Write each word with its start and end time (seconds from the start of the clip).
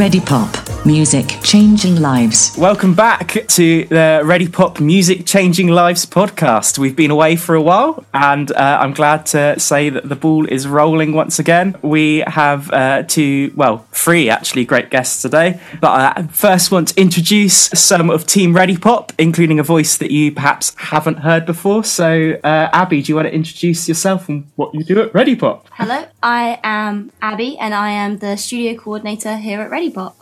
Ready 0.00 0.18
Pop. 0.18 0.79
Music 0.86 1.36
changing 1.42 2.00
lives. 2.00 2.56
Welcome 2.56 2.94
back 2.94 3.46
to 3.48 3.84
the 3.84 4.22
Ready 4.24 4.48
Pop 4.48 4.80
Music 4.80 5.26
Changing 5.26 5.68
Lives 5.68 6.06
podcast. 6.06 6.78
We've 6.78 6.96
been 6.96 7.10
away 7.10 7.36
for 7.36 7.54
a 7.54 7.60
while, 7.60 8.02
and 8.14 8.50
uh, 8.50 8.78
I'm 8.80 8.94
glad 8.94 9.26
to 9.26 9.60
say 9.60 9.90
that 9.90 10.08
the 10.08 10.16
ball 10.16 10.46
is 10.46 10.66
rolling 10.66 11.12
once 11.12 11.38
again. 11.38 11.76
We 11.82 12.24
have 12.26 12.72
uh, 12.72 13.02
two, 13.02 13.52
well, 13.54 13.86
three 13.92 14.30
actually 14.30 14.64
great 14.64 14.88
guests 14.88 15.20
today. 15.20 15.60
But 15.82 16.16
I 16.16 16.22
first 16.28 16.72
want 16.72 16.88
to 16.88 17.00
introduce 17.00 17.54
some 17.54 18.08
of 18.08 18.24
Team 18.24 18.56
Ready 18.56 18.78
Pop, 18.78 19.12
including 19.18 19.60
a 19.60 19.62
voice 19.62 19.98
that 19.98 20.10
you 20.10 20.32
perhaps 20.32 20.74
haven't 20.78 21.18
heard 21.18 21.44
before. 21.44 21.84
So, 21.84 22.40
uh, 22.42 22.70
Abby, 22.72 23.02
do 23.02 23.12
you 23.12 23.16
want 23.16 23.28
to 23.28 23.34
introduce 23.34 23.86
yourself 23.86 24.30
and 24.30 24.50
what 24.56 24.74
you 24.74 24.82
do 24.82 24.98
at 25.02 25.12
Ready 25.12 25.36
Pop? 25.36 25.68
Hello, 25.72 26.06
I 26.22 26.58
am 26.64 27.12
Abby, 27.20 27.58
and 27.58 27.74
I 27.74 27.90
am 27.90 28.18
the 28.18 28.36
studio 28.36 28.80
coordinator 28.80 29.36
here 29.36 29.60
at 29.60 29.70
Ready 29.70 29.90
Pop. 29.90 30.19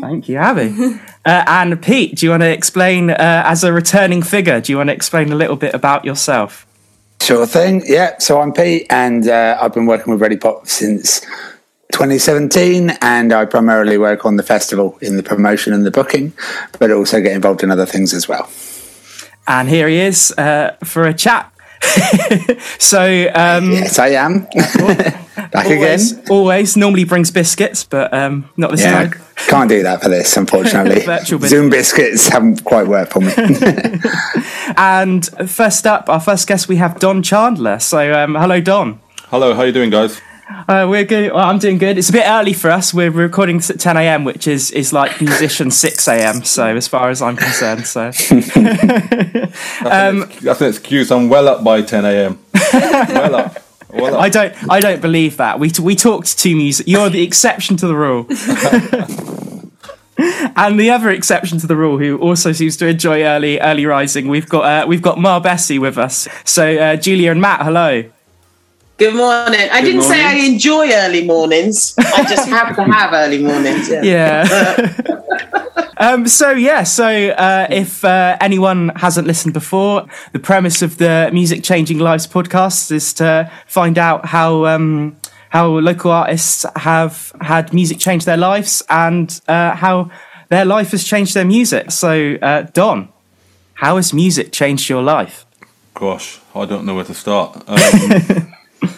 Thank 0.00 0.28
you, 0.28 0.36
Abby. 0.36 0.98
uh, 1.24 1.44
and 1.46 1.80
Pete, 1.82 2.16
do 2.16 2.26
you 2.26 2.30
want 2.30 2.42
to 2.42 2.50
explain, 2.50 3.10
uh, 3.10 3.42
as 3.46 3.64
a 3.64 3.72
returning 3.72 4.22
figure, 4.22 4.60
do 4.60 4.72
you 4.72 4.78
want 4.78 4.88
to 4.88 4.94
explain 4.94 5.32
a 5.32 5.34
little 5.34 5.56
bit 5.56 5.74
about 5.74 6.04
yourself? 6.04 6.66
Sure 7.20 7.46
thing. 7.46 7.82
Yeah. 7.86 8.18
So 8.18 8.40
I'm 8.40 8.52
Pete, 8.52 8.86
and 8.90 9.28
uh, 9.28 9.58
I've 9.60 9.72
been 9.72 9.86
working 9.86 10.12
with 10.12 10.20
Ready 10.20 10.36
Pop 10.36 10.66
since 10.66 11.20
2017, 11.92 12.90
and 13.00 13.32
I 13.32 13.44
primarily 13.46 13.96
work 13.96 14.26
on 14.26 14.36
the 14.36 14.42
festival 14.42 14.98
in 15.00 15.16
the 15.16 15.22
promotion 15.22 15.72
and 15.72 15.86
the 15.86 15.90
booking, 15.90 16.32
but 16.78 16.90
also 16.90 17.22
get 17.22 17.32
involved 17.32 17.62
in 17.62 17.70
other 17.70 17.86
things 17.86 18.12
as 18.12 18.28
well. 18.28 18.50
And 19.46 19.68
here 19.68 19.88
he 19.88 20.00
is 20.00 20.32
uh, 20.32 20.76
for 20.84 21.06
a 21.06 21.14
chat. 21.14 21.53
So 22.78 23.30
um, 23.34 23.70
yes, 23.72 23.98
I 23.98 24.08
am 24.08 24.40
back 24.54 25.66
always, 25.66 26.12
again. 26.12 26.24
Always 26.30 26.76
normally 26.76 27.04
brings 27.04 27.30
biscuits, 27.30 27.84
but 27.84 28.12
um, 28.12 28.48
not 28.56 28.70
this 28.70 28.80
Yeah, 28.82 29.08
time. 29.08 29.20
can't 29.48 29.68
do 29.68 29.82
that 29.82 30.02
for 30.02 30.08
this, 30.08 30.36
unfortunately. 30.42 31.00
Virtual 31.04 31.40
Zoom 31.40 31.70
biscuits 31.70 32.28
haven't 32.28 32.64
quite 32.64 32.86
worked 32.86 33.12
for 33.12 33.20
me. 33.20 33.32
And 34.76 35.24
first 35.48 35.86
up, 35.86 36.08
our 36.08 36.20
first 36.20 36.48
guest, 36.48 36.68
we 36.68 36.76
have 36.76 36.98
Don 36.98 37.22
Chandler. 37.22 37.78
So 37.78 38.12
um, 38.14 38.34
hello, 38.34 38.60
Don. 38.60 38.98
Hello, 39.28 39.54
how 39.54 39.60
are 39.60 39.66
you 39.66 39.72
doing, 39.72 39.90
guys? 39.90 40.20
Uh, 40.48 40.86
we're 40.88 41.04
good. 41.04 41.32
Well, 41.32 41.48
I'm 41.48 41.58
doing 41.58 41.78
good. 41.78 41.96
It's 41.96 42.10
a 42.10 42.12
bit 42.12 42.24
early 42.26 42.52
for 42.52 42.70
us. 42.70 42.92
We're 42.92 43.10
recording 43.10 43.56
this 43.56 43.70
at 43.70 43.80
10 43.80 43.96
a.m., 43.96 44.24
which 44.24 44.46
is 44.46 44.70
is 44.70 44.92
like 44.92 45.20
musician 45.20 45.70
6 45.70 46.08
a.m. 46.08 46.44
So 46.44 46.76
as 46.76 46.86
far 46.86 47.08
as 47.10 47.22
I'm 47.22 47.36
concerned, 47.36 47.86
so 47.86 48.10
Um, 49.84 50.30
That's 50.42 50.60
an 50.60 50.68
excuse. 50.68 51.10
I'm 51.10 51.28
well 51.28 51.48
up 51.48 51.64
by 51.64 51.82
10 51.82 52.04
a.m. 52.04 52.38
well 52.72 53.34
up. 53.36 53.58
Well 53.90 54.14
up. 54.16 54.20
I 54.20 54.28
don't 54.28 54.54
I 54.70 54.80
don't 54.80 55.00
believe 55.00 55.36
that. 55.38 55.58
We 55.58 55.70
we 55.80 55.94
talked 55.96 56.38
to 56.38 56.54
music. 56.56 56.86
You're 56.88 57.10
the 57.10 57.22
exception 57.22 57.76
to 57.78 57.86
the 57.86 57.96
rule. 57.96 58.26
and 60.56 60.78
the 60.78 60.90
other 60.90 61.10
exception 61.10 61.58
to 61.58 61.66
the 61.66 61.76
rule, 61.76 61.98
who 61.98 62.18
also 62.18 62.52
seems 62.52 62.76
to 62.78 62.86
enjoy 62.86 63.22
early 63.22 63.60
early 63.60 63.86
rising, 63.86 64.28
we've 64.28 64.48
got 64.48 64.64
uh, 64.64 64.86
we've 64.86 65.02
got 65.02 65.18
Ma 65.18 65.40
Bessie 65.40 65.78
with 65.78 65.96
us. 65.96 66.28
So 66.44 66.76
uh, 66.76 66.96
Julia 66.96 67.30
and 67.30 67.40
Matt, 67.40 67.62
hello. 67.62 68.04
Good 68.96 69.16
morning. 69.16 69.68
I 69.72 69.80
didn't 69.80 70.02
say 70.02 70.24
I 70.24 70.34
enjoy 70.34 70.92
early 70.92 71.24
mornings. 71.24 71.94
I 71.98 72.22
just 72.28 72.48
have 72.48 72.76
to 72.76 72.84
have 72.84 73.12
early 73.12 73.42
mornings. 73.42 73.88
Yeah. 73.88 74.02
Yeah. 74.04 75.10
um, 75.96 76.28
so 76.28 76.52
yeah, 76.52 76.84
so 76.84 77.04
uh, 77.30 77.66
if 77.70 78.04
uh, 78.04 78.36
anyone 78.40 78.90
hasn't 78.90 79.26
listened 79.26 79.52
before, 79.52 80.06
the 80.30 80.38
premise 80.38 80.80
of 80.80 80.98
the 80.98 81.28
Music 81.32 81.64
Changing 81.64 81.98
Lives 81.98 82.28
podcast 82.28 82.92
is 82.92 83.12
to 83.14 83.50
find 83.66 83.98
out 83.98 84.26
how 84.26 84.64
um, 84.66 85.16
how 85.48 85.66
local 85.66 86.12
artists 86.12 86.64
have 86.76 87.32
had 87.40 87.74
music 87.74 87.98
change 87.98 88.24
their 88.24 88.36
lives 88.36 88.80
and 88.90 89.40
uh, 89.48 89.74
how 89.74 90.08
their 90.50 90.64
life 90.64 90.92
has 90.92 91.02
changed 91.02 91.34
their 91.34 91.44
music. 91.44 91.90
So 91.90 92.36
uh, 92.40 92.62
Don, 92.72 93.08
how 93.74 93.96
has 93.96 94.12
music 94.12 94.52
changed 94.52 94.88
your 94.88 95.02
life? 95.02 95.46
Gosh, 95.94 96.38
I 96.54 96.64
don't 96.64 96.84
know 96.84 96.94
where 96.94 97.04
to 97.04 97.14
start. 97.14 97.60
Um, 97.66 98.50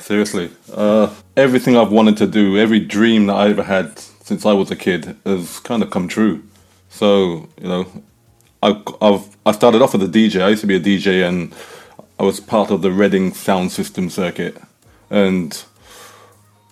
seriously, 0.06 0.50
uh, 0.72 1.12
everything 1.36 1.76
I've 1.76 1.90
wanted 1.90 2.16
to 2.18 2.28
do, 2.28 2.56
every 2.56 2.78
dream 2.78 3.26
that 3.26 3.34
I 3.34 3.48
ever 3.48 3.64
had 3.64 3.98
since 3.98 4.46
I 4.46 4.52
was 4.52 4.70
a 4.70 4.76
kid, 4.76 5.16
has 5.24 5.58
kind 5.60 5.82
of 5.82 5.90
come 5.90 6.06
true. 6.06 6.44
So 6.88 7.48
you 7.60 7.68
know, 7.68 7.86
I, 8.62 8.80
I've 9.02 9.36
I 9.44 9.50
started 9.50 9.82
off 9.82 9.96
as 9.96 10.02
a 10.02 10.06
DJ. 10.06 10.42
I 10.42 10.50
used 10.50 10.60
to 10.60 10.68
be 10.68 10.76
a 10.76 10.80
DJ, 10.80 11.28
and 11.28 11.52
I 12.20 12.22
was 12.22 12.38
part 12.38 12.70
of 12.70 12.82
the 12.82 12.92
Reading 12.92 13.34
sound 13.34 13.72
system 13.72 14.08
circuit, 14.08 14.56
and 15.10 15.64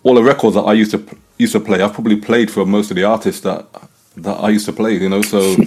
all 0.03 0.15
the 0.15 0.23
records 0.23 0.55
that 0.55 0.63
I 0.63 0.73
used 0.73 0.91
to 0.91 1.05
used 1.37 1.53
to 1.53 1.59
play, 1.59 1.81
I've 1.81 1.93
probably 1.93 2.15
played 2.15 2.49
for 2.49 2.65
most 2.65 2.89
of 2.89 2.95
the 2.95 3.03
artists 3.03 3.41
that 3.41 3.67
that 4.15 4.37
I 4.37 4.49
used 4.49 4.65
to 4.67 4.73
play. 4.73 4.93
You 4.93 5.09
know, 5.09 5.21
so 5.21 5.57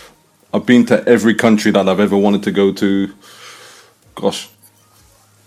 I've 0.54 0.64
been 0.64 0.86
to 0.86 1.04
every 1.08 1.34
country 1.34 1.72
that 1.72 1.88
I've 1.88 2.00
ever 2.00 2.16
wanted 2.16 2.44
to 2.44 2.52
go 2.52 2.72
to. 2.72 3.12
Gosh, 4.14 4.48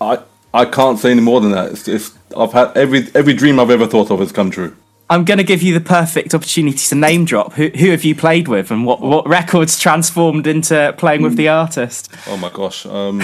I 0.02 0.20
I 0.54 0.66
can't 0.66 0.98
say 1.00 1.12
any 1.12 1.22
more 1.22 1.42
than 1.42 1.52
that. 1.52 1.72
It's, 1.72 1.88
it's 1.88 2.12
I've 2.36 2.54
had 2.54 2.76
every 2.76 3.08
every 3.14 3.34
dream 3.34 3.60
I've 3.60 3.70
ever 3.70 3.88
thought 3.88 4.12
of 4.12 4.20
has 4.20 4.32
come 4.32 4.52
true. 4.52 4.76
I'm 5.12 5.26
going 5.26 5.40
to 5.40 5.44
give 5.44 5.64
you 5.64 5.74
the 5.74 5.82
perfect 5.84 6.36
opportunity 6.36 6.78
to 6.78 6.96
name 6.96 7.26
drop. 7.26 7.54
Who, 7.54 7.70
who 7.70 7.90
have 7.90 8.04
you 8.04 8.14
played 8.14 8.48
with, 8.48 8.70
and 8.70 8.86
what, 8.86 9.02
what 9.02 9.28
records 9.28 9.80
transformed 9.80 10.46
into 10.46 10.94
playing 11.00 11.24
with 11.24 11.36
the 11.36 11.48
artist? 11.48 12.12
Oh 12.28 12.38
my 12.38 12.52
gosh. 12.52 12.86
Um, 12.86 13.20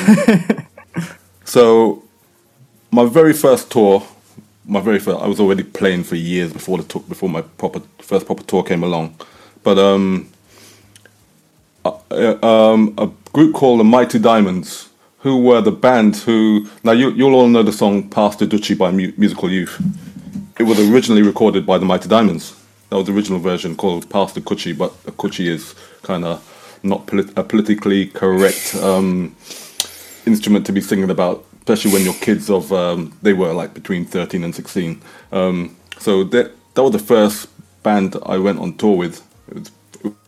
so, 1.46 2.04
my 2.90 3.06
very 3.06 3.34
first 3.34 3.72
tour, 3.72 4.04
my 4.66 4.80
very 4.80 4.98
first, 4.98 5.22
I 5.22 5.28
was 5.28 5.40
already 5.40 5.62
playing 5.62 6.06
for 6.06 6.16
years 6.16 6.52
before 6.52 6.80
the 6.80 6.86
tour, 6.86 7.04
before 7.08 7.30
my 7.30 7.42
proper 7.42 7.82
first 8.00 8.26
proper 8.26 8.42
tour 8.42 8.64
came 8.64 8.84
along. 8.84 9.16
But 9.62 9.78
um, 9.78 10.32
uh, 11.84 12.00
uh, 12.10 12.46
um, 12.46 12.96
a 12.98 13.12
group 13.32 13.54
called 13.54 13.80
the 13.80 13.84
Mighty 13.84 14.18
Diamonds, 14.18 14.90
who 15.26 15.42
were 15.42 15.60
the 15.60 15.72
band 15.72 16.16
who 16.18 16.68
now 16.84 16.92
you 16.92 17.10
you'll 17.10 17.34
all 17.34 17.48
know 17.48 17.64
the 17.64 17.72
song 17.74 18.08
"Pass 18.08 18.36
the 18.36 18.46
Dutchie" 18.46 18.78
by 18.78 18.92
Mu- 18.92 19.12
Musical 19.18 19.50
Youth. 19.50 19.82
It 20.60 20.64
was 20.64 20.80
originally 20.80 21.24
recorded 21.24 21.66
by 21.66 21.80
the 21.80 21.86
Mighty 21.86 22.08
Diamonds. 22.08 22.56
That 22.90 22.98
was 22.98 23.08
the 23.08 23.14
original 23.14 23.40
version 23.40 23.76
called 23.76 24.08
Pass 24.08 24.34
the 24.34 24.42
Kouchie, 24.42 24.78
but 24.78 24.92
a 25.08 25.12
Kouchie 25.12 25.48
is 25.48 25.74
kind 26.04 26.24
of 26.26 26.40
not 26.84 27.08
polit- 27.08 27.36
a 27.36 27.44
politically 27.44 28.06
correct 28.06 28.76
um, 28.76 29.36
instrument 30.28 30.68
to 30.68 30.72
be 30.72 30.80
singing 30.80 31.10
about, 31.10 31.44
especially 31.58 31.92
when 31.94 32.04
your 32.04 32.14
kids 32.14 32.48
of 32.52 32.72
um, 32.72 33.12
they 33.24 33.34
were 33.34 33.52
like 33.52 33.74
between 33.74 34.06
thirteen 34.06 34.44
and 34.44 34.54
sixteen. 34.54 35.02
Um, 35.32 35.76
so 35.98 36.24
that 36.26 36.52
that 36.76 36.84
was 36.84 36.92
the 36.92 37.00
first 37.00 37.48
band 37.82 38.16
I 38.28 38.38
went 38.38 38.60
on 38.60 38.78
tour 38.78 38.96
with. 38.96 39.24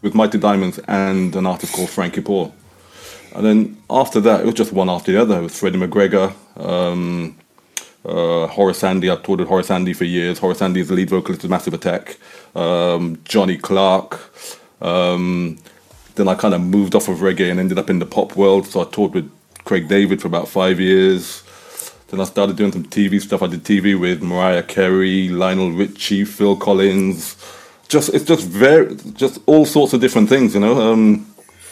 With 0.01 0.15
Mighty 0.15 0.39
Diamonds 0.39 0.79
and 0.87 1.35
an 1.35 1.45
artist 1.45 1.71
called 1.73 1.91
Frankie 1.91 2.21
Paul. 2.21 2.51
And 3.37 3.45
then 3.45 3.77
after 3.87 4.19
that, 4.21 4.41
it 4.41 4.45
was 4.47 4.55
just 4.55 4.73
one 4.73 4.89
after 4.89 5.11
the 5.11 5.21
other. 5.21 5.37
It 5.37 5.43
was 5.43 5.59
Freddie 5.59 5.77
McGregor, 5.77 6.33
um, 6.59 7.37
uh, 8.03 8.47
Horace 8.47 8.83
Andy. 8.83 9.11
I've 9.11 9.21
toured 9.21 9.41
with 9.41 9.47
Horace 9.47 9.69
Andy 9.69 9.93
for 9.93 10.05
years. 10.05 10.39
Horace 10.39 10.63
Andy 10.63 10.79
is 10.79 10.87
the 10.87 10.95
lead 10.95 11.11
vocalist 11.11 11.43
of 11.43 11.51
Massive 11.51 11.75
Attack. 11.75 12.17
Um, 12.55 13.21
Johnny 13.25 13.55
Clarke. 13.55 14.33
Um, 14.81 15.59
then 16.15 16.27
I 16.27 16.33
kind 16.33 16.55
of 16.55 16.61
moved 16.61 16.95
off 16.95 17.09
of 17.09 17.19
reggae 17.19 17.51
and 17.51 17.59
ended 17.59 17.77
up 17.77 17.91
in 17.91 17.99
the 17.99 18.07
pop 18.07 18.35
world. 18.35 18.65
So 18.65 18.81
I 18.81 18.85
toured 18.85 19.13
with 19.13 19.31
Craig 19.65 19.87
David 19.87 20.19
for 20.19 20.27
about 20.27 20.47
five 20.47 20.79
years. 20.79 21.43
Then 22.07 22.19
I 22.19 22.23
started 22.23 22.55
doing 22.55 22.71
some 22.71 22.85
TV 22.85 23.21
stuff. 23.21 23.43
I 23.43 23.47
did 23.47 23.63
TV 23.63 23.99
with 23.99 24.23
Mariah 24.23 24.63
Carey, 24.63 25.29
Lionel 25.29 25.73
Richie, 25.73 26.25
Phil 26.25 26.55
Collins. 26.55 27.35
Just 27.87 28.09
it's 28.15 28.25
just 28.25 28.47
very 28.47 28.95
just 29.13 29.39
all 29.45 29.67
sorts 29.67 29.93
of 29.93 30.01
different 30.01 30.27
things, 30.27 30.55
you 30.55 30.59
know. 30.59 30.91
Um, 30.91 31.27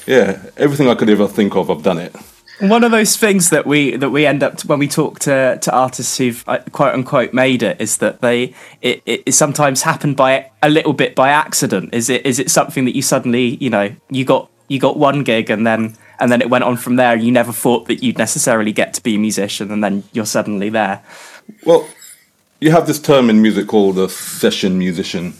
yeah, 0.06 0.42
everything 0.58 0.88
I 0.88 0.96
could 0.96 1.10
ever 1.10 1.28
think 1.28 1.56
of, 1.56 1.70
I've 1.70 1.84
done 1.84 1.98
it. 1.98 2.16
One 2.60 2.86
of 2.86 2.92
those 2.92 3.18
things 3.18 3.50
that 3.50 3.66
we 3.66 3.98
that 3.98 4.12
we 4.12 4.26
end 4.26 4.42
up 4.42 4.58
to, 4.58 4.68
when 4.68 4.80
we 4.80 4.88
talk 4.88 5.20
to, 5.20 5.58
to 5.62 5.76
artists 5.76 6.18
who've 6.18 6.42
uh, 6.48 6.60
quote 6.72 6.94
unquote 6.94 7.34
made 7.34 7.62
it 7.62 7.82
is 7.82 7.98
that 7.98 8.22
they 8.22 8.53
it, 8.82 9.03
it 9.06 9.34
sometimes 9.34 9.82
happened 9.82 10.16
by 10.16 10.52
a 10.64 10.70
little 10.70 10.94
bit 10.94 11.16
by 11.16 11.29
accident. 11.29 11.94
Is 11.94 12.09
it 12.09 12.26
is 12.26 12.40
it 12.40 12.50
something 12.50 12.85
that 12.85 12.96
you 12.96 13.02
suddenly 13.02 13.58
you 13.58 13.70
know 13.70 13.94
you 14.09 14.24
got 14.24 14.50
you 14.70 14.79
got 14.79 14.97
one 14.97 15.24
gig 15.24 15.50
and 15.50 15.68
then 15.68 15.97
and 16.18 16.32
then 16.32 16.41
it 16.41 16.50
went 16.50 16.64
on 16.64 16.78
from 16.78 16.96
there. 16.96 17.14
and 17.14 17.24
You 17.24 17.32
never 17.32 17.52
thought 17.52 17.88
that 17.88 18.02
you'd 18.02 18.18
necessarily 18.18 18.72
get 18.72 18.94
to 18.94 19.03
be 19.03 19.16
a 19.16 19.20
musician 19.20 19.70
and 19.70 19.84
then 19.84 20.06
you're 20.14 20.26
suddenly 20.26 20.70
there. 20.70 21.03
Well, 21.66 21.88
you 22.62 22.72
have 22.72 22.88
this 22.88 23.02
term 23.02 23.29
in 23.29 23.41
music 23.41 23.68
called 23.68 24.00
a 24.00 24.08
session 24.08 24.79
musician, 24.79 25.34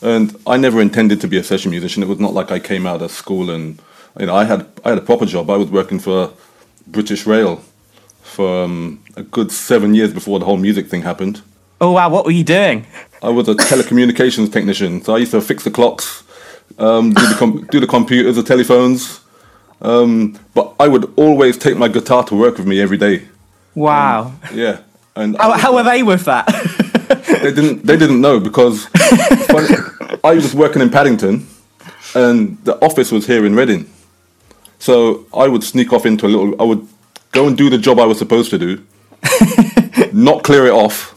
and 0.00 0.34
I 0.46 0.56
never 0.56 0.80
intended 0.80 1.20
to 1.20 1.28
be 1.28 1.36
a 1.36 1.44
session 1.44 1.70
musician. 1.70 2.02
It 2.02 2.08
was 2.08 2.20
not 2.20 2.32
like 2.32 2.50
I 2.50 2.58
came 2.58 2.86
out 2.86 3.02
of 3.02 3.10
school 3.10 3.50
and 3.50 3.78
you 4.18 4.26
know 4.26 4.34
I 4.34 4.44
had 4.44 4.66
I 4.84 4.90
had 4.90 4.98
a 4.98 5.02
proper 5.02 5.26
job. 5.26 5.50
I 5.50 5.56
was 5.56 5.70
working 5.70 5.98
for 5.98 6.32
British 6.86 7.26
Rail 7.26 7.62
for 8.22 8.64
um, 8.64 9.02
a 9.16 9.22
good 9.22 9.50
seven 9.52 9.94
years 9.94 10.12
before 10.12 10.38
the 10.38 10.44
whole 10.44 10.56
music 10.56 10.86
thing 10.88 11.02
happened. 11.02 11.42
Oh 11.80 11.92
wow, 11.92 12.08
what 12.08 12.24
were 12.24 12.30
you 12.30 12.44
doing? 12.44 12.86
I 13.22 13.28
was 13.30 13.48
a 13.48 13.54
telecommunications 13.72 14.52
technician, 14.52 15.02
so 15.02 15.14
I 15.14 15.18
used 15.18 15.32
to 15.32 15.40
fix 15.40 15.64
the 15.64 15.70
clocks, 15.70 16.22
um, 16.78 17.12
do, 17.12 17.26
the 17.26 17.34
com- 17.34 17.66
do 17.70 17.80
the 17.80 17.86
computers, 17.86 18.36
the 18.36 18.42
telephones. 18.42 19.20
Um, 19.82 20.38
but 20.54 20.74
I 20.80 20.88
would 20.88 21.12
always 21.16 21.58
take 21.58 21.76
my 21.76 21.88
guitar 21.88 22.24
to 22.24 22.34
work 22.36 22.56
with 22.56 22.66
me 22.66 22.80
every 22.80 22.96
day. 22.96 23.28
Wow. 23.74 24.32
Yeah, 24.52 24.78
and 25.16 25.36
How, 25.36 25.52
how 25.58 25.76
are 25.76 25.84
they 25.84 26.02
with 26.02 26.24
that? 26.24 26.46
they 27.42 27.52
didn't 27.52 27.84
they 27.86 27.96
didn't 27.96 28.20
know 28.20 28.40
because 28.40 28.88
I 30.24 30.34
was 30.34 30.54
working 30.54 30.80
in 30.80 30.90
Paddington, 30.90 31.46
and 32.14 32.56
the 32.64 32.76
office 32.82 33.12
was 33.12 33.26
here 33.26 33.44
in 33.44 33.54
Reading. 33.54 33.90
So 34.78 35.26
I 35.34 35.48
would 35.48 35.64
sneak 35.64 35.92
off 35.92 36.06
into 36.06 36.26
a 36.26 36.28
little. 36.28 36.60
I 36.60 36.64
would 36.64 36.86
go 37.32 37.46
and 37.46 37.56
do 37.56 37.70
the 37.70 37.78
job 37.78 37.98
I 37.98 38.06
was 38.06 38.18
supposed 38.18 38.50
to 38.50 38.58
do, 38.58 38.84
not 40.12 40.44
clear 40.44 40.66
it 40.66 40.72
off, 40.72 41.14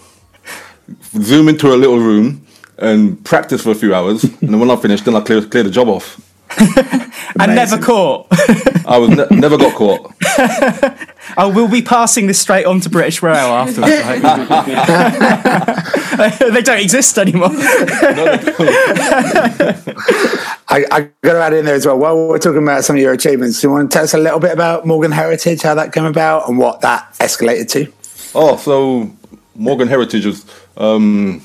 zoom 1.14 1.48
into 1.48 1.74
a 1.74 1.76
little 1.76 2.00
room, 2.00 2.46
and 2.78 3.24
practice 3.24 3.62
for 3.62 3.72
a 3.72 3.76
few 3.76 3.94
hours. 3.94 4.24
And 4.24 4.50
then 4.50 4.60
when 4.60 4.72
I 4.72 4.76
finished, 4.76 5.06
then 5.06 5.16
I 5.16 5.22
clear 5.22 5.46
clear 5.46 5.64
the 5.64 5.72
job 5.72 5.90
off. 5.90 6.27
And 6.60 7.56
never 7.56 7.76
Amazing. 7.76 7.82
caught. 7.82 8.28
I 8.86 8.98
was 8.98 9.10
ne- 9.10 9.28
never 9.32 9.58
got 9.58 9.76
caught. 9.76 10.14
oh, 11.38 11.52
we'll 11.54 11.68
be 11.70 11.82
passing 11.82 12.28
this 12.28 12.40
straight 12.40 12.66
on 12.66 12.80
to 12.82 12.90
British 12.90 13.22
Rail 13.22 13.48
afterwards. 13.48 13.92
right? 13.92 14.22
they 16.52 16.62
don't 16.62 16.80
exist 16.80 17.18
anymore. 17.18 17.50
I, 20.70 20.86
I 20.92 21.02
got 21.22 21.34
to 21.34 21.40
add 21.40 21.54
in 21.54 21.66
there 21.66 21.76
as 21.76 21.86
well. 21.86 21.98
While 21.98 22.28
we're 22.28 22.40
talking 22.40 22.64
about 22.64 22.84
some 22.84 22.96
of 22.96 23.02
your 23.02 23.14
achievements, 23.14 23.62
do 23.62 23.68
you 23.68 23.72
want 23.74 23.92
to 23.92 23.96
tell 23.96 24.04
us 24.04 24.14
a 24.14 24.18
little 24.18 24.40
bit 24.40 24.52
about 24.52 24.86
Morgan 24.86 25.12
Heritage, 25.12 25.62
how 25.62 25.76
that 25.76 25.94
came 25.94 26.06
about, 26.06 26.50
and 26.50 26.58
what 26.58 26.82
that 26.82 27.14
escalated 27.20 27.70
to? 27.72 27.92
Oh, 28.34 28.58
so 28.58 29.12
Morgan 29.56 29.88
Heritage 29.88 30.26
was. 30.26 30.46
Um, 30.76 31.42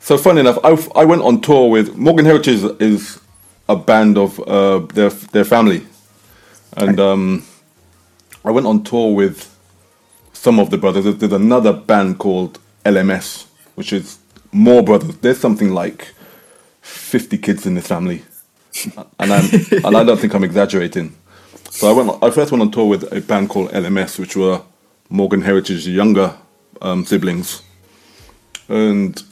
so 0.00 0.18
funny 0.18 0.40
enough, 0.40 0.58
I, 0.62 0.76
I 0.94 1.04
went 1.06 1.22
on 1.22 1.40
tour 1.40 1.70
with 1.70 1.96
Morgan 1.96 2.26
Heritage 2.26 2.62
is, 2.62 2.64
is 2.78 3.20
a 3.68 3.76
band 3.76 4.18
of 4.18 4.40
uh, 4.40 4.80
their 4.92 5.10
their 5.10 5.44
family, 5.44 5.86
and 6.76 7.00
um, 7.00 7.44
I 8.44 8.50
went 8.50 8.66
on 8.66 8.82
tour 8.82 9.14
with 9.14 9.50
some 10.32 10.58
of 10.58 10.70
the 10.70 10.78
brothers. 10.78 11.04
There's, 11.04 11.16
there's 11.16 11.32
another 11.32 11.72
band 11.72 12.18
called 12.18 12.58
LMS, 12.84 13.46
which 13.74 13.92
is 13.92 14.18
more 14.52 14.82
brothers. 14.82 15.16
There's 15.18 15.38
something 15.38 15.70
like 15.70 16.14
fifty 16.82 17.38
kids 17.38 17.66
in 17.66 17.74
this 17.74 17.86
family, 17.86 18.22
and 19.18 19.32
I'm, 19.32 19.48
and 19.84 19.96
I 19.96 20.04
don't 20.04 20.18
think 20.18 20.34
I'm 20.34 20.44
exaggerating. 20.44 21.14
So 21.70 21.88
I 21.88 21.92
went. 21.92 22.22
I 22.22 22.30
first 22.30 22.52
went 22.52 22.62
on 22.62 22.70
tour 22.70 22.86
with 22.86 23.10
a 23.12 23.20
band 23.20 23.48
called 23.48 23.70
LMS, 23.70 24.18
which 24.18 24.36
were 24.36 24.62
Morgan 25.08 25.42
Heritage's 25.42 25.88
younger 25.88 26.36
um, 26.82 27.04
siblings, 27.04 27.62
and 28.68 29.22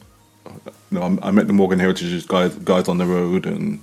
you 0.91 0.99
know, 0.99 1.19
I, 1.23 1.29
I 1.29 1.31
met 1.31 1.47
the 1.47 1.53
Morgan 1.53 1.79
Heritage's 1.79 2.27
guys 2.27 2.55
guys 2.57 2.89
on 2.89 2.99
the 2.99 3.07
road, 3.07 3.47
and 3.47 3.81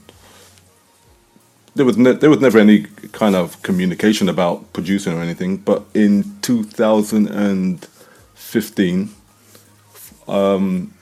there 1.80 1.86
was 1.86 1.98
ne- 1.98 2.12
there 2.12 2.30
was 2.30 2.42
never 2.42 2.60
any 2.60 2.84
kind 3.14 3.38
of 3.38 3.62
communication 3.62 4.28
about 4.28 4.74
producing 4.74 5.14
or 5.18 5.22
anything. 5.22 5.56
But 5.56 5.86
in 5.94 6.26
2015, 6.42 9.10
um, 10.28 10.94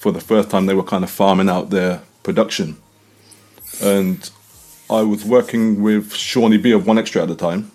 for 0.00 0.10
the 0.10 0.20
first 0.20 0.50
time, 0.50 0.66
they 0.66 0.74
were 0.74 0.82
kind 0.82 1.04
of 1.04 1.10
farming 1.10 1.48
out 1.48 1.70
their 1.70 2.02
production, 2.24 2.76
and 3.80 4.28
I 4.90 5.02
was 5.02 5.24
working 5.24 5.80
with 5.80 6.12
Shawnee 6.12 6.58
B 6.58 6.72
of 6.72 6.88
One 6.88 6.98
Extra 6.98 7.22
at 7.22 7.28
the 7.28 7.36
time 7.36 7.70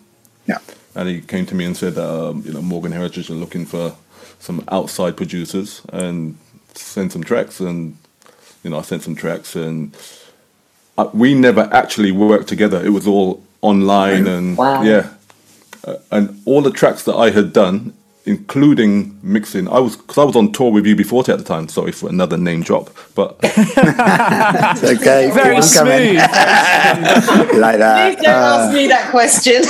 Yeah. 0.46 0.58
and 0.94 1.08
he 1.08 1.22
came 1.22 1.46
to 1.46 1.56
me 1.56 1.64
and 1.66 1.78
said, 1.78 1.98
um, 1.98 2.44
you 2.46 2.52
know, 2.52 2.62
Morgan 2.62 2.92
Heritage 2.92 3.30
are 3.30 3.34
looking 3.34 3.66
for 3.66 3.96
some 4.40 4.62
outside 4.70 5.16
producers 5.16 5.82
and 5.94 6.36
send 6.74 7.14
some 7.14 7.24
tracks, 7.24 7.62
and 7.62 7.96
you 8.62 8.70
know, 8.72 8.80
I 8.80 8.82
sent 8.82 9.04
some 9.04 9.16
tracks, 9.16 9.56
and 9.56 9.96
uh, 10.98 11.10
we 11.14 11.34
never 11.34 11.70
actually 11.72 12.12
worked 12.12 12.48
together. 12.48 12.84
It 12.86 12.90
was 12.90 13.08
all 13.08 13.42
online, 13.62 14.28
and 14.28 14.58
Wow. 14.58 14.84
yeah, 14.84 15.10
uh, 15.86 15.96
and 16.12 16.42
all 16.46 16.62
the 16.62 16.72
tracks 16.72 17.04
that 17.04 17.16
I 17.16 17.32
had 17.32 17.54
done, 17.54 17.94
including 18.26 19.18
mixing, 19.24 19.68
I 19.68 19.80
was 19.80 19.96
because 19.98 20.18
I 20.18 20.24
was 20.24 20.36
on 20.36 20.52
tour 20.52 20.72
with 20.72 20.86
UB40 20.86 21.30
at 21.30 21.38
the 21.40 21.44
time. 21.46 21.68
Sorry 21.70 21.92
for 21.92 22.10
another 22.10 22.38
name 22.38 22.62
drop, 22.62 22.90
but 23.16 23.38
okay. 23.44 25.32
Very 25.32 25.56
keep 25.56 25.64
on 25.64 25.70
coming. 25.74 26.10
smooth. 26.10 26.18
like 27.62 27.78
that. 27.80 28.16
Please 28.18 28.24
don't 28.24 28.36
ask 28.36 28.74
me 28.76 28.88
that 28.88 29.10
question. 29.12 29.64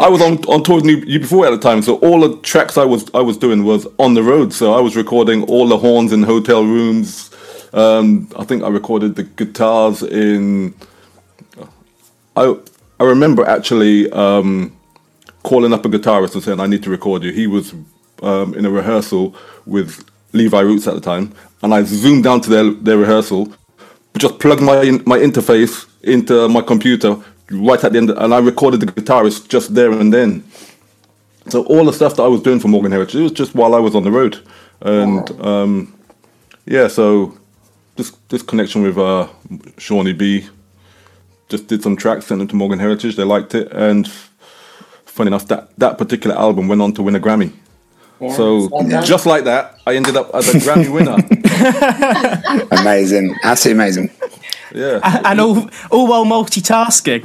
I 0.00 0.08
was 0.08 0.20
on 0.22 0.38
on 0.46 0.62
tour 0.62 0.76
with 0.76 0.86
U- 0.86 1.20
UB40 1.20 1.46
at 1.46 1.50
the 1.50 1.58
time, 1.58 1.82
so 1.82 1.96
all 1.98 2.20
the 2.20 2.36
tracks 2.42 2.78
I 2.78 2.84
was 2.84 3.10
I 3.14 3.20
was 3.20 3.36
doing 3.36 3.64
was 3.64 3.86
on 3.98 4.14
the 4.14 4.22
road. 4.22 4.52
So 4.52 4.72
I 4.74 4.80
was 4.80 4.96
recording 4.96 5.42
all 5.44 5.68
the 5.68 5.78
horns 5.78 6.12
in 6.12 6.22
hotel 6.22 6.64
rooms. 6.64 7.30
Um, 7.72 8.28
I 8.38 8.44
think 8.44 8.62
I 8.62 8.68
recorded 8.68 9.16
the 9.16 9.22
guitars 9.24 10.02
in. 10.02 10.74
I 12.36 12.56
I 13.00 13.04
remember 13.04 13.44
actually 13.46 14.10
um, 14.12 14.76
calling 15.42 15.72
up 15.72 15.84
a 15.84 15.88
guitarist 15.88 16.34
and 16.34 16.42
saying 16.42 16.60
I 16.60 16.66
need 16.66 16.82
to 16.84 16.90
record 16.90 17.22
you. 17.22 17.32
He 17.32 17.46
was 17.46 17.74
um, 18.22 18.54
in 18.54 18.64
a 18.66 18.70
rehearsal 18.70 19.34
with 19.66 20.04
Levi 20.32 20.60
Roots 20.60 20.86
at 20.86 20.94
the 20.94 21.00
time, 21.00 21.32
and 21.62 21.74
I 21.74 21.82
zoomed 21.82 22.24
down 22.24 22.40
to 22.42 22.50
their 22.50 22.70
their 22.70 22.98
rehearsal, 22.98 23.52
just 24.18 24.38
plugged 24.38 24.62
my 24.62 25.00
my 25.06 25.18
interface 25.18 25.86
into 26.02 26.48
my 26.48 26.60
computer 26.62 27.16
right 27.50 27.82
at 27.82 27.92
the 27.92 27.98
end, 27.98 28.10
and 28.10 28.34
I 28.34 28.38
recorded 28.38 28.80
the 28.80 28.86
guitarist 28.86 29.48
just 29.48 29.74
there 29.74 29.92
and 29.92 30.12
then. 30.12 30.44
So 31.48 31.64
all 31.64 31.84
the 31.84 31.92
stuff 31.92 32.16
that 32.16 32.22
I 32.22 32.28
was 32.28 32.40
doing 32.40 32.60
for 32.60 32.68
Morgan 32.68 32.92
Heritage, 32.92 33.16
it 33.16 33.22
was 33.22 33.32
just 33.32 33.54
while 33.54 33.74
I 33.74 33.80
was 33.80 33.94
on 33.94 34.04
the 34.04 34.12
road, 34.12 34.38
and 34.80 35.28
um, 35.40 35.94
yeah, 36.66 36.86
so 36.88 37.36
this 37.96 38.10
this 38.28 38.42
connection 38.42 38.82
with 38.82 38.98
uh, 38.98 39.28
Shawnee 39.78 40.12
B, 40.12 40.46
just 41.48 41.66
did 41.66 41.82
some 41.82 41.96
tracks, 41.96 42.26
sent 42.26 42.38
them 42.38 42.48
to 42.48 42.56
Morgan 42.56 42.78
Heritage, 42.78 43.16
they 43.16 43.24
liked 43.24 43.54
it, 43.54 43.70
and 43.72 44.08
funny 45.04 45.28
enough, 45.28 45.46
that 45.48 45.76
that 45.78 45.98
particular 45.98 46.36
album 46.36 46.68
went 46.68 46.80
on 46.82 46.92
to 46.94 47.02
win 47.02 47.14
a 47.16 47.20
Grammy. 47.20 47.52
so 48.36 48.68
well 48.70 49.02
just 49.02 49.26
like 49.26 49.44
that, 49.44 49.78
I 49.86 49.94
ended 49.96 50.16
up 50.16 50.30
as 50.34 50.48
a 50.54 50.58
Grammy 50.58 50.88
winner. 50.92 51.16
Amazing. 52.80 53.36
Absolutely 53.42 53.82
amazing. 53.82 54.10
Yeah. 54.74 55.00
and 55.24 55.38
all 55.40 55.68
all 55.90 56.06
while 56.06 56.24
multitasking. 56.24 57.24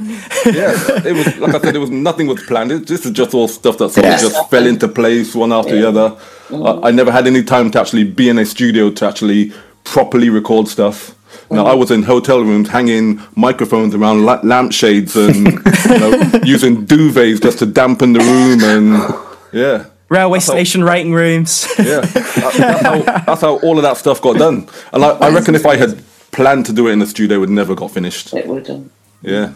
yeah, 0.54 1.08
it 1.08 1.14
was 1.14 1.38
like 1.38 1.54
I 1.54 1.60
said, 1.60 1.76
it 1.76 1.78
was 1.78 1.90
nothing 1.90 2.26
was 2.26 2.42
planned. 2.42 2.70
It, 2.72 2.86
this 2.86 3.06
is 3.06 3.12
just 3.12 3.32
all 3.32 3.48
stuff 3.48 3.78
that 3.78 3.90
sort 3.90 4.04
Yes. 4.04 4.22
of 4.22 4.32
just 4.32 4.50
fell 4.50 4.66
into 4.66 4.86
place 4.88 5.34
one 5.34 5.52
after 5.52 5.74
the 5.74 5.88
other. 5.88 6.16
I, 6.52 6.88
I 6.88 6.90
never 6.90 7.10
had 7.10 7.26
any 7.26 7.42
time 7.42 7.70
to 7.70 7.80
actually 7.80 8.04
be 8.04 8.28
in 8.28 8.38
a 8.38 8.44
studio 8.44 8.90
to 8.90 9.06
actually 9.06 9.52
properly 9.92 10.28
record 10.30 10.68
stuff. 10.68 11.14
Now 11.50 11.66
I 11.66 11.74
was 11.74 11.90
in 11.90 12.02
hotel 12.02 12.40
rooms 12.40 12.68
hanging 12.68 13.20
microphones 13.34 13.94
around 13.94 14.24
la- 14.24 14.40
lampshades 14.42 15.16
and 15.16 15.36
you 15.46 15.98
know, 15.98 16.10
using 16.44 16.86
duvets 16.86 17.40
just 17.42 17.58
to 17.60 17.66
dampen 17.66 18.12
the 18.12 18.20
room 18.20 18.62
and 18.62 19.14
yeah. 19.52 19.86
Railway 20.10 20.40
station 20.40 20.84
rating 20.84 21.12
rooms. 21.12 21.66
Yeah, 21.78 22.00
that- 22.00 22.12
that's, 22.36 22.82
how, 22.82 23.02
that's 23.26 23.40
how 23.42 23.58
all 23.60 23.76
of 23.78 23.82
that 23.82 23.96
stuff 23.96 24.20
got 24.22 24.36
done. 24.36 24.68
And 24.92 25.04
I, 25.04 25.08
I 25.10 25.30
reckon 25.30 25.54
if 25.54 25.66
I 25.66 25.76
had 25.76 26.02
planned 26.32 26.66
to 26.66 26.72
do 26.72 26.88
it 26.88 26.92
in 26.92 26.98
the 26.98 27.06
studio, 27.06 27.36
it 27.36 27.40
would 27.40 27.50
never 27.50 27.74
got 27.74 27.90
finished. 27.90 28.32
it 28.34 28.46
would 28.46 28.66
have. 28.68 28.88
Yeah, 29.22 29.52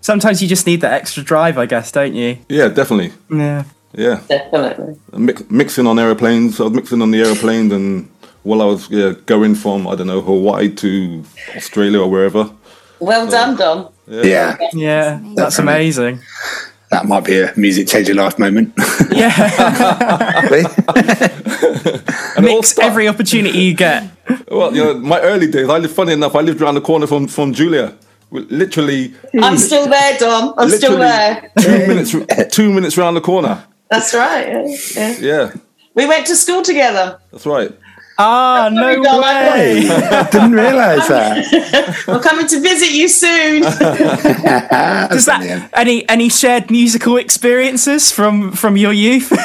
Sometimes 0.00 0.40
you 0.42 0.48
just 0.48 0.66
need 0.66 0.80
that 0.82 0.92
extra 0.92 1.22
drive, 1.22 1.58
I 1.58 1.66
guess, 1.66 1.90
don't 1.90 2.14
you? 2.14 2.38
yeah, 2.48 2.68
definitely. 2.68 3.12
Yeah. 3.30 3.64
Yeah. 3.94 4.20
Definitely. 4.28 4.96
mix, 5.16 5.50
mixing 5.50 5.86
on 5.86 5.98
airplanes. 5.98 6.60
I 6.60 6.64
was 6.64 6.72
mixing 6.74 7.00
on 7.02 7.10
the 7.10 7.20
airplanes, 7.22 7.72
and 7.72 8.08
while 8.48 8.62
I 8.62 8.64
was 8.64 8.88
yeah, 8.90 9.12
going 9.26 9.54
from 9.54 9.86
I 9.86 9.94
don't 9.94 10.06
know 10.06 10.22
Hawaii 10.22 10.74
to 10.76 11.22
Australia 11.54 12.00
or 12.00 12.10
wherever. 12.10 12.50
Well 12.98 13.30
done, 13.30 13.56
Don. 13.56 13.92
Yeah. 14.06 14.56
Yeah, 14.72 15.20
that's 15.34 15.58
amazing. 15.58 16.20
That 16.90 17.06
might 17.06 17.24
be 17.24 17.38
a 17.38 17.52
music 17.54 17.86
change 17.86 18.08
your 18.08 18.16
life 18.16 18.38
moment. 18.38 18.72
Yeah, 19.10 20.48
And 22.36 22.46
mix 22.46 22.78
every 22.78 23.08
opportunity 23.08 23.58
you 23.58 23.74
get. 23.74 24.10
Well, 24.50 24.74
you 24.74 24.82
know, 24.82 24.94
my 24.98 25.20
early 25.20 25.50
days. 25.50 25.68
I 25.68 25.76
lived 25.78 25.94
funny 25.94 26.14
enough. 26.14 26.34
I 26.34 26.40
lived 26.40 26.62
around 26.62 26.76
the 26.76 26.80
corner 26.80 27.06
from 27.06 27.28
from 27.28 27.52
Julia. 27.52 27.94
Literally, 28.30 29.12
I'm 29.42 29.58
still 29.58 29.86
there, 29.88 30.18
Don. 30.18 30.54
I'm 30.56 30.70
still 30.70 30.98
there. 30.98 31.50
two 31.60 31.86
minutes 31.86 32.14
two 32.50 32.72
minutes 32.72 32.96
round 32.96 33.16
the 33.16 33.20
corner. 33.20 33.64
That's 33.90 34.14
right. 34.14 34.46
Yeah. 34.48 34.76
yeah. 34.94 35.16
Yeah, 35.20 35.52
We 35.94 36.06
went 36.06 36.26
to 36.26 36.36
school 36.36 36.62
together. 36.62 37.18
that's 37.32 37.46
right. 37.46 37.72
Ah, 38.20 38.68
no 38.72 38.80
Sorry, 38.82 39.02
Dom, 39.02 39.22
I 39.24 39.50
way. 39.52 39.80
Didn't 40.32 40.52
realise 40.52 41.06
that. 41.06 42.04
We're 42.08 42.18
coming 42.20 42.48
to 42.48 42.60
visit 42.60 42.90
you 42.90 43.06
soon. 43.08 43.62
Does 43.62 45.24
that 45.26 45.70
any 45.72 46.08
any 46.08 46.28
shared 46.28 46.68
musical 46.70 47.16
experiences 47.16 48.10
from 48.10 48.50
from 48.52 48.76
your 48.76 48.92
youth? 48.92 49.30
no, 49.30 49.38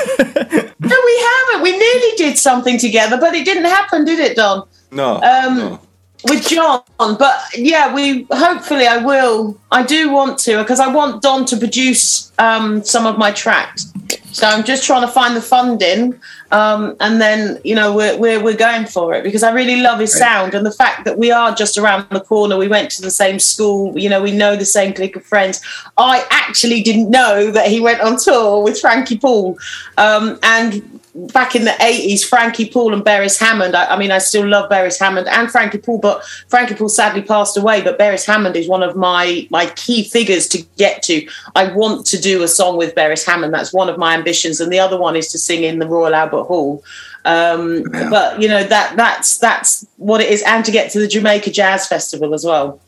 we 1.06 1.25
haven't. 1.30 1.62
We 1.62 1.72
nearly 1.77 2.15
did 2.18 2.38
something 2.39 2.80
together, 2.80 3.18
but 3.20 3.36
it 3.36 3.46
didn't 3.46 3.65
happen, 3.65 4.06
did 4.06 4.20
it, 4.20 4.36
Don? 4.36 4.68
No, 4.92 5.22
Um, 5.22 5.58
no. 5.58 5.80
With 6.25 6.48
John, 6.48 6.82
but 6.98 7.42
yeah, 7.56 7.94
we 7.94 8.25
hopefully 8.32 8.88
I 8.88 8.98
will. 8.98 9.60
I 9.72 9.84
do 9.84 10.10
want 10.10 10.39
to 10.39 10.60
because 10.60 10.80
I 10.80 10.88
want 10.88 11.22
Don 11.22 11.46
to 11.46 11.58
produce 11.58 12.32
um, 12.39 12.84
some 12.84 13.06
of 13.06 13.18
my 13.18 13.32
tracks. 13.32 13.92
So 14.32 14.48
I'm 14.48 14.63
just 14.63 14.84
trying 14.84 15.01
to 15.01 15.08
find 15.08 15.36
the 15.36 15.42
funding, 15.42 16.20
um, 16.51 16.96
and 17.01 17.20
then 17.20 17.60
you 17.63 17.75
know 17.75 17.94
we're, 17.94 18.18
we're 18.18 18.42
we're 18.42 18.56
going 18.56 18.86
for 18.86 19.13
it 19.13 19.24
because 19.24 19.44
I 19.44 19.51
really 19.51 19.82
love 19.82 20.00
his 20.00 20.18
sound 20.18 20.53
and 20.56 20.65
the 20.65 20.72
fact 20.72 21.03
that 21.06 21.18
we 21.18 21.30
are 21.32 21.53
just 21.53 21.77
around 21.77 22.08
the 22.10 22.22
corner. 22.22 22.58
We 22.58 22.68
went 22.68 22.89
to 22.92 23.01
the 23.01 23.12
same 23.12 23.38
school, 23.38 23.98
you 23.98 24.10
know, 24.10 24.22
we 24.22 24.32
know 24.32 24.56
the 24.56 24.65
same 24.65 24.94
clique 24.94 25.15
of 25.15 25.25
friends. 25.25 25.62
I 25.98 26.25
actually 26.30 26.82
didn't 26.82 27.10
know 27.10 27.51
that 27.51 27.68
he 27.68 27.80
went 27.82 28.01
on 28.01 28.18
tour 28.18 28.63
with 28.63 28.80
Frankie 28.80 29.18
Paul, 29.18 29.58
um, 29.98 30.39
and 30.42 31.01
back 31.15 31.55
in 31.55 31.63
the 31.63 31.72
80s, 31.72 32.24
Frankie 32.24 32.70
Paul 32.70 32.93
and 32.93 33.03
Beres 33.03 33.39
Hammond. 33.39 33.75
I, 33.75 33.86
I, 33.86 33.98
mean, 33.98 34.12
I 34.12 34.17
still 34.17 34.48
love 34.48 34.70
Beres 34.70 35.00
Hammond 35.00 35.27
and 35.27 35.51
Frankie 35.51 35.77
Paul, 35.77 36.00
but 36.00 36.24
Frankie 36.48 36.75
Paul 36.75 36.89
sadly 36.89 37.22
passed 37.22 37.58
away. 37.58 37.82
But 37.82 38.00
Beres 38.00 38.25
Hammond 38.25 38.55
is 38.55 38.67
one 38.67 38.84
of 38.84 38.96
my 38.96 39.48
my 39.50 39.67
key 39.67 40.03
figures 40.03 40.48
to 40.50 40.62
get 40.77 41.03
to. 41.03 41.27
I 41.55 41.72
want 41.74 42.05
to 42.08 42.20
do 42.20 42.43
a 42.43 42.48
song 42.48 42.77
with 42.77 42.96
Beres 42.96 43.25
Hammond. 43.25 43.53
That's 43.53 43.74
one 43.74 43.89
of 43.89 43.98
my 43.98 44.15
ambitions, 44.15 44.60
and 44.60 44.72
the 44.72 44.79
other 44.79 44.98
one 44.98 45.15
is 45.15 45.27
to 45.29 45.38
sing 45.38 45.63
in 45.63 45.79
the 45.79 45.88
Royal 45.88 46.15
Albert 46.15 46.43
Hall. 46.43 46.84
Um, 47.25 47.84
yeah. 47.93 48.10
But 48.10 48.41
you 48.41 48.48
know 48.48 48.63
that 48.63 48.96
that's 48.96 49.38
that's 49.38 49.86
what 49.98 50.22
it 50.22 50.29
is, 50.29 50.43
and 50.43 50.65
to 50.65 50.72
get 50.72 50.91
to 50.91 51.00
the 51.00 51.08
Jamaica 51.08 51.51
Jazz 51.51 51.88
Festival 51.88 52.34
as 52.34 52.43
well. 52.43 52.79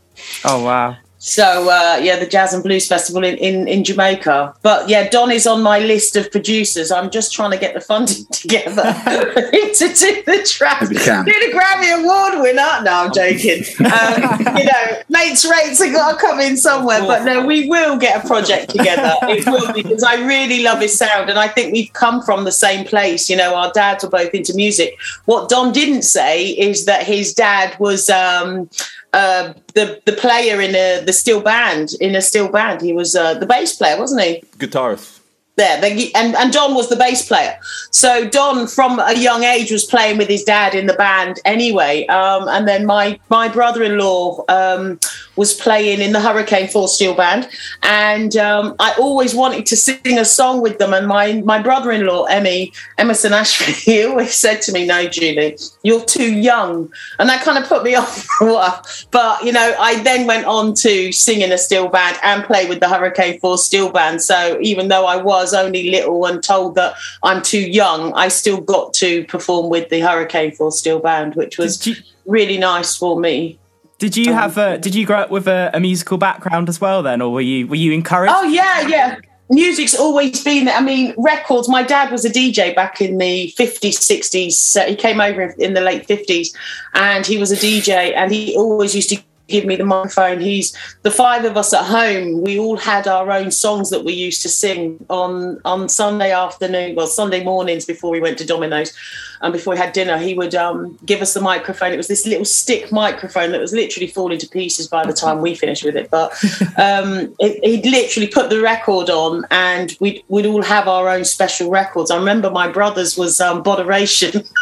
Oh 0.44 0.64
wow! 0.64 0.98
So 1.26 1.72
uh, 1.72 2.00
yeah, 2.04 2.20
the 2.20 2.28
Jazz 2.28 2.54
and 2.54 2.62
Blues 2.62 2.88
Festival 2.88 3.24
in, 3.24 3.36
in, 3.38 3.68
in 3.68 3.84
Jamaica. 3.84 4.54
But 4.62 4.88
yeah, 4.88 5.10
Don 5.10 5.32
is 5.32 5.48
on 5.48 5.64
my 5.64 5.80
list 5.80 6.16
of 6.16 6.32
producers. 6.32 6.92
I'm 6.92 7.10
just 7.10 7.34
trying 7.34 7.50
to 7.50 7.58
get 7.58 7.74
the 7.74 7.82
funding 7.82 8.28
together 8.32 8.84
to 8.84 9.88
do 9.88 10.24
the 10.24 10.48
track. 10.48 10.82
Do 10.82 10.88
the 10.90 11.52
Grammy 11.52 12.00
Award 12.00 12.44
winner. 12.44 12.84
No, 12.84 13.06
I'm 13.06 13.12
joking. 13.12 13.64
Um, 13.80 14.56
you 14.56 14.66
know, 14.66 15.02
mates 15.10 15.50
rates 15.50 15.84
have 15.84 15.94
got 15.94 16.12
to 16.12 16.18
come 16.18 16.40
in 16.40 16.58
somewhere. 16.58 17.02
But 17.02 17.24
no, 17.26 17.44
we 17.44 17.68
will 17.68 17.98
get 17.98 18.24
a 18.24 18.28
project 18.28 18.70
together. 18.70 19.14
It 19.26 19.46
will 19.48 19.74
because 19.74 20.04
I 20.04 20.24
really 20.26 20.62
love 20.62 20.80
his 20.80 20.96
sound, 20.96 21.32
and 21.32 21.40
I 21.40 21.48
think 21.48 21.74
we've 21.74 21.92
come 21.94 22.22
from 22.22 22.44
the 22.44 22.52
same 22.52 22.86
place. 22.86 23.30
You 23.30 23.36
know, 23.36 23.56
our 23.56 23.72
dads 23.74 24.04
were 24.04 24.12
both 24.12 24.34
into 24.36 24.54
music. 24.54 24.96
What 25.26 25.50
Don 25.50 25.74
didn't 25.74 26.04
say 26.04 26.50
is 26.50 26.86
that 26.86 27.08
his 27.08 27.34
dad 27.34 27.76
was. 27.80 28.12
Um, 28.12 28.70
uh, 29.16 29.54
the 29.74 30.02
the 30.06 30.14
player 30.14 30.62
in 30.62 30.76
a, 30.76 31.04
the 31.04 31.14
steel 31.14 31.42
band 31.42 31.94
in 32.00 32.16
a 32.16 32.22
steel 32.22 32.50
band. 32.50 32.82
He 32.82 32.94
was 32.94 33.16
uh, 33.16 33.34
the 33.36 33.46
bass 33.46 33.76
player, 33.76 33.98
wasn't 33.98 34.22
he? 34.22 34.44
Guitarist 34.58 35.22
there. 35.56 35.84
and, 36.16 36.36
and 36.36 36.54
Don 36.54 36.76
was 36.76 36.90
the 36.90 36.96
bass 36.96 37.28
player. 37.28 37.58
So 37.92 38.28
Don, 38.28 38.68
from 38.68 39.00
a 39.00 39.14
young 39.14 39.44
age, 39.44 39.72
was 39.72 39.86
playing 39.86 40.18
with 40.18 40.28
his 40.28 40.44
dad 40.44 40.76
in 40.76 40.88
the 40.88 40.94
band 40.94 41.40
anyway. 41.46 42.06
Um, 42.08 42.48
and 42.48 42.68
then 42.68 42.86
my 42.86 43.20
my 43.30 43.48
brother 43.48 43.84
in 43.84 43.98
law 43.98 44.44
um, 44.50 45.00
was 45.36 45.54
playing 45.54 46.02
in 46.02 46.12
the 46.14 46.20
Hurricane 46.20 46.68
Four 46.68 46.88
Steel 46.88 47.16
Band, 47.16 47.50
and 47.84 48.36
um, 48.38 48.76
I 48.80 48.94
always 49.00 49.36
wanted 49.36 49.66
to 49.68 49.76
sing 49.76 50.18
a 50.18 50.26
song 50.26 50.62
with 50.62 50.78
them. 50.78 50.94
And 50.94 51.08
my 51.08 51.42
my 51.42 51.62
brother 51.62 51.92
in 51.92 52.06
law, 52.06 52.26
Emmy 52.26 52.72
Emerson 52.98 53.34
Ashby, 53.34 53.72
he 53.92 54.04
always 54.06 54.34
said 54.34 54.62
to 54.64 54.72
me, 54.72 54.86
"No, 54.86 55.08
Julie, 55.08 55.58
you're 55.84 56.06
too 56.06 56.34
young," 56.34 56.92
and 57.20 57.30
that 57.30 57.44
kind 57.44 57.58
of 57.58 57.68
put 57.68 57.84
me 57.84 57.96
off 58.02 58.24
for 58.24 58.48
a 58.48 58.54
while. 58.54 58.86
But 59.12 59.44
you 59.44 59.52
know, 59.52 59.76
I 59.80 60.02
then 60.04 60.28
went 60.28 60.46
on 60.46 60.74
to 60.76 61.12
sing 61.12 61.42
in 61.42 61.52
a 61.52 61.58
steel 61.58 61.88
band 61.88 62.18
and 62.24 62.44
play 62.44 62.68
with 62.68 62.80
the 62.80 62.90
Hurricane 62.90 63.40
Four 63.40 63.58
Steel 63.58 63.90
Band. 63.90 64.22
So 64.22 64.58
even 64.62 64.88
though 64.88 65.06
I 65.06 65.18
was 65.18 65.54
only 65.54 65.90
little 65.90 66.26
and 66.26 66.44
told 66.44 66.76
that 66.76 66.96
I'm 67.24 67.42
too 67.42 67.60
young, 67.60 68.14
I 68.14 68.28
still 68.30 68.62
got 68.62 68.94
to 68.96 69.26
perform 69.26 69.70
with 69.70 69.90
the 69.90 70.00
Hurricane 70.00 70.52
Four 70.52 70.72
Steel 70.72 71.00
Band, 71.00 71.36
which 71.36 71.58
was 71.58 71.88
really 72.26 72.58
nice 72.58 72.96
for 72.96 73.20
me. 73.20 73.60
Did 73.98 74.18
you 74.18 74.32
um, 74.32 74.38
have 74.38 74.58
a? 74.58 74.78
Did 74.78 74.96
you 74.96 75.06
grow 75.06 75.20
up 75.20 75.32
with 75.32 75.48
a, 75.48 75.72
a, 75.74 75.80
musical 75.80 76.18
background 76.18 76.68
as 76.68 76.82
well, 76.82 77.02
then, 77.02 77.22
or 77.22 77.32
were 77.32 77.42
you 77.42 77.68
were 77.68 77.76
you 77.76 77.92
encouraged? 77.92 78.34
Oh 78.36 78.44
yeah, 78.44 78.88
yeah. 78.88 79.18
Music's 79.50 79.96
always 79.96 80.44
been. 80.44 80.68
I 80.68 80.82
mean, 80.82 81.14
records. 81.18 81.70
My 81.70 81.84
dad 81.84 82.12
was 82.12 82.26
a 82.26 82.30
DJ 82.30 82.76
back 82.76 83.00
in 83.00 83.18
the 83.18 83.50
fifties, 83.50 84.04
sixties. 84.04 84.78
He 84.88 84.96
came 84.96 85.22
over 85.22 85.54
in 85.58 85.74
the 85.74 85.82
late 85.82 86.06
fifties, 86.08 86.54
and 86.94 87.26
he 87.26 87.38
was 87.38 87.52
a 87.52 87.56
DJ, 87.56 88.14
and 88.16 88.32
he 88.32 88.56
always 88.56 88.96
used 88.96 89.10
to 89.10 89.22
give 89.48 89.66
me 89.66 89.76
the 89.76 89.86
microphone. 89.86 90.40
He's 90.40 90.76
the 91.04 91.12
five 91.12 91.46
of 91.46 91.58
us 91.58 91.74
at 91.74 91.86
home. 91.86 92.42
We 92.42 92.58
all 92.60 92.78
had 92.78 93.08
our 93.08 93.32
own 93.32 93.52
songs 93.52 93.90
that 93.90 94.04
we 94.04 94.14
used 94.14 94.42
to 94.44 94.50
sing 94.50 95.06
on 95.10 95.60
on 95.66 95.90
Sunday 95.90 96.32
afternoon, 96.32 96.96
well 96.96 97.08
Sunday 97.08 97.44
mornings 97.44 97.86
before 97.86 98.12
we 98.12 98.20
went 98.20 98.38
to 98.40 98.46
Domino's 98.46 98.94
and 99.42 99.54
before 99.54 99.74
we 99.74 99.78
had 99.78 99.94
dinner. 99.94 100.18
He 100.18 100.34
would 100.34 100.56
um, 100.56 100.98
give 101.06 101.22
us 101.22 101.34
the 101.34 101.42
microphone. 101.42 101.94
It 101.94 101.98
was 101.98 102.08
this 102.08 102.26
little 102.26 102.46
stick 102.46 102.92
microphone 102.92 103.52
that 103.52 103.62
was 103.62 103.74
literally 103.74 104.08
falling 104.08 104.40
to 104.40 104.48
pieces 104.48 104.88
by 104.88 105.06
the 105.06 105.14
time 105.14 105.42
we 105.42 105.56
finished 105.56 105.84
with 105.84 105.96
it. 105.96 106.10
But 106.10 106.32
um, 106.78 107.36
it, 107.40 107.64
he'd 107.64 107.86
literally 107.86 108.28
put 108.28 108.50
the 108.50 108.62
record 108.62 109.10
on, 109.10 109.46
and 109.52 109.96
we'd 110.00 110.24
we'd 110.28 110.46
all 110.46 110.64
have 110.64 110.88
our 110.88 111.10
own 111.10 111.26
special 111.26 111.70
records. 111.70 112.12
I 112.12 112.18
remember 112.18 112.50
my 112.50 112.68
brother's 112.68 113.18
was 113.18 113.40
um, 113.40 113.64
Boderation. 113.64 114.44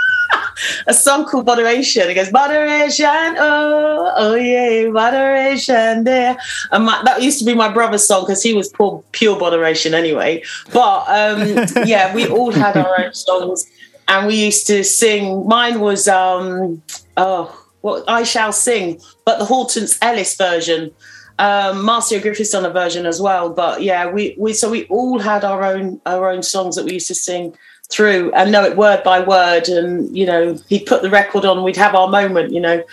a 0.87 0.93
song 0.93 1.25
called 1.25 1.45
Moderation. 1.45 2.09
It 2.09 2.15
goes, 2.15 2.31
Moderation, 2.31 3.35
oh, 3.37 4.13
oh 4.15 4.35
yeah, 4.35 4.89
Moderation 4.89 6.03
there. 6.03 6.37
And 6.71 6.85
my, 6.85 7.01
that 7.05 7.21
used 7.21 7.39
to 7.39 7.45
be 7.45 7.53
my 7.53 7.71
brother's 7.71 8.07
song 8.07 8.23
because 8.23 8.43
he 8.43 8.53
was 8.53 8.69
poor, 8.69 9.03
pure 9.11 9.37
Moderation 9.37 9.93
anyway. 9.93 10.43
But 10.71 11.05
um, 11.07 11.65
yeah, 11.85 12.13
we 12.13 12.27
all 12.27 12.51
had 12.51 12.77
our 12.77 12.99
own 12.99 13.13
songs 13.13 13.65
and 14.07 14.27
we 14.27 14.35
used 14.35 14.67
to 14.67 14.83
sing. 14.83 15.47
Mine 15.47 15.79
was, 15.79 16.07
um, 16.07 16.81
oh, 17.17 17.59
what 17.81 18.03
I 18.07 18.23
Shall 18.23 18.53
Sing, 18.53 18.99
but 19.25 19.39
the 19.39 19.45
Hortense 19.45 19.97
Ellis 20.01 20.35
version. 20.35 20.91
Um, 21.39 21.83
Marcia 21.83 22.19
Griffiths 22.19 22.51
done 22.51 22.63
a 22.63 22.69
version 22.69 23.05
as 23.05 23.19
well, 23.19 23.49
but 23.49 23.81
yeah, 23.81 24.09
we, 24.09 24.35
we 24.37 24.53
so 24.53 24.69
we 24.69 24.85
all 24.85 25.19
had 25.19 25.43
our 25.43 25.63
own 25.63 25.99
our 26.05 26.29
own 26.29 26.43
songs 26.43 26.75
that 26.75 26.85
we 26.85 26.93
used 26.93 27.07
to 27.07 27.15
sing 27.15 27.55
through 27.89 28.31
and 28.33 28.51
know 28.51 28.63
it 28.63 28.75
word 28.77 29.03
by 29.03 29.19
word. 29.19 29.69
And, 29.69 30.15
you 30.15 30.25
know, 30.25 30.57
he'd 30.67 30.85
put 30.85 31.01
the 31.01 31.09
record 31.09 31.45
on, 31.45 31.63
we'd 31.63 31.77
have 31.77 31.95
our 31.95 32.07
moment, 32.07 32.51
you 32.51 32.61
know. 32.61 32.83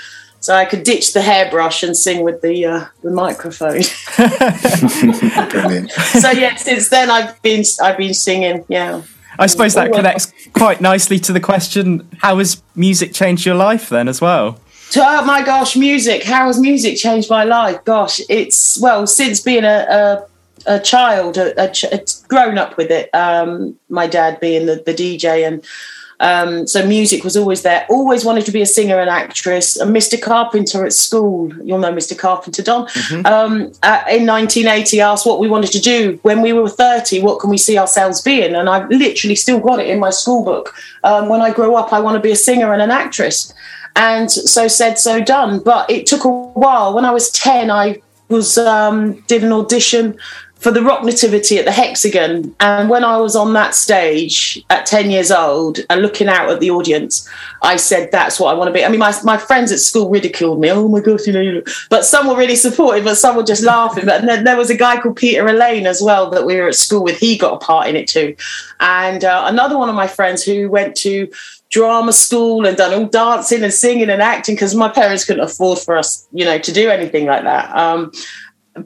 So 0.41 0.55
I 0.55 0.65
could 0.65 0.85
ditch 0.85 1.13
the 1.13 1.21
hairbrush 1.21 1.83
and 1.83 1.95
sing 1.95 2.25
with 2.25 2.41
the 2.41 2.65
uh, 2.65 2.87
the 3.03 3.11
microphone. 3.11 3.83
Brilliant. 5.51 5.91
so 5.91 6.31
yeah, 6.31 6.55
since 6.55 6.89
then 6.89 7.11
I've 7.11 7.41
been 7.43 7.63
I've 7.83 7.99
been 7.99 8.15
singing. 8.15 8.65
Yeah. 8.69 9.03
I 9.39 9.47
suppose 9.47 9.75
that 9.75 9.93
connects 9.93 10.33
quite 10.55 10.81
nicely 10.81 11.19
to 11.19 11.35
the 11.35 11.41
question: 11.41 12.09
How 12.21 12.39
has 12.39 12.63
music 12.75 13.13
changed 13.13 13.45
your 13.45 13.55
life 13.55 13.91
then, 13.91 14.09
as 14.09 14.23
well? 14.23 14.59
Oh 14.97 15.25
my 15.27 15.43
gosh, 15.43 15.77
music! 15.77 16.25
How 16.25 16.47
has 16.47 16.59
music 16.59 16.97
changed 16.97 17.29
my 17.29 17.45
life? 17.45 17.85
Gosh, 17.85 18.23
it's 18.31 18.81
well 18.81 19.07
since 19.07 19.41
being 19.41 19.65
a, 19.65 19.87
a 19.91 20.27
a 20.67 20.79
child, 20.79 21.37
a, 21.37 21.59
a, 21.61 21.71
a, 21.93 22.05
grown 22.29 22.59
up 22.59 22.77
with 22.77 22.91
it. 22.91 23.09
Um, 23.15 23.79
my 23.89 24.07
dad 24.07 24.41
being 24.41 24.67
the, 24.67 24.83
the 24.85 24.95
DJ, 24.95 25.47
and 25.47 25.65
um, 26.21 26.67
so 26.67 26.87
music 26.87 27.25
was 27.25 27.37
always 27.37 27.63
there. 27.63 27.87
Always 27.89 28.25
wanted 28.25 28.45
to 28.45 28.53
be 28.53 28.61
a 28.61 28.67
singer 28.67 29.01
and 29.01 29.09
actress. 29.09 29.77
And 29.77 29.95
Mr. 29.97 30.21
Carpenter 30.21 30.85
at 30.85 30.93
school, 30.93 31.53
you'll 31.65 31.79
know 31.79 31.93
Mr. 31.93 32.17
Carpenter, 32.17 32.63
Don. 32.63 32.87
Mm-hmm. 32.87 33.27
Um, 33.27 33.73
uh, 33.83 34.05
in 34.11 34.27
1980, 34.27 35.01
asked 35.01 35.27
what 35.27 35.41
we 35.41 35.49
wanted 35.49 35.73
to 35.73 35.81
do 35.81 36.21
when 36.23 36.43
we 36.43 36.53
were 36.53 36.69
30. 36.69 37.23
What 37.23 37.41
can 37.41 37.49
we 37.49 37.57
see 37.57 37.79
ourselves 37.79 38.21
being? 38.21 38.55
And 38.55 38.69
I've 38.69 38.89
literally 38.91 39.35
still 39.35 39.61
got 39.61 39.81
it 39.81 39.89
in 39.89 39.99
my 39.99 40.11
school 40.11 40.45
book. 40.45 40.75
Um, 41.05 41.31
when 41.31 41.41
I 41.41 41.53
grow 41.53 41.75
up, 41.75 41.93
I 41.93 42.01
want 42.01 42.17
to 42.17 42.21
be 42.21 42.33
a 42.33 42.37
singer 42.37 42.73
and 42.73 42.83
an 42.83 42.91
actress. 42.91 43.53
And 43.97 44.31
so 44.31 44.69
said, 44.69 44.99
so 44.99 45.21
done. 45.21 45.61
But 45.61 45.91
it 45.91 46.07
took 46.07 46.25
a 46.25 46.29
while. 46.29 46.95
When 46.95 47.07
I 47.07 47.11
was 47.13 47.31
10, 47.31 47.71
I 47.71 48.01
was 48.29 48.59
um, 48.59 49.21
did 49.23 49.43
an 49.43 49.53
audition 49.53 50.19
for 50.61 50.71
the 50.71 50.83
Rock 50.83 51.05
Nativity 51.05 51.59
at 51.59 51.65
the 51.65 51.73
Hexagon. 51.73 52.55
And 52.61 52.91
when 52.91 53.03
I 53.03 53.17
was 53.17 53.35
on 53.35 53.55
that 53.55 53.75
stage 53.75 54.63
at 54.69 54.85
10 54.85 55.11
years 55.11 55.31
old 55.31 55.81
and 55.89 56.03
looking 56.03 56.29
out 56.29 56.51
at 56.51 56.61
the 56.61 56.71
audience, 56.71 57.27
I 57.63 57.77
said, 57.77 58.13
that's 58.13 58.39
what 58.39 58.55
I 58.55 58.59
want 58.59 58.69
to 58.69 58.73
be. 58.73 58.85
I 58.85 58.91
mean, 58.91 59.01
my, 59.01 59.15
my 59.25 59.39
friends 59.39 59.73
at 59.73 59.81
school 59.81 60.11
ridiculed 60.11 60.61
me. 60.61 60.71
Oh 60.71 60.87
my 60.87 61.01
gosh, 61.01 61.27
you 61.27 61.33
know, 61.33 61.63
but 61.89 62.05
some 62.05 62.29
were 62.29 62.37
really 62.37 62.57
supportive, 62.57 63.05
but 63.05 63.17
some 63.17 63.37
were 63.37 63.43
just 63.43 63.63
laughing. 63.63 64.05
But 64.05 64.27
then 64.27 64.45
there 64.45 64.57
was 64.57 64.69
a 64.69 64.77
guy 64.77 65.01
called 65.01 65.17
Peter 65.17 65.49
Elaine 65.49 65.87
as 65.87 66.03
well 66.03 66.29
that 66.31 66.45
we 66.45 66.57
were 66.57 66.69
at 66.69 66.75
school 66.75 67.03
with. 67.03 67.19
He 67.19 67.39
got 67.39 67.55
a 67.55 67.65
part 67.65 67.89
in 67.89 67.97
it 67.97 68.07
too. 68.07 68.37
And 68.81 69.25
uh, 69.25 69.45
another 69.47 69.79
one 69.79 69.89
of 69.89 69.95
my 69.95 70.07
friends 70.07 70.45
who 70.45 70.69
went 70.69 70.95
to 70.99 71.31
drama 71.71 72.13
school 72.13 72.67
and 72.67 72.77
done 72.77 72.93
all 72.93 73.07
dancing 73.07 73.63
and 73.63 73.73
singing 73.73 74.11
and 74.11 74.21
acting 74.21 74.57
because 74.57 74.75
my 74.75 74.89
parents 74.89 75.25
couldn't 75.25 75.43
afford 75.43 75.79
for 75.79 75.97
us, 75.97 76.27
you 76.33 76.45
know, 76.45 76.59
to 76.59 76.73
do 76.73 76.91
anything 76.91 77.27
like 77.27 77.45
that. 77.45 77.75
Um, 77.75 78.13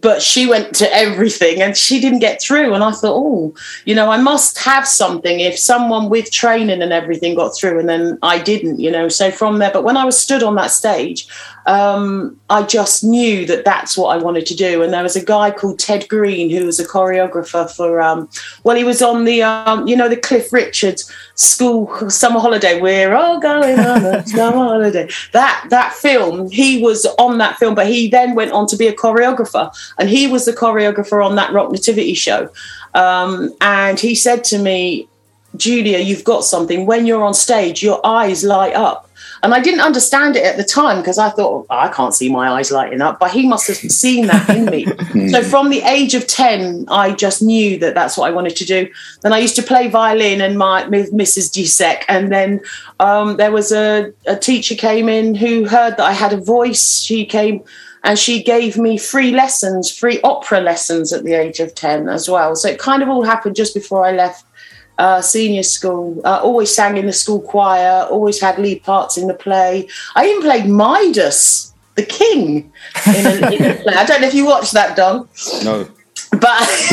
but 0.01 0.23
she 0.23 0.47
went 0.47 0.75
to 0.77 0.95
everything 0.95 1.61
and 1.61 1.77
she 1.77 2.01
didn't 2.01 2.21
get 2.21 2.41
through. 2.41 2.75
And 2.75 2.83
I 2.83 2.91
thought, 2.93 3.15
oh, 3.15 3.55
you 3.85 3.95
know, 3.95 4.11
I 4.11 4.17
must 4.17 4.59
have 4.59 4.87
something 4.87 5.41
if 5.41 5.59
someone 5.59 6.09
with 6.09 6.31
training 6.31 6.83
and 6.83 6.93
everything 6.93 7.35
got 7.35 7.57
through 7.57 7.79
and 7.79 7.89
then 7.89 8.19
I 8.23 8.39
didn't, 8.39 8.81
you 8.81 8.91
know. 8.91 9.09
So 9.09 9.31
from 9.31 9.59
there, 9.59 9.71
but 9.73 9.85
when 9.85 9.97
I 9.97 10.05
was 10.05 10.19
stood 10.19 10.43
on 10.43 10.55
that 10.57 10.71
stage, 10.71 11.29
um, 11.67 12.39
I 12.51 12.63
just 12.63 13.03
knew 13.03 13.47
that 13.47 13.65
that's 13.65 13.97
what 13.97 14.15
I 14.15 14.23
wanted 14.23 14.47
to 14.47 14.57
do. 14.57 14.83
And 14.83 14.93
there 14.93 15.03
was 15.03 15.17
a 15.17 15.25
guy 15.25 15.51
called 15.51 15.79
Ted 15.79 16.09
Green 16.09 16.51
who 16.51 16.67
was 16.67 16.79
a 16.79 16.87
choreographer 16.87 17.71
for, 17.71 18.01
um, 18.03 18.29
well, 18.65 18.77
he 18.77 18.85
was 18.85 19.01
on 19.01 19.25
the, 19.25 19.43
um, 19.43 19.87
you 19.87 19.97
know, 19.97 20.09
the 20.09 20.17
Cliff 20.17 20.53
Richards 20.53 21.11
school 21.37 22.11
summer 22.11 22.39
holiday. 22.39 22.81
We're 22.81 23.15
all 23.15 23.41
going 23.41 23.79
on 23.79 24.05
a 24.05 24.27
summer 24.27 24.57
holiday. 24.57 25.09
That 25.33 25.67
that 25.71 25.93
film, 25.95 26.51
he 26.51 26.83
was 26.83 27.07
on 27.19 27.39
that 27.39 27.59
film, 27.59 27.75
but 27.75 27.87
he 27.87 28.09
then 28.09 28.35
went 28.35 28.53
on 28.53 28.67
to 28.69 28.77
be 28.77 28.87
a 28.87 28.95
choreographer. 28.95 29.73
And 29.99 30.09
he 30.09 30.27
was 30.27 30.45
the 30.45 30.53
choreographer 30.53 31.25
on 31.25 31.37
that 31.37 31.53
Rock 31.53 31.71
Nativity 31.71 32.15
show. 32.15 32.51
Um, 32.95 33.55
and 33.61 33.99
he 33.99 34.15
said 34.15 34.45
to 34.45 34.59
me, 34.59 35.09
Julia, 35.57 35.99
you've 35.99 36.25
got 36.25 36.45
something. 36.45 36.87
When 36.87 37.07
you're 37.07 37.23
on 37.23 37.35
stage, 37.35 37.83
your 37.83 38.05
eyes 38.05 38.45
light 38.45 38.75
up. 38.75 39.11
And 39.43 39.53
I 39.53 39.61
didn't 39.61 39.81
understand 39.81 40.37
it 40.37 40.45
at 40.45 40.57
the 40.57 40.65
time 40.65 40.99
because 41.01 41.19
I 41.19 41.29
thought, 41.29 41.67
oh, 41.69 41.77
I 41.77 41.89
can't 41.89 42.15
see 42.15 42.31
my 42.31 42.49
eyes 42.49 42.71
lighting 42.71 43.03
up, 43.03 43.21
but 43.21 43.31
he 43.31 43.47
must 43.47 43.67
have 43.67 43.77
seen 43.77 44.27
that 44.27 44.49
in 44.49 44.65
me. 44.65 44.87
so 45.29 45.43
from 45.43 45.69
the 45.69 45.83
age 45.83 46.15
of 46.15 46.27
10, 46.27 46.87
I 46.89 47.13
just 47.13 47.43
knew 47.43 47.79
that 47.81 47.95
that's 47.95 48.17
what 48.17 48.27
I 48.27 48.31
wanted 48.31 48.57
to 48.57 48.65
do. 48.65 48.91
Then 49.21 49.35
I 49.35 49.39
used 49.39 49.55
to 49.57 49.63
play 49.63 49.89
violin 49.89 50.41
and 50.41 50.57
my 50.57 50.87
with 50.87 51.13
Mrs. 51.13 51.53
Gisek. 51.53 52.05
And 52.09 52.33
then 52.33 52.63
um, 53.01 53.37
there 53.37 53.53
was 53.53 53.71
a, 53.71 54.15
a 54.27 54.35
teacher 54.35 54.75
came 54.75 55.11
in 55.11 55.35
who 55.35 55.67
heard 55.67 55.99
that 55.99 56.05
I 56.05 56.13
had 56.13 56.33
a 56.33 56.39
voice. 56.39 57.03
She 57.03 57.27
came 57.27 57.63
and 58.05 58.19
she 58.19 58.43
gave 58.43 58.77
me 58.77 58.99
free 58.99 59.33
lessons, 59.33 59.91
free 59.91 60.21
opera 60.23 60.61
lessons 60.61 61.13
at 61.13 61.25
the 61.25 61.33
age 61.33 61.59
of 61.59 61.75
10 61.75 62.09
as 62.09 62.29
well. 62.29 62.55
So 62.55 62.69
it 62.69 62.79
kind 62.79 63.03
of 63.03 63.09
all 63.09 63.25
happened 63.25 63.57
just 63.57 63.75
before 63.75 64.05
I 64.05 64.13
left 64.13 64.45
uh, 64.99 65.23
senior 65.23 65.63
school. 65.63 66.21
Uh, 66.23 66.41
always 66.43 66.73
sang 66.73 66.99
in 66.99 67.07
the 67.07 67.13
school 67.15 67.41
choir, 67.41 68.07
always 68.11 68.41
had 68.41 68.59
lead 68.59 68.83
parts 68.83 69.17
in 69.17 69.27
the 69.27 69.35
play. 69.35 69.89
I 70.15 70.27
even 70.27 70.43
played 70.43 70.67
Midas, 70.67 71.73
the 71.95 72.05
king, 72.05 72.71
in 73.17 73.27
a, 73.27 73.51
in 73.51 73.65
a 73.65 73.75
play. 73.83 73.95
I 73.95 74.05
don't 74.05 74.21
know 74.21 74.29
if 74.29 74.35
you 74.35 74.45
watched 74.45 74.75
that, 74.75 74.97
Don. 74.97 75.27
No. 75.65 75.89
But 76.41 76.63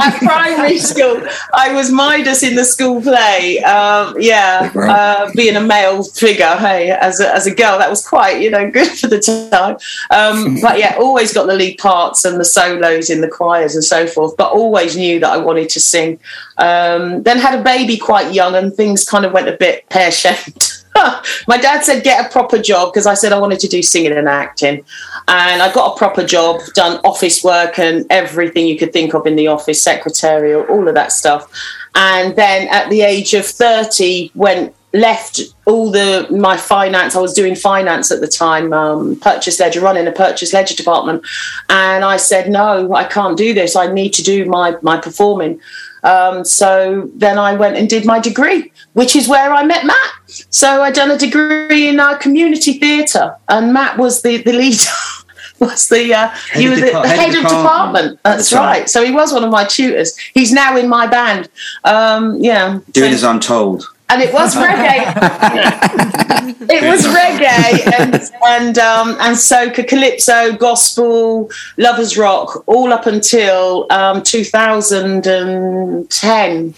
at 0.00 0.18
primary 0.20 0.78
school, 0.78 1.22
I 1.52 1.72
was 1.72 1.90
Midas 1.90 2.42
in 2.42 2.54
the 2.54 2.64
school 2.64 3.00
play. 3.02 3.62
Um, 3.62 4.14
yeah, 4.18 4.72
uh, 4.74 5.30
being 5.34 5.56
a 5.56 5.60
male 5.60 6.02
figure, 6.02 6.56
hey, 6.56 6.90
as 6.90 7.20
a, 7.20 7.34
as 7.34 7.46
a 7.46 7.54
girl, 7.54 7.78
that 7.78 7.90
was 7.90 8.06
quite, 8.06 8.40
you 8.40 8.50
know, 8.50 8.70
good 8.70 8.88
for 8.88 9.08
the 9.08 9.20
time. 9.20 9.76
Um, 10.10 10.60
but 10.62 10.78
yeah, 10.78 10.96
always 10.98 11.32
got 11.32 11.46
the 11.46 11.54
lead 11.54 11.78
parts 11.78 12.24
and 12.24 12.40
the 12.40 12.44
solos 12.44 13.10
in 13.10 13.20
the 13.20 13.28
choirs 13.28 13.74
and 13.74 13.84
so 13.84 14.06
forth, 14.06 14.36
but 14.36 14.52
always 14.52 14.96
knew 14.96 15.20
that 15.20 15.30
I 15.30 15.36
wanted 15.36 15.68
to 15.70 15.80
sing. 15.80 16.18
Um, 16.58 17.22
then 17.22 17.38
had 17.38 17.58
a 17.58 17.62
baby 17.62 17.96
quite 17.96 18.32
young 18.32 18.54
and 18.54 18.74
things 18.74 19.04
kind 19.04 19.24
of 19.24 19.32
went 19.32 19.48
a 19.48 19.56
bit 19.56 19.88
pear 19.88 20.10
shaped. 20.10 20.85
my 21.48 21.58
dad 21.58 21.84
said 21.84 22.04
get 22.04 22.26
a 22.26 22.28
proper 22.30 22.58
job 22.58 22.92
because 22.92 23.06
I 23.06 23.14
said 23.14 23.32
I 23.32 23.38
wanted 23.38 23.60
to 23.60 23.68
do 23.68 23.82
singing 23.82 24.12
and 24.12 24.28
acting, 24.28 24.84
and 25.28 25.62
I 25.62 25.72
got 25.72 25.94
a 25.94 25.98
proper 25.98 26.24
job, 26.24 26.60
done 26.74 27.00
office 27.04 27.42
work 27.44 27.78
and 27.78 28.06
everything 28.10 28.66
you 28.66 28.78
could 28.78 28.92
think 28.92 29.14
of 29.14 29.26
in 29.26 29.36
the 29.36 29.48
office, 29.48 29.82
secretarial, 29.82 30.62
all 30.62 30.88
of 30.88 30.94
that 30.94 31.12
stuff. 31.12 31.50
And 31.94 32.36
then 32.36 32.68
at 32.68 32.90
the 32.90 33.02
age 33.02 33.34
of 33.34 33.46
thirty, 33.46 34.30
went 34.34 34.74
left 34.92 35.40
all 35.66 35.90
the 35.90 36.26
my 36.30 36.56
finance. 36.56 37.14
I 37.14 37.20
was 37.20 37.34
doing 37.34 37.54
finance 37.54 38.10
at 38.10 38.20
the 38.20 38.28
time, 38.28 38.72
um, 38.72 39.16
purchase 39.16 39.60
ledger, 39.60 39.80
running 39.80 40.06
a 40.06 40.12
purchase 40.12 40.52
ledger 40.52 40.74
department, 40.74 41.24
and 41.68 42.04
I 42.04 42.16
said 42.16 42.50
no, 42.50 42.94
I 42.94 43.04
can't 43.04 43.36
do 43.36 43.54
this. 43.54 43.76
I 43.76 43.92
need 43.92 44.12
to 44.14 44.22
do 44.22 44.46
my 44.46 44.76
my 44.82 44.98
performing. 44.98 45.60
Um, 46.02 46.44
so 46.44 47.10
then 47.14 47.38
I 47.38 47.54
went 47.54 47.76
and 47.76 47.88
did 47.88 48.06
my 48.06 48.20
degree, 48.20 48.72
which 48.92 49.16
is 49.16 49.28
where 49.28 49.52
I 49.52 49.64
met 49.64 49.84
Matt. 49.84 50.12
So 50.50 50.82
I 50.82 50.90
done 50.90 51.10
a 51.10 51.16
degree 51.18 51.88
in 51.88 51.98
uh, 52.00 52.16
community 52.18 52.74
theatre, 52.78 53.34
and 53.48 53.72
Matt 53.72 53.96
was 53.98 54.20
the 54.22 54.42
the 54.42 54.52
leader. 54.52 54.90
was 55.58 55.88
the 55.88 56.12
uh, 56.12 56.28
Head 56.28 56.68
was 56.70 56.80
the, 56.80 56.86
the 56.86 56.92
head 56.92 57.04
of 57.04 57.10
head 57.18 57.34
of 57.34 57.42
department 57.42 57.48
department. 57.48 58.20
at 58.24 58.36
That's 58.36 58.50
time. 58.50 58.66
right. 58.66 58.88
So 58.90 59.02
he 59.04 59.10
was 59.10 59.32
one 59.32 59.42
of 59.44 59.50
my 59.50 59.64
tutors. 59.64 60.16
He's 60.34 60.52
now 60.52 60.76
in 60.76 60.88
my 60.88 61.06
band. 61.06 61.48
Um, 61.84 62.36
yeah, 62.40 62.80
Doing 62.92 63.10
So- 63.12 63.16
as 63.16 63.24
I'm 63.24 63.40
told. 63.40 63.88
and 64.08 64.22
it 64.22 64.32
was 64.32 64.54
reggae. 64.54 65.04
it 66.70 66.82
was 66.90 67.04
reggae 67.06 67.86
and 67.98 68.14
and 68.46 68.78
um, 68.78 69.08
and 69.20 69.36
soca, 69.36 69.84
calypso, 69.88 70.52
gospel, 70.56 71.50
lovers 71.76 72.16
rock, 72.16 72.62
all 72.66 72.92
up 72.92 73.06
until 73.06 73.86
um, 73.90 74.22
2010, 74.22 76.74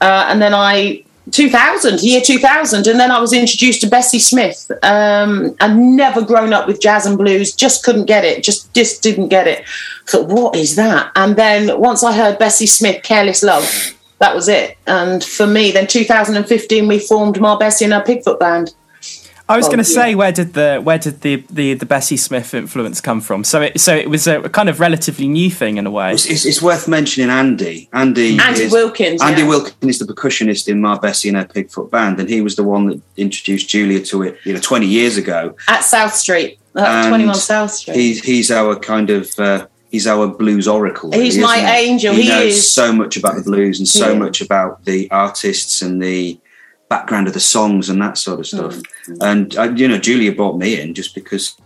uh, 0.00 0.26
and 0.28 0.40
then 0.42 0.54
I 0.54 1.04
2000 1.30 2.02
year 2.02 2.20
2000 2.20 2.86
and 2.86 3.00
then 3.00 3.10
i 3.10 3.18
was 3.18 3.32
introduced 3.32 3.80
to 3.80 3.88
bessie 3.88 4.18
smith. 4.18 4.70
Um 4.82 5.56
i'd 5.60 5.76
never 5.76 6.20
grown 6.20 6.52
up 6.52 6.66
with 6.66 6.80
jazz 6.80 7.06
and 7.06 7.16
blues 7.16 7.54
just 7.54 7.82
couldn't 7.82 8.04
get 8.04 8.24
it 8.24 8.44
just 8.44 8.72
just 8.74 9.02
didn't 9.02 9.28
get 9.28 9.46
it. 9.46 9.64
Thought 10.06 10.28
what 10.28 10.54
is 10.56 10.76
that? 10.76 11.10
And 11.16 11.36
then 11.36 11.80
once 11.80 12.02
i 12.02 12.12
heard 12.12 12.38
bessie 12.38 12.66
smith 12.66 13.02
careless 13.02 13.42
love 13.42 13.94
that 14.18 14.34
was 14.34 14.48
it. 14.48 14.76
And 14.86 15.24
for 15.24 15.46
me 15.46 15.70
then 15.70 15.86
2015 15.86 16.86
we 16.86 16.98
formed 16.98 17.40
ma 17.40 17.56
bessie 17.56 17.86
and 17.86 17.94
our 17.94 18.04
pigfoot 18.04 18.38
band 18.38 18.74
I 19.46 19.56
was 19.58 19.66
Oh, 19.66 19.70
going 19.72 19.84
to 19.84 19.90
yeah. 19.90 19.94
say 20.02 20.14
where 20.14 20.32
did 20.32 20.54
the 20.54 20.80
where 20.82 20.98
did 20.98 21.20
the, 21.20 21.44
the, 21.50 21.74
the 21.74 21.84
Bessie 21.84 22.16
Smith 22.16 22.54
influence 22.54 23.00
come 23.02 23.20
from? 23.20 23.44
So 23.44 23.60
it 23.60 23.78
so 23.78 23.94
it 23.94 24.08
was 24.08 24.26
a 24.26 24.48
kind 24.48 24.68
of 24.70 24.80
relatively 24.80 25.28
new 25.28 25.50
thing 25.50 25.76
in 25.76 25.86
a 25.86 25.90
way. 25.90 26.12
It's, 26.14 26.24
it's, 26.26 26.46
it's 26.46 26.62
worth 26.62 26.88
mentioning 26.88 27.28
Andy. 27.28 27.88
Andy, 27.92 28.38
Andy 28.40 28.62
is, 28.62 28.72
Wilkins, 28.72 29.20
Andy 29.20 29.42
yeah. 29.42 29.48
Wilkins 29.48 30.00
is 30.00 30.06
the 30.06 30.12
percussionist 30.12 30.66
in 30.68 30.80
Ma 30.80 30.98
Bessie 30.98 31.28
and 31.28 31.36
her 31.36 31.44
Pigfoot 31.44 31.90
band, 31.90 32.20
and 32.20 32.28
he 32.30 32.40
was 32.40 32.56
the 32.56 32.64
one 32.64 32.86
that 32.88 33.02
introduced 33.18 33.68
Julia 33.68 34.00
to 34.06 34.22
it, 34.22 34.38
you 34.44 34.54
know, 34.54 34.60
20 34.60 34.86
years 34.86 35.18
ago. 35.18 35.54
at 35.68 35.80
south 35.80 36.14
street 36.14 36.58
uh, 36.74 37.08
21 37.08 37.34
south 37.34 37.70
street 37.70 37.96
He's 37.96 38.24
he's 38.24 38.50
our 38.50 38.74
kind 38.76 39.10
of 39.10 39.30
uh, 39.38 39.66
he's 39.90 40.06
our 40.06 40.26
blues 40.26 40.66
oracle. 40.66 41.12
He's 41.12 41.36
really, 41.36 41.46
my 41.46 41.58
he? 41.58 41.90
angel, 41.90 42.14
He, 42.14 42.22
he 42.22 42.28
knows 42.30 42.54
is. 42.54 42.72
so 42.72 42.92
much 42.94 43.18
about 43.18 43.36
the 43.36 43.42
blues 43.42 43.78
and 43.78 43.86
so 43.86 44.12
Yeah. 44.12 44.18
much 44.18 44.40
about 44.40 44.84
the 44.86 45.08
artists 45.10 45.82
and 45.82 46.02
the 46.02 46.40
background 46.94 47.26
of 47.26 47.34
the 47.34 47.40
songs 47.40 47.88
and 47.88 48.00
that 48.00 48.16
sort 48.18 48.38
of 48.40 48.46
stuff. 48.46 48.74
Mm. 49.08 49.30
And 49.30 49.56
uh, 49.56 49.72
you 49.80 49.88
know, 49.88 49.98
Julia 49.98 50.32
brought 50.32 50.58
me 50.58 50.80
in 50.80 50.94
just 50.94 51.14
because 51.14 51.56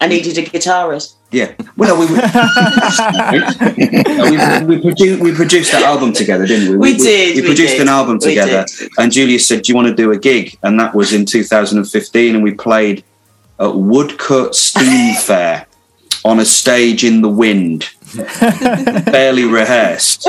i 0.00 0.08
needed 0.08 0.36
a 0.36 0.42
guitarist 0.42 1.14
Yeah. 1.30 1.52
Well, 1.76 1.96
we, 2.00 2.06
we, 4.66 4.70
we, 4.70 4.76
produced, 4.86 5.20
we 5.26 5.32
produced 5.32 5.70
that 5.72 5.84
album 5.92 6.12
together, 6.12 6.46
didn't 6.46 6.70
we? 6.70 6.76
We 6.76 6.96
did, 6.96 7.36
We, 7.36 7.42
we 7.42 7.46
produced 7.46 7.74
did, 7.74 7.82
an 7.82 7.88
album 7.88 8.18
together, 8.18 8.66
and 8.98 9.12
Julia 9.16 9.38
said, 9.38 9.62
"Do 9.62 9.70
you 9.70 9.76
want 9.78 9.88
to 9.88 9.94
do 9.94 10.10
a 10.12 10.18
gig?" 10.18 10.58
And 10.64 10.78
that 10.80 10.94
was 10.94 11.12
in 11.12 11.24
2015, 11.24 12.34
and 12.34 12.44
we 12.44 12.52
played 12.68 13.04
at 13.58 13.72
Woodcote 13.90 14.54
Steam 14.54 15.14
Fair 15.28 15.63
on 16.24 16.40
a 16.40 16.44
stage 16.44 17.04
in 17.04 17.20
the 17.20 17.28
wind, 17.28 17.90
barely 19.10 19.44
rehearsed. 19.44 20.26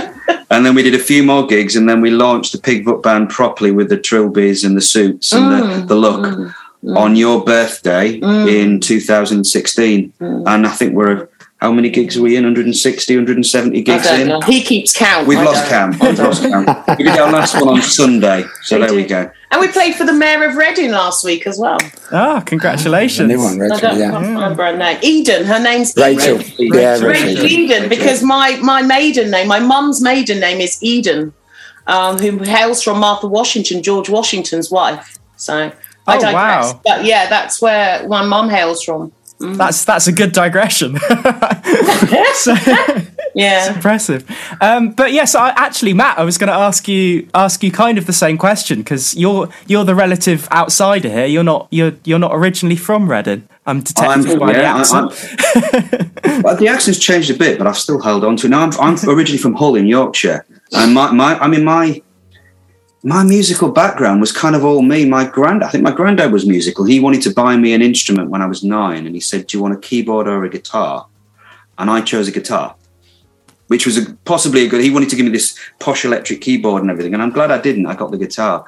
And 0.49 0.65
then 0.65 0.75
we 0.75 0.83
did 0.83 0.95
a 0.95 0.99
few 0.99 1.23
more 1.23 1.47
gigs, 1.47 1.75
and 1.75 1.89
then 1.89 2.01
we 2.01 2.11
launched 2.11 2.51
the 2.51 2.57
Pigfoot 2.57 3.01
band 3.01 3.29
properly 3.29 3.71
with 3.71 3.89
the 3.89 3.97
trilbies 3.97 4.65
and 4.65 4.75
the 4.75 4.81
suits 4.81 5.31
and 5.31 5.45
Mm, 5.45 5.81
the, 5.81 5.85
the 5.87 5.95
look 5.95 6.21
mm, 6.21 6.53
mm. 6.83 6.97
on 6.97 7.15
your 7.15 7.43
birthday 7.43 8.19
mm. 8.19 8.47
in 8.47 8.79
2016. 8.79 10.13
And 10.19 10.67
I 10.67 10.69
think 10.69 10.93
we're 10.93 11.27
how 11.61 11.71
many 11.71 11.89
gigs 11.89 12.17
are 12.17 12.21
we 12.21 12.35
in? 12.35 12.43
160, 12.43 13.15
170 13.15 13.81
gigs 13.81 14.05
in. 14.07 14.27
know. 14.27 14.41
He 14.41 14.61
keeps 14.61 14.93
count. 14.95 15.25
We've 15.27 15.37
I 15.39 15.43
lost 15.43 15.67
count. 15.69 15.99
We've 15.99 16.19
lost 16.19 16.43
count. 16.43 16.67
We 16.97 17.05
did 17.05 17.17
our 17.17 17.31
last 17.31 17.55
one 17.55 17.69
on 17.77 17.81
Sunday, 17.81 18.43
so 18.63 18.77
We 18.79 18.85
there 18.85 18.95
we 18.95 19.03
go. 19.05 19.31
And 19.51 19.61
we 19.61 19.67
played 19.69 19.95
for 19.95 20.03
the 20.05 20.13
mayor 20.13 20.43
of 20.43 20.55
Reading 20.57 20.91
last 20.91 21.23
week 21.23 21.47
as 21.47 21.57
well. 21.57 21.77
Ah, 22.11 22.41
congratulations! 22.45 23.29
New 23.29 23.39
one, 23.39 23.61
I 23.61 23.79
don't 23.79 23.97
Yeah. 23.99 24.19
remember 24.19 24.65
her 24.65 24.75
name. 24.75 24.97
Eden. 25.01 25.45
Her 25.45 25.59
name's 25.59 25.95
Rachel. 25.95 26.41
Eden. 26.41 26.77
Yeah, 26.79 26.91
Rachel 26.99 27.07
Rachel. 27.09 27.45
Eden, 27.45 27.89
because 27.89 28.21
my 28.21 28.57
my 28.61 28.81
maiden 28.81 29.31
name, 29.31 29.47
my 29.47 29.59
mum's 29.59 30.01
maiden 30.01 30.41
name 30.41 30.59
is 30.59 30.77
Eden, 30.81 31.33
um, 31.87 32.17
who 32.19 32.39
hails 32.39 32.83
from 32.83 32.99
Martha 32.99 33.27
Washington, 33.27 33.81
George 33.81 34.09
Washington's 34.09 34.69
wife. 34.69 35.17
So 35.37 35.71
I 36.07 36.17
Oh, 36.17 36.19
digress. 36.19 36.33
wow. 36.73 36.81
But 36.83 37.05
yeah, 37.05 37.27
that's 37.29 37.61
where 37.61 38.05
my 38.09 38.23
mum 38.25 38.49
hails 38.49 38.83
from. 38.83 39.13
That's 39.39 39.83
that's 39.85 40.07
a 40.07 40.11
good 40.11 40.31
digression. 40.31 40.97
so, 42.35 42.55
Yeah. 43.35 43.73
impressive. 43.75 44.23
Um, 44.61 44.91
but 44.91 45.11
yes, 45.11 45.35
I, 45.35 45.49
actually, 45.49 45.93
Matt, 45.93 46.17
I 46.17 46.23
was 46.23 46.37
going 46.37 46.47
to 46.47 46.53
ask 46.55 46.87
you 46.87 47.27
ask 47.33 47.61
you 47.63 47.69
kind 47.71 47.97
of 47.97 48.05
the 48.05 48.13
same 48.13 48.37
question 48.37 48.79
because 48.79 49.13
you're 49.15 49.49
you're 49.67 49.83
the 49.83 49.93
relative 49.95 50.47
outsider 50.51 51.09
here. 51.09 51.25
You're 51.25 51.43
not 51.43 51.67
you're 51.69 51.93
you're 52.05 52.19
not 52.19 52.31
originally 52.33 52.77
from 52.77 53.09
Reading. 53.11 53.47
I'm 53.65 53.81
detected 53.81 54.39
by 54.39 54.53
the 54.53 54.59
yeah, 54.59 54.75
I- 54.75 54.79
accent. 54.79 56.43
Well, 56.43 56.55
the 56.57 56.67
accent's 56.69 56.99
changed 56.99 57.29
a 57.29 57.33
bit, 57.33 57.57
but 57.57 57.67
I've 57.67 57.77
still 57.77 58.01
held 58.01 58.23
on 58.23 58.35
to 58.37 58.47
it. 58.47 58.49
Now, 58.51 58.61
I'm, 58.63 58.71
I'm 58.79 59.09
originally 59.09 59.37
from 59.37 59.53
Hull 59.55 59.75
in 59.75 59.85
Yorkshire, 59.87 60.45
and 60.73 60.93
my, 60.93 61.11
my 61.11 61.37
I 61.39 61.47
mean 61.47 61.63
my 61.65 62.01
my 63.05 63.23
musical 63.23 63.69
background 63.69 64.19
was 64.19 64.31
kind 64.31 64.55
of 64.55 64.65
all 64.65 64.81
me. 64.81 65.05
My 65.05 65.25
grand, 65.25 65.63
I 65.63 65.69
think 65.69 65.83
my 65.83 65.91
granddad 65.91 66.31
was 66.31 66.47
musical. 66.47 66.85
He 66.85 66.99
wanted 66.99 67.21
to 67.21 67.29
buy 67.29 67.55
me 67.55 67.71
an 67.73 67.83
instrument 67.83 68.31
when 68.31 68.41
I 68.41 68.47
was 68.47 68.63
nine, 68.63 69.05
and 69.05 69.13
he 69.13 69.21
said, 69.21 69.45
"Do 69.45 69.55
you 69.55 69.61
want 69.61 69.75
a 69.75 69.77
keyboard 69.77 70.27
or 70.27 70.43
a 70.43 70.49
guitar?" 70.49 71.05
And 71.77 71.91
I 71.91 72.01
chose 72.01 72.27
a 72.27 72.31
guitar, 72.31 72.75
which 73.67 73.85
was 73.85 73.99
a, 73.99 74.11
possibly 74.25 74.65
a 74.65 74.67
good. 74.67 74.81
He 74.81 74.89
wanted 74.89 75.09
to 75.09 75.15
give 75.15 75.25
me 75.27 75.31
this 75.31 75.55
posh 75.79 76.03
electric 76.03 76.41
keyboard 76.41 76.81
and 76.81 76.89
everything, 76.89 77.13
and 77.13 77.21
I'm 77.21 77.29
glad 77.29 77.51
I 77.51 77.61
didn't. 77.61 77.85
I 77.85 77.93
got 77.93 78.09
the 78.09 78.17
guitar, 78.17 78.65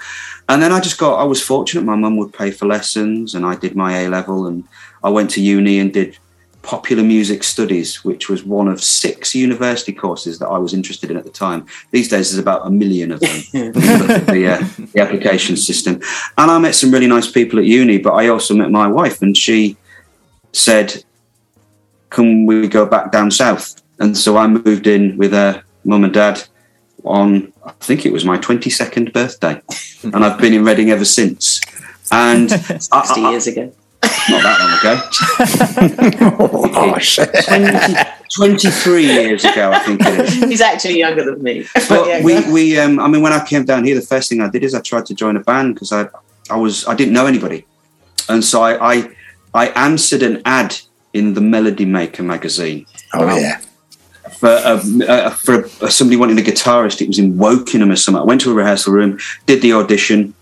and 0.48 0.62
then 0.62 0.72
I 0.72 0.82
just 0.82 1.00
got. 1.00 1.20
I 1.20 1.24
was 1.24 1.42
fortunate. 1.42 1.84
My 1.84 1.96
mum 1.96 2.18
would 2.18 2.32
pay 2.32 2.52
for 2.52 2.68
lessons, 2.68 3.34
and 3.34 3.44
I 3.44 3.56
did 3.56 3.76
my 3.76 4.02
A 4.02 4.08
level, 4.08 4.46
and 4.46 4.66
I 5.04 5.10
went 5.10 5.32
to 5.32 5.42
uni 5.42 5.80
and 5.80 5.92
did 5.92 6.20
popular 6.68 7.02
music 7.02 7.46
studies, 7.46 8.04
which 8.04 8.28
was 8.28 8.44
one 8.44 8.68
of 8.68 8.84
six 8.84 9.34
university 9.34 9.94
courses 9.94 10.38
that 10.40 10.50
I 10.50 10.58
was 10.58 10.74
interested 10.74 11.10
in 11.10 11.16
at 11.16 11.24
the 11.24 11.30
time. 11.30 11.66
These 11.92 12.10
days, 12.10 12.30
there's 12.30 12.42
about 12.42 12.68
a 12.68 12.70
million 12.70 13.14
of 13.14 13.22
them. 13.22 13.30
the, 13.54 14.60
uh, 14.60 14.86
the 14.92 15.00
application 15.00 15.56
system, 15.56 16.02
and 16.38 16.52
I 16.52 16.60
met 16.60 16.76
some 16.76 16.92
really 16.92 17.08
nice 17.08 17.32
people 17.32 17.58
at 17.58 17.66
uni. 17.66 18.00
But 18.00 18.16
I 18.16 18.28
also 18.28 18.54
met 18.54 18.70
my 18.70 18.86
wife, 18.86 19.22
and 19.22 19.36
she 19.36 19.78
said, 20.52 21.06
can 22.10 22.46
we 22.46 22.68
go 22.68 22.86
back 22.86 23.14
down 23.14 23.32
south? 23.32 23.82
And 24.00 24.18
so 24.18 24.36
I 24.36 24.48
moved 24.48 24.88
in 24.88 25.18
with 25.18 25.32
her 25.32 25.64
mum 25.86 26.04
and 26.04 26.14
dad 26.14 26.44
on, 27.06 27.54
I 27.66 27.72
think 27.80 28.06
it 28.06 28.12
was 28.12 28.26
my 28.26 28.38
22nd 28.38 29.14
birthday. 29.14 29.62
and 30.04 30.24
I've 30.26 30.40
been 30.40 30.54
in 30.54 30.66
Reading 30.66 30.90
ever 30.90 31.06
since. 31.06 31.62
And 32.12 32.52
60 32.82 32.90
I- 32.92 33.14
I- 33.16 33.32
years 33.32 33.48
ago. 33.48 33.74
Not 34.30 34.44
that 34.44 34.60
long 34.60 34.74
ago, 34.80 36.70
Oh, 36.76 36.98
shit. 37.00 37.30
20, 37.46 37.96
23 38.36 39.06
years 39.06 39.44
ago, 39.46 39.72
I 39.72 39.80
think 39.80 40.02
it 40.02 40.20
is. 40.20 40.34
He's 40.36 40.62
actually 40.62 41.00
younger 41.00 41.24
than 41.26 41.42
me. 41.42 41.66
But 41.90 42.08
Yeah, 42.08 42.22
we, 42.24 42.52
we 42.52 42.80
um, 42.80 43.00
I 43.00 43.08
mean, 43.08 43.22
when 43.22 43.34
I 43.34 43.44
came 43.46 43.66
down 43.66 43.84
here, 43.86 43.96
the 43.96 44.02
first 44.06 44.30
thing 44.30 44.42
I 44.42 44.50
did 44.50 44.64
is 44.64 44.74
I 44.76 44.82
tried 44.82 45.06
to 45.08 45.16
join 45.16 45.36
a 45.38 45.40
band 45.42 45.74
because 45.76 45.92
I, 45.92 46.08
I 46.50 46.58
was, 46.58 46.86
I 46.88 46.94
didn't 46.96 47.14
know 47.14 47.26
anybody, 47.26 47.66
and 48.30 48.44
so 48.44 48.62
I, 48.62 48.96
I, 48.98 49.10
I 49.54 49.68
answered 49.70 50.24
an 50.24 50.42
ad 50.46 50.78
in 51.14 51.34
the 51.34 51.42
Melody 51.42 51.86
Maker 51.86 52.22
magazine 52.24 52.86
Oh, 53.14 53.36
yeah. 53.38 53.60
for 54.40 54.50
uh, 54.50 54.82
uh, 55.08 55.30
for 55.32 55.66
uh, 55.82 55.90
somebody 55.90 56.18
wanting 56.18 56.38
a 56.38 56.42
guitarist. 56.44 57.02
It 57.02 57.08
was 57.08 57.18
in 57.18 57.34
Wokingham 57.38 57.92
or 57.92 57.96
something. 57.96 58.22
I 58.22 58.26
went 58.26 58.42
to 58.42 58.52
a 58.52 58.54
rehearsal 58.54 58.94
room, 58.94 59.18
did 59.46 59.62
the 59.62 59.74
audition. 59.74 60.34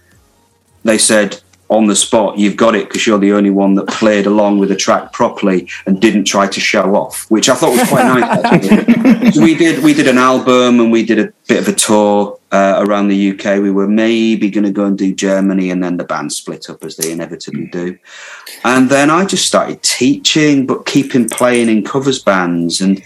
They 0.83 0.97
said 0.97 1.41
on 1.69 1.88
the 1.88 1.95
spot, 1.95 2.38
"You've 2.38 2.56
got 2.56 2.75
it 2.75 2.88
because 2.88 3.08
you're 3.08 3.17
the 3.17 3.34
only 3.34 3.49
one 3.49 3.75
that 3.75 3.88
played 3.88 4.25
along 4.25 4.60
with 4.60 4.69
the 4.69 4.75
track 4.75 5.12
properly 5.12 5.67
and 5.86 5.99
didn't 5.99 6.25
try 6.25 6.47
to 6.47 6.60
show 6.60 6.95
off," 6.95 7.25
which 7.30 7.49
I 7.49 7.56
thought 7.56 7.71
was 7.71 7.88
quite 7.89 8.06
nice. 8.06 9.34
so 9.36 9.41
we 9.41 9.56
did 9.56 9.84
we 9.84 9.93
did 9.93 10.08
an 10.08 10.17
album 10.17 10.80
and 10.80 10.91
we 10.91 11.04
did 11.04 11.19
a 11.19 11.34
bit 11.47 11.60
of 11.60 11.67
a 11.67 11.73
tour 11.73 12.39
uh, 12.51 12.84
around 12.86 13.08
the 13.08 13.32
UK. 13.32 13.62
We 13.62 13.71
were 13.71 13.88
maybe 13.88 14.49
going 14.49 14.65
to 14.65 14.71
go 14.71 14.86
and 14.86 14.97
do 14.97 15.13
Germany, 15.13 15.71
and 15.71 15.84
then 15.84 15.97
the 15.97 16.04
band 16.04 16.34
split 16.34 16.69
up 16.69 16.84
as 16.84 16.97
they 16.97 17.12
inevitably 17.12 17.67
do. 17.67 17.97
And 18.63 18.89
then 18.89 19.10
I 19.10 19.25
just 19.25 19.45
started 19.45 19.82
teaching, 19.82 20.65
but 20.65 20.86
keeping 20.86 21.28
playing 21.30 21.69
in 21.69 21.84
covers 21.84 22.21
bands 22.21 22.82
and. 22.82 23.04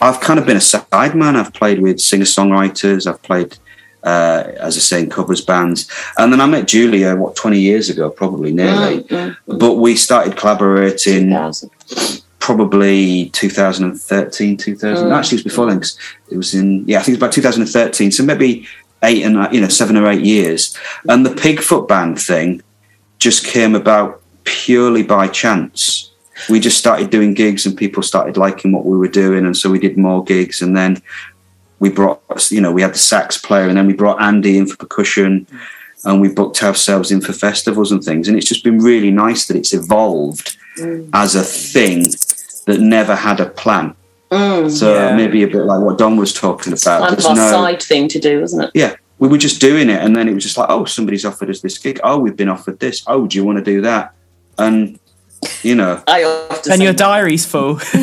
I've 0.00 0.20
kind 0.20 0.38
of 0.38 0.44
been 0.44 0.56
a 0.56 0.60
sideman. 0.60 1.36
I've 1.36 1.54
played 1.54 1.80
with 1.80 1.98
singer 1.98 2.26
songwriters. 2.26 3.06
I've 3.06 3.22
played, 3.22 3.56
uh, 4.04 4.52
as 4.60 4.76
I 4.76 4.80
say, 4.80 5.00
in 5.00 5.10
covers 5.10 5.40
bands. 5.40 5.88
And 6.18 6.32
then 6.32 6.40
I 6.40 6.46
met 6.46 6.68
Julia, 6.68 7.16
what, 7.16 7.36
20 7.36 7.58
years 7.58 7.88
ago, 7.90 8.10
probably 8.10 8.52
nearly. 8.52 9.02
Mm, 9.04 9.36
But 9.46 9.74
we 9.74 9.96
started 9.96 10.36
collaborating 10.36 11.30
2000. 11.30 11.70
probably 12.38 13.30
2013, 13.30 14.56
2000. 14.56 15.06
Mm. 15.08 15.12
Actually, 15.16 15.38
it 15.38 15.44
was 15.44 15.52
before 15.52 15.66
then. 15.66 15.82
It 16.30 16.36
was 16.36 16.54
in, 16.54 16.84
yeah, 16.86 16.98
I 16.98 17.02
think 17.02 17.16
it 17.16 17.20
was 17.20 17.28
about 17.28 17.32
2013. 17.32 18.10
So 18.12 18.22
maybe 18.22 18.66
eight 19.02 19.22
and, 19.24 19.52
you 19.52 19.60
know, 19.60 19.68
seven 19.68 19.96
or 19.96 20.06
eight 20.08 20.24
years. 20.24 20.76
And 21.08 21.24
the 21.24 21.30
Pigfoot 21.30 21.88
band 21.88 22.20
thing 22.20 22.62
just 23.18 23.46
came 23.46 23.74
about 23.74 24.20
purely 24.44 25.02
by 25.02 25.28
chance. 25.28 26.10
We 26.50 26.60
just 26.60 26.76
started 26.78 27.08
doing 27.10 27.32
gigs 27.32 27.64
and 27.64 27.76
people 27.76 28.02
started 28.02 28.36
liking 28.36 28.72
what 28.72 28.84
we 28.84 28.98
were 28.98 29.08
doing. 29.08 29.46
And 29.46 29.56
so 29.56 29.70
we 29.70 29.78
did 29.78 29.96
more 29.96 30.22
gigs. 30.22 30.60
And 30.60 30.76
then 30.76 31.00
we 31.84 31.90
brought, 31.90 32.22
you 32.50 32.62
know, 32.62 32.72
we 32.72 32.80
had 32.80 32.94
the 32.94 32.98
sax 32.98 33.36
player 33.36 33.68
and 33.68 33.76
then 33.76 33.86
we 33.86 33.92
brought 33.92 34.20
Andy 34.22 34.56
in 34.56 34.66
for 34.66 34.76
percussion 34.76 35.46
and 36.06 36.18
we 36.18 36.28
booked 36.30 36.62
ourselves 36.62 37.10
in 37.12 37.20
for 37.20 37.34
festivals 37.34 37.92
and 37.92 38.02
things. 38.02 38.26
And 38.26 38.38
it's 38.38 38.48
just 38.48 38.64
been 38.64 38.78
really 38.78 39.10
nice 39.10 39.46
that 39.48 39.56
it's 39.56 39.74
evolved 39.74 40.56
mm. 40.78 41.10
as 41.12 41.34
a 41.34 41.42
thing 41.42 42.04
that 42.64 42.80
never 42.80 43.14
had 43.14 43.38
a 43.38 43.50
plan. 43.50 43.94
Mm. 44.30 44.70
So 44.70 44.94
Yeah. 44.94 45.14
maybe 45.14 45.42
a 45.42 45.46
bit 45.46 45.64
like 45.66 45.82
what 45.82 45.98
Don 45.98 46.16
was 46.16 46.32
talking 46.32 46.72
about. 46.72 47.00
Kind 47.02 47.16
There's 47.16 47.26
our 47.26 47.36
no, 47.36 47.50
side 47.50 47.82
thing 47.82 48.08
to 48.08 48.18
do, 48.18 48.40
wasn't 48.40 48.64
it? 48.64 48.70
yeah, 48.72 48.94
we 49.18 49.28
were 49.28 49.36
just 49.36 49.60
doing 49.60 49.90
it, 49.90 50.02
and 50.02 50.16
then 50.16 50.26
it 50.26 50.32
was 50.32 50.42
just 50.42 50.56
like, 50.56 50.70
oh, 50.70 50.86
somebody's 50.86 51.26
offered 51.26 51.50
us 51.50 51.60
this 51.60 51.76
gig. 51.76 52.00
Oh, 52.02 52.18
we've 52.18 52.36
been 52.36 52.48
offered 52.48 52.80
this. 52.80 53.02
Oh, 53.06 53.26
do 53.26 53.36
you 53.36 53.44
want 53.44 53.58
to 53.58 53.64
do 53.64 53.82
that? 53.82 54.14
And 54.56 54.98
you 55.62 55.74
know, 55.74 56.02
I 56.06 56.24
often 56.24 56.72
And 56.72 56.78
say 56.78 56.84
your 56.84 56.94
diary's 56.94 57.44
full. 57.44 57.74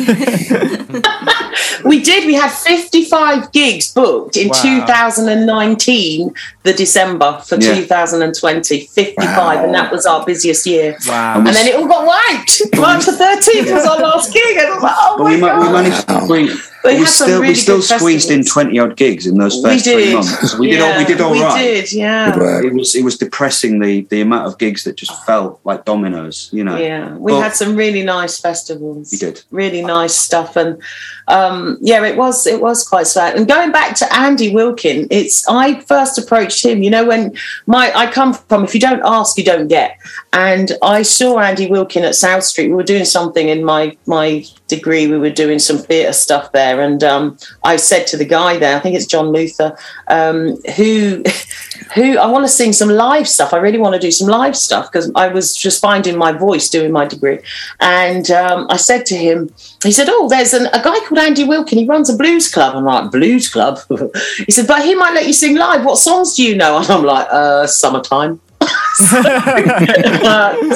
We 1.84 2.00
did. 2.02 2.26
We 2.26 2.34
had 2.34 2.50
55 2.50 3.52
gigs 3.52 3.92
booked 3.92 4.36
in 4.36 4.48
Wow. 4.48 4.54
2019, 4.62 6.34
the 6.64 6.72
December 6.72 7.40
for 7.44 7.56
Yeah. 7.56 7.74
2020. 7.74 8.86
55, 8.86 9.64
and 9.64 9.74
that 9.74 9.90
was 9.90 10.06
our 10.06 10.24
busiest 10.24 10.66
year. 10.66 10.96
Wow. 11.08 11.38
And 11.38 11.46
then 11.48 11.66
it 11.66 11.74
all 11.74 11.86
got 11.88 12.06
wanked. 12.08 12.78
March 12.78 13.04
the 13.06 13.12
13th 13.12 13.72
was 13.72 13.84
our 13.84 13.98
last 13.98 14.32
gig. 14.32 14.56
And 14.58 14.66
I 14.68 14.74
was 14.74 14.82
like, 14.82 14.94
oh 14.96 15.14
but 15.18 15.24
my 15.24 15.30
we, 15.34 15.40
ma- 15.40 15.46
God. 15.48 15.66
we 15.66 15.72
managed 15.72 16.08
to 16.08 16.20
squeeze. 16.24 16.68
We 16.84 16.94
we 16.94 16.98
had 16.98 17.08
some 17.08 17.28
still 17.28 17.40
we 17.40 17.54
still 17.54 17.76
good 17.76 17.84
squeezed 17.84 18.30
in 18.32 18.44
twenty 18.44 18.76
odd 18.80 18.96
gigs 18.96 19.28
in 19.28 19.38
those 19.38 19.62
first 19.62 19.84
three 19.84 20.14
months. 20.14 20.58
We 20.58 20.66
did 20.70 20.80
all 20.80 20.98
we 20.98 21.04
did 21.04 21.20
all 21.20 21.30
we 21.30 21.40
right. 21.40 21.62
did, 21.62 21.92
yeah. 21.92 22.34
It 22.64 22.72
was 22.74 22.96
it 22.96 23.04
was 23.04 23.16
depressing 23.16 23.78
the 23.78 24.00
the 24.10 24.20
amount 24.20 24.48
of 24.48 24.58
gigs 24.58 24.82
that 24.82 24.96
just 24.96 25.14
felt 25.24 25.60
like 25.62 25.84
dominoes. 25.84 26.48
You 26.52 26.64
know. 26.64 26.76
Yeah, 26.76 27.14
we 27.14 27.30
But- 27.32 27.40
had 27.42 27.54
some 27.54 27.76
really 27.76 28.02
nice 28.02 28.40
festivals. 28.40 29.12
We 29.12 29.18
did. 29.18 29.42
really 29.52 29.82
nice 29.82 30.16
stuff, 30.18 30.56
and 30.56 30.82
um, 31.28 31.78
yeah, 31.80 32.04
it 32.04 32.16
was 32.16 32.48
it 32.48 32.60
was 32.60 32.82
quite 32.88 33.06
sad. 33.06 33.36
And 33.36 33.46
going 33.46 33.70
back 33.70 33.94
to 33.98 34.12
Andy 34.12 34.52
Wilkin, 34.52 35.06
it's 35.08 35.46
I 35.48 35.78
first 35.82 36.18
him. 36.60 36.82
You 36.82 36.90
know, 36.90 37.06
when 37.06 37.36
my 37.66 37.92
I 37.94 38.10
come 38.10 38.34
from, 38.34 38.64
if 38.64 38.74
you 38.74 38.80
don't 38.80 39.02
ask, 39.04 39.38
you 39.38 39.44
don't 39.44 39.68
get. 39.68 39.98
And 40.32 40.72
I 40.82 41.02
saw 41.02 41.38
Andy 41.38 41.66
Wilkin 41.68 42.04
at 42.04 42.14
South 42.14 42.44
Street. 42.44 42.68
We 42.68 42.74
were 42.74 42.82
doing 42.82 43.04
something 43.04 43.48
in 43.48 43.64
my 43.64 43.96
my 44.06 44.44
degree. 44.68 45.06
We 45.06 45.18
were 45.18 45.30
doing 45.30 45.58
some 45.58 45.78
theatre 45.78 46.12
stuff 46.12 46.52
there, 46.52 46.80
and 46.80 47.02
um, 47.04 47.38
I 47.64 47.76
said 47.76 48.06
to 48.08 48.16
the 48.16 48.24
guy 48.24 48.58
there, 48.58 48.76
I 48.76 48.80
think 48.80 48.96
it's 48.96 49.06
John 49.06 49.28
Luther, 49.32 49.76
um, 50.08 50.56
who 50.76 51.22
who 51.94 52.18
I 52.18 52.26
want 52.26 52.44
to 52.44 52.48
sing 52.48 52.72
some 52.72 52.88
live 52.88 53.28
stuff. 53.28 53.52
I 53.52 53.58
really 53.58 53.78
want 53.78 53.94
to 53.94 54.00
do 54.00 54.10
some 54.10 54.28
live 54.28 54.56
stuff 54.56 54.90
because 54.90 55.10
I 55.14 55.28
was 55.28 55.56
just 55.56 55.80
finding 55.80 56.16
my 56.16 56.32
voice 56.32 56.68
doing 56.68 56.92
my 56.92 57.06
degree. 57.06 57.38
And 57.80 58.30
um, 58.30 58.66
I 58.70 58.76
said 58.76 59.06
to 59.06 59.16
him, 59.16 59.50
he 59.82 59.92
said, 59.92 60.08
"Oh, 60.10 60.28
there's 60.28 60.54
an, 60.54 60.66
a 60.66 60.82
guy 60.82 60.98
called 61.06 61.18
Andy 61.18 61.44
Wilkin. 61.44 61.78
He 61.78 61.86
runs 61.86 62.10
a 62.10 62.16
blues 62.16 62.50
club." 62.52 62.76
I'm 62.76 62.84
like, 62.84 63.10
"Blues 63.10 63.48
club?" 63.48 63.78
he 64.46 64.52
said, 64.52 64.66
"But 64.66 64.84
he 64.84 64.94
might 64.94 65.14
let 65.14 65.26
you 65.26 65.32
sing 65.32 65.56
live. 65.56 65.84
What 65.84 65.98
songs 65.98 66.34
do 66.36 66.44
you 66.44 66.56
know?" 66.56 66.78
And 66.82 66.90
I'm 66.90 67.04
like, 67.04 67.28
"Uh, 67.30 67.66
summertime." 67.66 68.40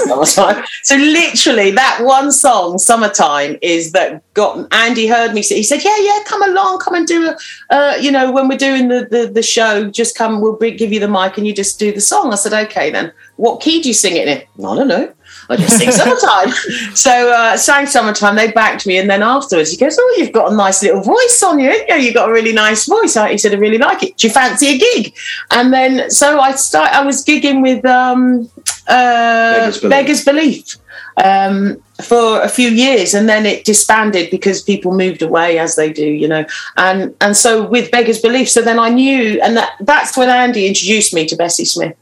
Summertime. 0.07 0.65
So 0.83 0.97
literally, 0.97 1.71
that 1.73 1.99
one 2.03 2.33
song, 2.33 2.79
"Summertime," 2.79 3.59
is 3.63 3.93
that 3.93 4.23
got 4.35 4.67
Andy 4.73 5.07
heard 5.07 5.35
me. 5.35 5.43
say 5.43 5.57
He 5.57 5.63
said, 5.63 5.85
"Yeah, 5.85 5.97
yeah, 5.99 6.21
come 6.25 6.43
along, 6.43 6.79
come 6.79 6.95
and 6.95 7.07
do 7.07 7.29
a, 7.29 7.37
uh, 7.75 7.97
you 8.01 8.11
know, 8.11 8.31
when 8.33 8.49
we're 8.49 8.59
doing 8.59 8.89
the, 8.89 9.07
the 9.11 9.27
the 9.27 9.43
show, 9.43 9.91
just 9.91 10.17
come. 10.17 10.41
We'll 10.41 10.57
bring, 10.57 10.77
give 10.77 10.93
you 10.93 11.01
the 11.01 11.09
mic 11.09 11.37
and 11.39 11.47
you 11.47 11.55
just 11.55 11.79
do 11.79 11.93
the 11.93 12.01
song." 12.01 12.33
I 12.33 12.37
said, 12.37 12.53
"Okay, 12.53 12.91
then. 12.91 13.13
What 13.37 13.61
key 13.61 13.83
do 13.83 13.89
you 13.89 13.95
sing 13.95 14.17
it 14.17 14.29
in?" 14.29 14.39
I 14.65 14.75
don't 14.75 14.89
know. 14.89 15.13
I 15.49 15.57
just 15.57 15.79
sing 15.79 15.91
summertime. 15.91 16.51
so 16.95 17.33
uh, 17.33 17.57
sang 17.57 17.87
summertime. 17.87 18.37
They 18.37 18.51
backed 18.53 18.87
me, 18.87 18.99
and 18.99 19.09
then 19.09 19.23
afterwards 19.23 19.71
he 19.71 19.77
goes, 19.77 19.97
"Oh, 19.99 20.15
you've 20.19 20.33
got 20.33 20.53
a 20.53 20.57
nice 20.57 20.83
little 20.83 21.03
voice 21.03 21.43
on 21.45 21.59
you. 21.59 21.71
Yeah, 21.89 21.97
you've 21.97 22.15
got 22.15 22.29
a 22.29 22.33
really 22.33 22.53
nice 22.53 22.87
voice." 22.87 23.17
I, 23.17 23.33
he 23.33 23.39
said, 23.39 23.53
"I 23.53 23.57
really 23.57 23.79
like 23.79 24.03
it. 24.03 24.17
Do 24.17 24.27
you 24.27 24.33
fancy 24.33 24.69
a 24.69 24.79
gig?" 24.79 25.15
And 25.51 25.73
then 25.73 26.11
so 26.11 26.41
I 26.41 26.53
start. 26.53 26.93
I 26.93 27.05
was 27.05 27.25
gigging 27.25 27.63
with 27.63 27.85
um, 27.85 28.51
uh, 28.89 29.53
Beggars 29.55 29.81
Belief. 29.81 29.91
Beggars 29.91 30.25
Belief 30.25 30.77
um, 31.23 31.83
for 32.03 32.43
a 32.43 32.49
few 32.49 32.69
years, 32.69 33.15
and 33.15 33.29
then 33.29 33.47
it 33.47 33.65
disbanded 33.65 34.31
because 34.31 34.63
people 34.63 34.93
moved 34.93 35.23
away, 35.23 35.59
as 35.59 35.77
they 35.77 35.93
do, 35.93 36.07
you 36.07 36.29
know. 36.29 36.45
And 36.77 37.15
and 37.21 37.37
so 37.37 37.65
with 37.65 37.91
Beggars 37.91 38.21
Belief, 38.21 38.49
so 38.49 38.63
then 38.63 38.79
I 38.79 38.91
knew, 38.91 39.41
and 39.43 39.57
that, 39.57 39.77
that's 39.81 40.17
when 40.17 40.29
Andy 40.29 40.67
introduced 40.67 41.15
me 41.15 41.27
to 41.27 41.37
Bessie 41.37 41.65
Smith. 41.65 41.97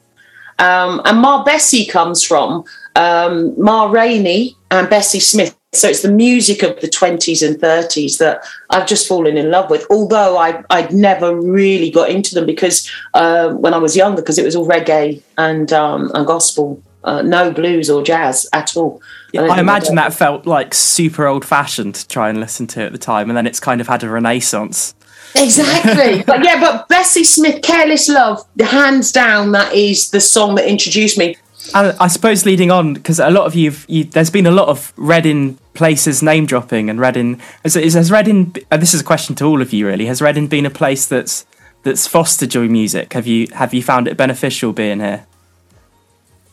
Um, 0.58 1.02
and 1.04 1.18
Ma 1.18 1.42
Bessie 1.42 1.86
comes 1.86 2.22
from 2.22 2.64
um, 2.94 3.54
Ma 3.62 3.90
Rainey 3.90 4.56
and 4.70 4.88
Bessie 4.88 5.20
Smith. 5.20 5.56
So 5.72 5.88
it's 5.88 6.02
the 6.02 6.10
music 6.10 6.62
of 6.62 6.80
the 6.80 6.86
20s 6.86 7.46
and 7.46 7.60
30s 7.60 8.18
that 8.18 8.44
I've 8.70 8.86
just 8.86 9.08
fallen 9.08 9.36
in 9.36 9.50
love 9.50 9.70
with. 9.70 9.86
Although 9.90 10.38
I, 10.38 10.62
I'd 10.70 10.92
never 10.92 11.34
really 11.34 11.90
got 11.90 12.10
into 12.10 12.34
them 12.34 12.46
because 12.46 12.88
uh, 13.14 13.50
when 13.54 13.74
I 13.74 13.78
was 13.78 13.96
younger, 13.96 14.22
because 14.22 14.38
it 14.38 14.44
was 14.44 14.54
all 14.54 14.68
reggae 14.68 15.20
and, 15.36 15.72
um, 15.72 16.12
and 16.14 16.26
gospel, 16.26 16.80
uh, 17.02 17.22
no 17.22 17.52
blues 17.52 17.90
or 17.90 18.02
jazz 18.02 18.48
at 18.52 18.76
all. 18.76 19.02
I 19.36 19.60
imagine 19.60 19.96
that 19.96 20.14
felt 20.14 20.46
like 20.46 20.74
super 20.74 21.26
old 21.26 21.44
fashioned 21.44 21.96
to 21.96 22.08
try 22.08 22.28
and 22.28 22.38
listen 22.38 22.66
to 22.68 22.82
at 22.82 22.92
the 22.92 22.98
time, 22.98 23.28
and 23.28 23.36
then 23.36 23.46
it's 23.46 23.60
kind 23.60 23.80
of 23.80 23.88
had 23.88 24.02
a 24.02 24.08
renaissance. 24.08 24.94
Exactly. 25.34 26.22
but 26.26 26.44
yeah, 26.44 26.60
but 26.60 26.88
Bessie 26.88 27.24
Smith, 27.24 27.62
Careless 27.62 28.08
Love, 28.08 28.44
hands 28.60 29.12
down, 29.12 29.52
that 29.52 29.72
is 29.74 30.10
the 30.10 30.20
song 30.20 30.54
that 30.54 30.66
introduced 30.66 31.18
me. 31.18 31.36
And 31.72 31.96
I 31.98 32.08
suppose 32.08 32.44
leading 32.44 32.70
on, 32.70 32.94
because 32.94 33.18
a 33.18 33.30
lot 33.30 33.46
of 33.46 33.54
you've, 33.54 33.86
you, 33.88 34.04
there's 34.04 34.30
been 34.30 34.46
a 34.46 34.50
lot 34.50 34.68
of 34.68 34.92
Reading 34.96 35.58
places 35.72 36.22
name 36.22 36.46
dropping, 36.46 36.90
and 36.90 37.00
Reading 37.00 37.40
has, 37.62 37.74
is, 37.76 37.94
has 37.94 38.10
Reading. 38.10 38.54
Uh, 38.70 38.76
this 38.76 38.92
is 38.92 39.00
a 39.00 39.04
question 39.04 39.34
to 39.36 39.44
all 39.44 39.62
of 39.62 39.72
you, 39.72 39.86
really. 39.86 40.06
Has 40.06 40.20
Reading 40.20 40.46
been 40.46 40.66
a 40.66 40.70
place 40.70 41.06
that's 41.06 41.46
that's 41.82 42.06
fostered 42.06 42.54
your 42.54 42.64
music? 42.64 43.12
Have 43.14 43.26
you 43.26 43.48
have 43.54 43.72
you 43.72 43.82
found 43.82 44.08
it 44.08 44.16
beneficial 44.16 44.72
being 44.72 45.00
here? 45.00 45.26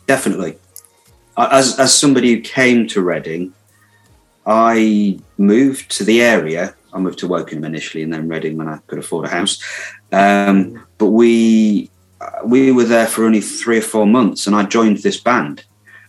Definitely. 0.06 0.58
As 1.36 1.78
as 1.78 1.96
somebody 1.96 2.34
who 2.34 2.40
came 2.40 2.86
to 2.88 3.02
Reading, 3.02 3.52
I 4.46 5.18
moved 5.36 5.90
to 5.98 6.04
the 6.04 6.22
area. 6.22 6.74
I 6.94 6.98
moved 6.98 7.20
to 7.20 7.28
Wokingham 7.28 7.64
initially, 7.64 8.02
and 8.02 8.12
then 8.12 8.28
Reading 8.28 8.56
when 8.56 8.68
I 8.68 8.78
could 8.86 8.98
afford 8.98 9.26
a 9.26 9.28
house. 9.28 9.62
Um, 10.10 10.84
but 10.98 11.06
we 11.06 11.90
Uh, 12.22 12.46
we 12.46 12.72
were 12.72 12.84
there 12.84 13.06
for 13.06 13.24
only 13.24 13.40
three 13.40 13.78
or 13.78 13.82
four 13.82 14.06
months, 14.06 14.46
and 14.46 14.54
I 14.54 14.64
joined 14.64 14.98
this 14.98 15.20
band. 15.20 15.64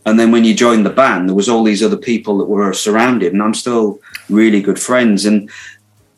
And 0.06 0.20
then 0.20 0.32
when 0.32 0.44
you 0.44 0.54
joined 0.54 0.86
the 0.86 0.90
band, 0.90 1.30
there 1.30 1.36
was 1.36 1.50
all 1.50 1.64
these 1.64 1.82
other 1.82 1.98
people 1.98 2.38
that 2.38 2.46
were 2.46 2.74
surrounded, 2.74 3.34
and 3.34 3.42
I'm 3.42 3.54
still 3.54 4.00
really 4.30 4.62
good 4.62 4.80
friends. 4.80 5.26
And 5.26 5.50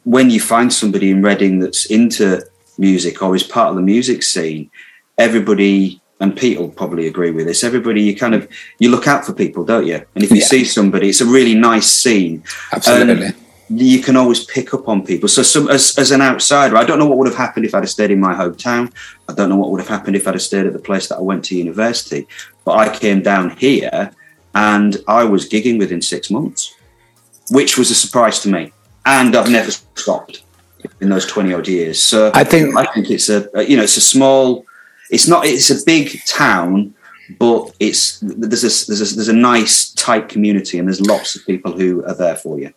when 0.03 0.29
you 0.29 0.39
find 0.39 0.73
somebody 0.73 1.11
in 1.11 1.21
Reading 1.21 1.59
that's 1.59 1.85
into 1.85 2.43
music 2.77 3.21
or 3.21 3.35
is 3.35 3.43
part 3.43 3.69
of 3.69 3.75
the 3.75 3.81
music 3.81 4.23
scene, 4.23 4.69
everybody 5.17 6.01
and 6.19 6.35
Pete 6.35 6.57
will 6.57 6.69
probably 6.69 7.07
agree 7.07 7.31
with 7.31 7.45
this. 7.45 7.63
Everybody, 7.63 8.01
you 8.01 8.15
kind 8.15 8.33
of 8.33 8.47
you 8.79 8.89
look 8.89 9.07
out 9.07 9.25
for 9.25 9.33
people, 9.33 9.65
don't 9.65 9.85
you? 9.85 10.01
And 10.15 10.23
if 10.23 10.31
you 10.31 10.37
Yeah. 10.37 10.45
see 10.45 10.63
somebody, 10.63 11.09
it's 11.09 11.21
a 11.21 11.25
really 11.25 11.55
nice 11.55 11.87
scene. 11.87 12.43
Absolutely. 12.71 13.33
You 13.69 13.99
can 13.99 14.15
always 14.15 14.43
pick 14.43 14.73
up 14.73 14.87
on 14.87 15.05
people. 15.05 15.27
So, 15.27 15.41
some, 15.43 15.69
as, 15.69 15.97
as 15.97 16.11
an 16.11 16.21
outsider, 16.21 16.77
I 16.77 16.83
don't 16.83 16.99
know 16.99 17.07
what 17.07 17.17
would 17.17 17.27
have 17.27 17.37
happened 17.37 17.65
if 17.65 17.73
I'd 17.73 17.83
have 17.83 17.89
stayed 17.89 18.11
in 18.11 18.19
my 18.19 18.33
hometown. 18.33 18.91
I 19.27 19.33
don't 19.33 19.49
know 19.49 19.55
what 19.57 19.71
would 19.71 19.79
have 19.79 19.89
happened 19.89 20.15
if 20.15 20.27
I'd 20.27 20.35
have 20.35 20.41
stayed 20.41 20.65
at 20.65 20.73
the 20.73 20.79
place 20.79 21.07
that 21.07 21.17
I 21.17 21.21
went 21.21 21.43
to 21.45 21.57
university. 21.57 22.27
But 22.63 22.73
I 22.77 22.95
came 22.95 23.21
down 23.21 23.51
here 23.51 24.11
and 24.53 24.97
I 25.07 25.23
was 25.23 25.49
gigging 25.49 25.79
within 25.79 26.01
six 26.01 26.29
months, 26.29 26.75
which 27.51 27.77
was 27.77 27.89
a 27.91 27.95
surprise 27.95 28.39
to 28.41 28.49
me. 28.49 28.71
And 29.05 29.35
I've 29.35 29.49
never 29.49 29.71
stopped 29.71 30.43
in 31.01 31.09
those 31.09 31.25
20 31.25 31.53
odd 31.53 31.67
years. 31.67 32.01
So 32.01 32.31
I 32.33 32.43
think- 32.43 32.77
I 32.77 32.85
think 32.93 33.09
it's 33.09 33.29
a, 33.29 33.49
you 33.67 33.77
know, 33.77 33.83
it's 33.83 33.97
a 33.97 34.01
small, 34.01 34.65
it's 35.09 35.27
not, 35.27 35.45
it's 35.45 35.69
a 35.71 35.83
big 35.85 36.23
town, 36.25 36.93
but 37.39 37.75
it's, 37.79 38.19
there's 38.21 38.63
a, 38.63 38.87
there's 38.87 39.11
a, 39.11 39.15
there's 39.15 39.27
a 39.27 39.33
nice 39.33 39.91
tight 39.93 40.29
community 40.29 40.77
and 40.77 40.87
there's 40.87 41.01
lots 41.01 41.35
of 41.35 41.45
people 41.47 41.71
who 41.71 42.03
are 42.05 42.13
there 42.15 42.35
for 42.35 42.59
you. 42.59 42.71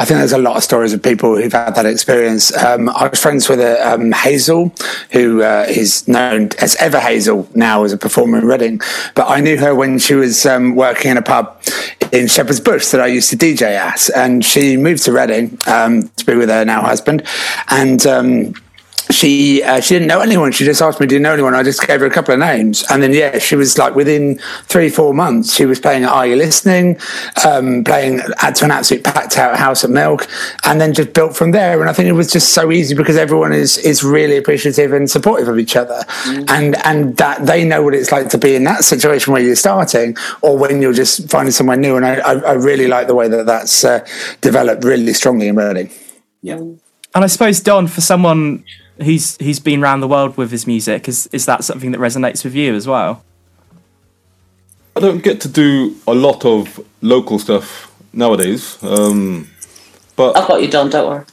I 0.00 0.04
think 0.04 0.18
there's 0.18 0.32
a 0.32 0.38
lot 0.38 0.56
of 0.56 0.62
stories 0.62 0.92
of 0.92 1.02
people 1.02 1.36
who've 1.36 1.52
had 1.52 1.74
that 1.74 1.84
experience. 1.84 2.56
Um, 2.56 2.88
I 2.88 3.08
was 3.08 3.20
friends 3.20 3.48
with 3.48 3.58
a, 3.58 3.94
um, 3.94 4.12
Hazel, 4.12 4.72
who 5.10 5.42
uh, 5.42 5.66
is 5.68 6.06
known 6.06 6.50
as 6.60 6.76
Ever 6.76 7.00
Hazel 7.00 7.48
now 7.52 7.82
as 7.82 7.92
a 7.92 7.98
performer 7.98 8.38
in 8.38 8.44
Reading. 8.46 8.80
But 9.16 9.28
I 9.28 9.40
knew 9.40 9.58
her 9.58 9.74
when 9.74 9.98
she 9.98 10.14
was 10.14 10.46
um, 10.46 10.76
working 10.76 11.10
in 11.10 11.16
a 11.16 11.22
pub 11.22 11.60
in 12.12 12.28
Shepherd's 12.28 12.60
Bush 12.60 12.86
that 12.88 13.00
I 13.00 13.06
used 13.08 13.28
to 13.30 13.36
DJ 13.36 13.74
at. 13.74 14.08
And 14.14 14.44
she 14.44 14.76
moved 14.76 15.02
to 15.04 15.12
Reading 15.12 15.58
um, 15.66 16.08
to 16.10 16.24
be 16.24 16.36
with 16.36 16.48
her 16.48 16.64
now 16.64 16.80
husband. 16.82 17.26
And 17.68 18.06
um, 18.06 18.54
she 19.10 19.62
uh, 19.62 19.80
she 19.80 19.94
didn't 19.94 20.08
know 20.08 20.20
anyone. 20.20 20.52
She 20.52 20.64
just 20.64 20.82
asked 20.82 21.00
me, 21.00 21.06
"Do 21.06 21.14
you 21.14 21.20
know 21.20 21.32
anyone?" 21.32 21.54
I 21.54 21.62
just 21.62 21.86
gave 21.86 22.00
her 22.00 22.06
a 22.06 22.10
couple 22.10 22.34
of 22.34 22.40
names, 22.40 22.84
and 22.90 23.02
then 23.02 23.12
yeah, 23.12 23.38
she 23.38 23.56
was 23.56 23.78
like 23.78 23.94
within 23.94 24.38
three 24.64 24.90
four 24.90 25.14
months, 25.14 25.54
she 25.54 25.66
was 25.66 25.80
playing 25.80 26.04
at 26.04 26.10
Are 26.10 26.26
You 26.26 26.36
Listening, 26.36 26.98
um, 27.46 27.84
playing 27.84 28.20
at 28.42 28.56
to 28.56 28.64
an 28.66 28.70
absolute 28.70 29.04
packed 29.04 29.38
out 29.38 29.56
house 29.56 29.84
at 29.84 29.90
Milk, 29.90 30.28
and 30.64 30.80
then 30.80 30.92
just 30.92 31.14
built 31.14 31.36
from 31.36 31.52
there. 31.52 31.80
And 31.80 31.88
I 31.88 31.92
think 31.92 32.08
it 32.08 32.12
was 32.12 32.30
just 32.30 32.52
so 32.52 32.70
easy 32.70 32.94
because 32.94 33.16
everyone 33.16 33.52
is 33.52 33.78
is 33.78 34.04
really 34.04 34.36
appreciative 34.36 34.92
and 34.92 35.10
supportive 35.10 35.48
of 35.48 35.58
each 35.58 35.76
other, 35.76 36.04
and 36.48 36.76
and 36.84 37.16
that 37.16 37.46
they 37.46 37.64
know 37.64 37.82
what 37.82 37.94
it's 37.94 38.12
like 38.12 38.28
to 38.30 38.38
be 38.38 38.54
in 38.54 38.64
that 38.64 38.84
situation 38.84 39.32
where 39.32 39.42
you're 39.42 39.56
starting 39.56 40.16
or 40.42 40.58
when 40.58 40.82
you're 40.82 40.92
just 40.92 41.30
finding 41.30 41.52
somewhere 41.52 41.76
new. 41.76 41.96
And 41.96 42.04
I 42.04 42.16
I, 42.16 42.32
I 42.34 42.52
really 42.52 42.88
like 42.88 43.06
the 43.06 43.14
way 43.14 43.28
that 43.28 43.46
that's 43.46 43.84
uh, 43.84 44.06
developed 44.40 44.84
really 44.84 45.12
strongly 45.14 45.48
in 45.48 45.56
Reading. 45.56 45.90
Yeah. 46.42 46.58
And 47.14 47.24
I 47.24 47.26
suppose 47.26 47.60
Don, 47.60 47.86
for 47.88 48.00
someone 48.00 48.64
who's 49.02 49.36
who's 49.38 49.60
been 49.60 49.82
around 49.82 50.00
the 50.00 50.08
world 50.08 50.36
with 50.36 50.50
his 50.50 50.66
music, 50.66 51.08
is 51.08 51.26
is 51.32 51.46
that 51.46 51.64
something 51.64 51.92
that 51.92 52.00
resonates 52.00 52.44
with 52.44 52.54
you 52.54 52.74
as 52.74 52.86
well? 52.86 53.22
I 54.96 55.00
don't 55.00 55.22
get 55.22 55.40
to 55.42 55.48
do 55.48 55.94
a 56.06 56.14
lot 56.14 56.44
of 56.44 56.80
local 57.02 57.38
stuff 57.38 57.92
nowadays. 58.12 58.76
Um, 58.82 59.48
but 60.16 60.36
I've 60.36 60.48
got 60.48 60.60
you, 60.62 60.68
Don. 60.68 60.90
Don't 60.90 61.08
worry. 61.08 61.24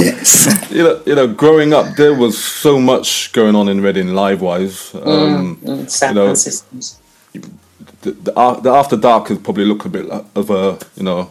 Yes. 0.00 0.46
you 0.70 0.82
know, 0.82 1.02
you 1.06 1.14
know, 1.14 1.26
growing 1.26 1.72
up, 1.72 1.96
there 1.96 2.14
was 2.14 2.42
so 2.42 2.78
much 2.80 3.32
going 3.32 3.54
on 3.56 3.68
in 3.68 3.80
Reading 3.80 4.14
live 4.14 4.40
wise. 4.40 4.94
Um, 4.94 5.56
Mm, 5.56 5.90
sound 5.90 6.16
you 6.16 6.22
know, 6.24 6.34
systems. 6.34 6.98
the, 7.32 8.12
the, 8.12 8.60
the 8.62 8.70
After 8.70 8.96
Dark 8.96 9.28
has 9.28 9.38
probably 9.38 9.64
look 9.64 9.84
a 9.84 9.88
bit 9.88 10.06
of 10.10 10.50
a 10.50 10.78
you 10.96 11.02
know 11.02 11.30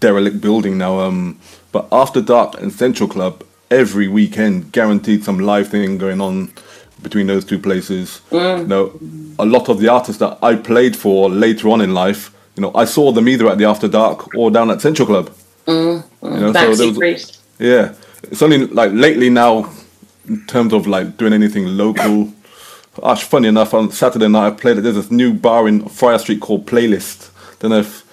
derelict 0.00 0.40
building 0.40 0.78
now. 0.78 1.00
Um, 1.00 1.38
but 1.76 1.88
After 1.92 2.22
Dark 2.22 2.58
and 2.58 2.72
Central 2.72 3.06
Club 3.06 3.44
every 3.70 4.08
weekend 4.08 4.72
guaranteed 4.72 5.22
some 5.22 5.38
live 5.38 5.68
thing 5.68 5.98
going 5.98 6.22
on 6.22 6.50
between 7.02 7.26
those 7.26 7.44
two 7.44 7.58
places. 7.58 8.22
You 8.30 8.66
know, 8.66 8.98
a 9.38 9.44
lot 9.44 9.68
of 9.68 9.78
the 9.80 9.88
artists 9.88 10.18
that 10.20 10.38
I 10.42 10.54
played 10.54 10.96
for 10.96 11.28
later 11.28 11.68
on 11.68 11.82
in 11.82 11.92
life, 11.92 12.34
you 12.54 12.62
know, 12.62 12.72
I 12.74 12.86
saw 12.86 13.12
them 13.12 13.28
either 13.28 13.46
at 13.48 13.58
the 13.58 13.66
After 13.66 13.88
Dark 13.88 14.34
or 14.34 14.50
down 14.50 14.70
at 14.70 14.80
Central 14.80 15.06
Club. 15.06 15.28
Mm, 15.66 16.02
mm. 16.22 16.34
You 16.34 16.40
know, 16.40 16.52
so 16.52 16.74
there 16.74 16.92
was- 16.92 17.42
yeah, 17.58 17.92
it's 18.22 18.40
only 18.40 18.66
like 18.68 18.92
lately 18.92 19.28
now, 19.28 19.68
in 20.28 20.46
terms 20.46 20.72
of 20.72 20.86
like 20.86 21.18
doing 21.18 21.34
anything 21.34 21.66
local. 21.76 22.32
Gosh, 22.98 23.24
funny 23.24 23.48
enough, 23.48 23.74
on 23.74 23.90
Saturday 23.90 24.28
night 24.28 24.46
I 24.46 24.50
played. 24.52 24.78
There's 24.78 24.94
this 24.94 25.10
new 25.10 25.34
bar 25.34 25.68
in 25.68 25.86
Friar 25.90 26.18
Street 26.18 26.40
called 26.40 26.64
Playlist. 26.66 27.28
Don't 27.58 27.72
know 27.72 27.80
if 27.80 28.05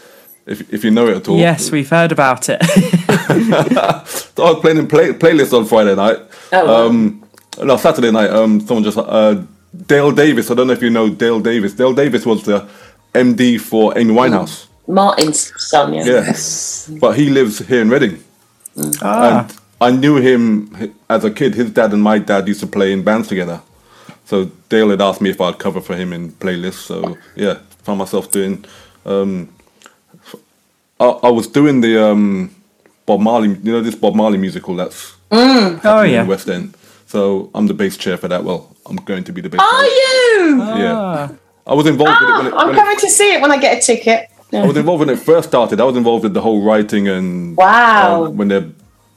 if, 0.45 0.73
if 0.73 0.83
you 0.83 0.91
know 0.91 1.07
it 1.07 1.17
at 1.17 1.27
all. 1.27 1.37
Yes, 1.37 1.71
we've 1.71 1.89
heard 1.89 2.11
about 2.11 2.49
it. 2.49 2.61
So 2.63 4.43
I 4.45 4.51
was 4.51 4.59
playing 4.61 4.77
in 4.77 4.87
play, 4.87 5.13
Playlist 5.13 5.57
on 5.57 5.65
Friday 5.65 5.95
night. 5.95 6.17
Oh, 6.51 6.65
wow. 6.65 6.87
Um, 6.87 7.23
no, 7.61 7.77
Saturday 7.77 8.11
night. 8.11 8.29
Um, 8.29 8.59
someone 8.61 8.83
just 8.83 8.97
uh, 8.97 9.41
Dale 9.87 10.11
Davis. 10.11 10.49
I 10.51 10.53
don't 10.55 10.67
know 10.67 10.73
if 10.73 10.81
you 10.81 10.89
know 10.89 11.09
Dale 11.09 11.39
Davis. 11.39 11.73
Dale 11.73 11.93
Davis 11.93 12.25
was 12.25 12.43
the 12.43 12.67
MD 13.13 13.59
for 13.59 13.97
Amy 13.97 14.13
Winehouse. 14.13 14.67
Martin's 14.87 15.53
son, 15.61 15.93
yeah. 15.93 16.03
Yeah, 16.05 16.33
but 16.99 17.13
he 17.17 17.29
lives 17.29 17.59
here 17.59 17.81
in 17.81 17.89
Reading. 17.89 18.21
ah, 19.01 19.47
And 19.47 19.57
I 19.79 19.91
knew 19.91 20.17
him 20.17 20.93
as 21.09 21.23
a 21.23 21.31
kid. 21.31 21.55
His 21.55 21.69
dad 21.71 21.93
and 21.93 22.01
my 22.03 22.19
dad 22.19 22.47
used 22.47 22.59
to 22.61 22.67
play 22.67 22.91
in 22.91 23.03
bands 23.03 23.27
together. 23.29 23.61
So 24.25 24.45
Dale 24.69 24.89
had 24.89 25.01
asked 25.01 25.21
me 25.21 25.29
if 25.29 25.39
I'd 25.39 25.57
cover 25.59 25.79
for 25.79 25.95
him 25.95 26.11
in 26.11 26.31
playlists. 26.33 26.85
So 26.85 27.17
yeah, 27.35 27.59
found 27.83 27.99
myself 27.99 28.29
doing. 28.31 28.65
Um, 29.05 29.53
I, 30.99 31.05
I 31.05 31.29
was 31.29 31.47
doing 31.47 31.81
the 31.81 32.03
um, 32.03 32.53
Bob 33.05 33.19
Marley. 33.19 33.49
You 33.49 33.71
know 33.73 33.81
this 33.81 33.95
Bob 33.95 34.15
Marley 34.15 34.37
musical 34.37 34.75
that's 34.75 35.13
oh 35.31 36.01
in 36.03 36.11
yeah. 36.11 36.23
West 36.25 36.47
End. 36.49 36.75
So 37.07 37.51
I'm 37.53 37.67
the 37.67 37.73
bass 37.73 37.97
chair 37.97 38.17
for 38.17 38.27
that. 38.27 38.43
Well, 38.43 38.75
I'm 38.87 38.95
going 38.97 39.23
to 39.25 39.31
be 39.31 39.41
the 39.41 39.49
bass. 39.49 39.61
Are 39.61 39.81
chair. 39.81 39.89
you? 39.89 40.57
Yeah, 40.83 40.93
Ah. 40.95 41.31
I 41.67 41.73
was 41.73 41.87
involved 41.87 42.19
with 42.21 42.29
it 42.29 42.33
when 42.37 42.47
it. 42.47 42.53
Oh, 42.53 42.57
I'm 42.57 42.67
when 42.67 42.75
it- 42.75 42.79
coming 42.79 42.97
to 42.97 43.09
see 43.09 43.33
it 43.33 43.41
when 43.41 43.51
I 43.51 43.57
get 43.57 43.77
a 43.77 43.81
ticket. 43.81 44.29
I 44.53 44.67
was 44.67 44.77
involved 44.77 44.99
when 44.99 45.09
it 45.09 45.17
first 45.17 45.49
started. 45.49 45.81
I 45.81 45.83
was 45.83 45.97
involved 45.97 46.23
with 46.23 46.35
the 46.35 46.41
whole 46.41 46.61
writing 46.63 47.07
and 47.07 47.57
Wow. 47.57 48.25
um, 48.25 48.37
when 48.37 48.49
they're 48.49 48.69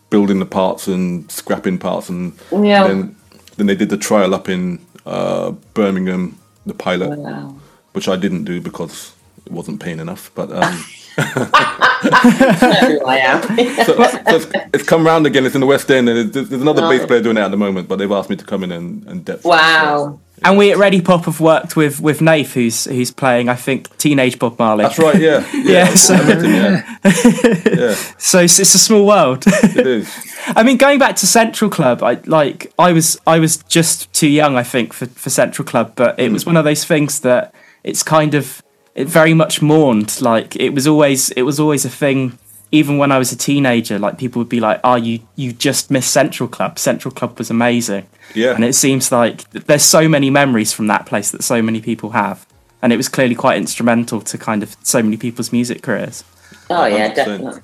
building 0.09 0.39
the 0.39 0.47
parts 0.47 0.87
and 0.89 1.31
scrapping 1.31 1.77
parts 1.79 2.09
and 2.09 2.33
Yeah. 2.51 2.87
then 2.89 3.17
then 3.59 3.67
they 3.67 3.75
did 3.75 3.91
the 3.91 3.99
trial 3.99 4.35
up 4.35 4.49
in 4.49 4.79
uh, 5.05 5.51
Birmingham, 5.75 6.39
the 6.65 6.73
pilot, 6.73 7.19
Wow. 7.19 7.55
which 7.93 8.09
I 8.09 8.17
didn't 8.17 8.45
do 8.45 8.63
because 8.63 9.13
it 9.45 9.53
wasn't 9.53 9.79
paying 9.81 9.99
enough. 10.01 10.31
But 10.35 10.51
um, 10.53 10.85
Who 11.17 13.07
I 13.07 13.19
am. 13.23 13.43
so, 13.85 13.95
so 13.95 14.05
it's, 14.27 14.47
it's 14.75 14.85
come 14.85 15.07
round 15.07 15.27
again. 15.27 15.47
It's 15.47 15.55
in 15.55 15.61
the 15.61 15.67
West 15.67 15.91
End, 15.91 16.09
and 16.09 16.33
there's, 16.33 16.49
there's 16.49 16.63
another 16.63 16.83
Oh. 16.85 16.91
bass 16.91 17.07
player 17.07 17.23
doing 17.23 17.37
it 17.37 17.41
at 17.41 17.51
the 17.51 17.57
moment. 17.57 17.89
But 17.89 17.97
they've 17.97 18.13
asked 18.13 18.31
me 18.31 18.37
to 18.37 18.45
come 18.45 18.63
in 18.65 18.73
and, 18.73 19.07
and 19.07 19.25
depth. 19.25 19.45
wow. 19.45 20.21
And 20.45 20.59
we 20.59 20.71
at 20.71 20.77
Ready 20.77 21.01
Pop 21.01 21.25
have 21.25 21.41
worked 21.41 21.77
with 21.77 22.01
with 22.01 22.21
Nath, 22.21 22.53
who's 22.53 22.85
who's 22.85 23.11
playing, 23.11 23.49
I 23.49 23.55
think, 23.55 23.97
Teenage 23.97 24.39
Bob 24.39 24.59
Marley. 24.59 24.85
That's 24.85 24.99
right. 24.99 25.19
Yeah. 25.19 25.47
Yeah, 25.67 25.95
so- 25.95 26.15
him, 26.15 26.45
yeah. 26.45 26.99
yeah. 27.05 27.95
So 28.19 28.41
it's, 28.41 28.59
it's 28.61 28.75
a 28.75 28.79
small 28.79 29.07
world. 29.07 29.45
It 29.47 29.87
is. 29.87 30.15
I 30.49 30.63
mean, 30.63 30.77
going 30.77 30.99
back 30.99 31.17
to 31.17 31.27
Central 31.27 31.71
Club, 31.71 32.03
I 32.03 32.21
like 32.27 32.73
I 32.79 32.93
was 32.93 33.19
I 33.27 33.39
was 33.39 33.57
just 33.65 34.13
too 34.13 34.29
young, 34.29 34.57
I 34.57 34.63
think, 34.63 34.93
for, 34.93 35.07
for 35.07 35.31
Central 35.31 35.67
Club, 35.67 35.93
but 35.97 36.19
it 36.21 36.31
was 36.31 36.43
hmm. 36.45 36.51
one 36.51 36.57
of 36.59 36.65
those 36.65 36.85
things 36.85 37.21
that 37.21 37.55
it's 37.83 38.03
kind 38.03 38.35
of 38.35 38.63
it 38.97 39.07
very 39.07 39.35
much 39.35 39.63
mourned. 39.63 40.21
Like 40.21 40.57
it 40.57 40.71
was 40.71 40.87
always 40.87 41.31
it 41.31 41.43
was 41.43 41.61
always 41.61 41.85
a 41.85 41.91
thing. 41.91 42.39
Even 42.73 42.99
when 42.99 43.13
I 43.13 43.19
was 43.19 43.31
a 43.31 43.37
teenager, 43.37 43.97
like 43.99 44.19
people 44.19 44.41
would 44.41 44.49
be 44.49 44.59
like, 44.59 44.81
"Oh, 44.83 44.97
you 44.97 45.21
you 45.37 45.53
just 45.53 45.91
missed 45.91 46.11
Central 46.11 46.49
Club. 46.49 46.79
Central 46.79 47.15
Club 47.15 47.39
was 47.39 47.51
amazing." 47.51 48.07
Yeah. 48.35 48.55
And 48.55 48.65
it 48.65 48.75
seems 48.75 49.13
like 49.13 49.49
there's 49.51 49.85
so 49.85 50.09
many 50.09 50.31
memories 50.31 50.73
from 50.73 50.89
that 50.89 51.07
place 51.07 51.31
that 51.31 51.45
so 51.45 51.63
many 51.63 51.81
people 51.81 52.11
have, 52.11 52.45
and 52.83 52.93
it 52.93 52.97
was 52.97 53.09
clearly 53.09 53.37
quite 53.37 53.57
instrumental 53.57 54.21
to 54.23 54.37
kind 54.37 54.63
of 54.65 54.77
so 54.83 55.03
many 55.03 55.17
people's 55.17 55.53
music 55.53 55.83
careers. 55.83 56.25
Oh, 56.69 56.87
yeah, 56.87 57.11
100%. 57.11 57.15
definitely. 57.15 57.61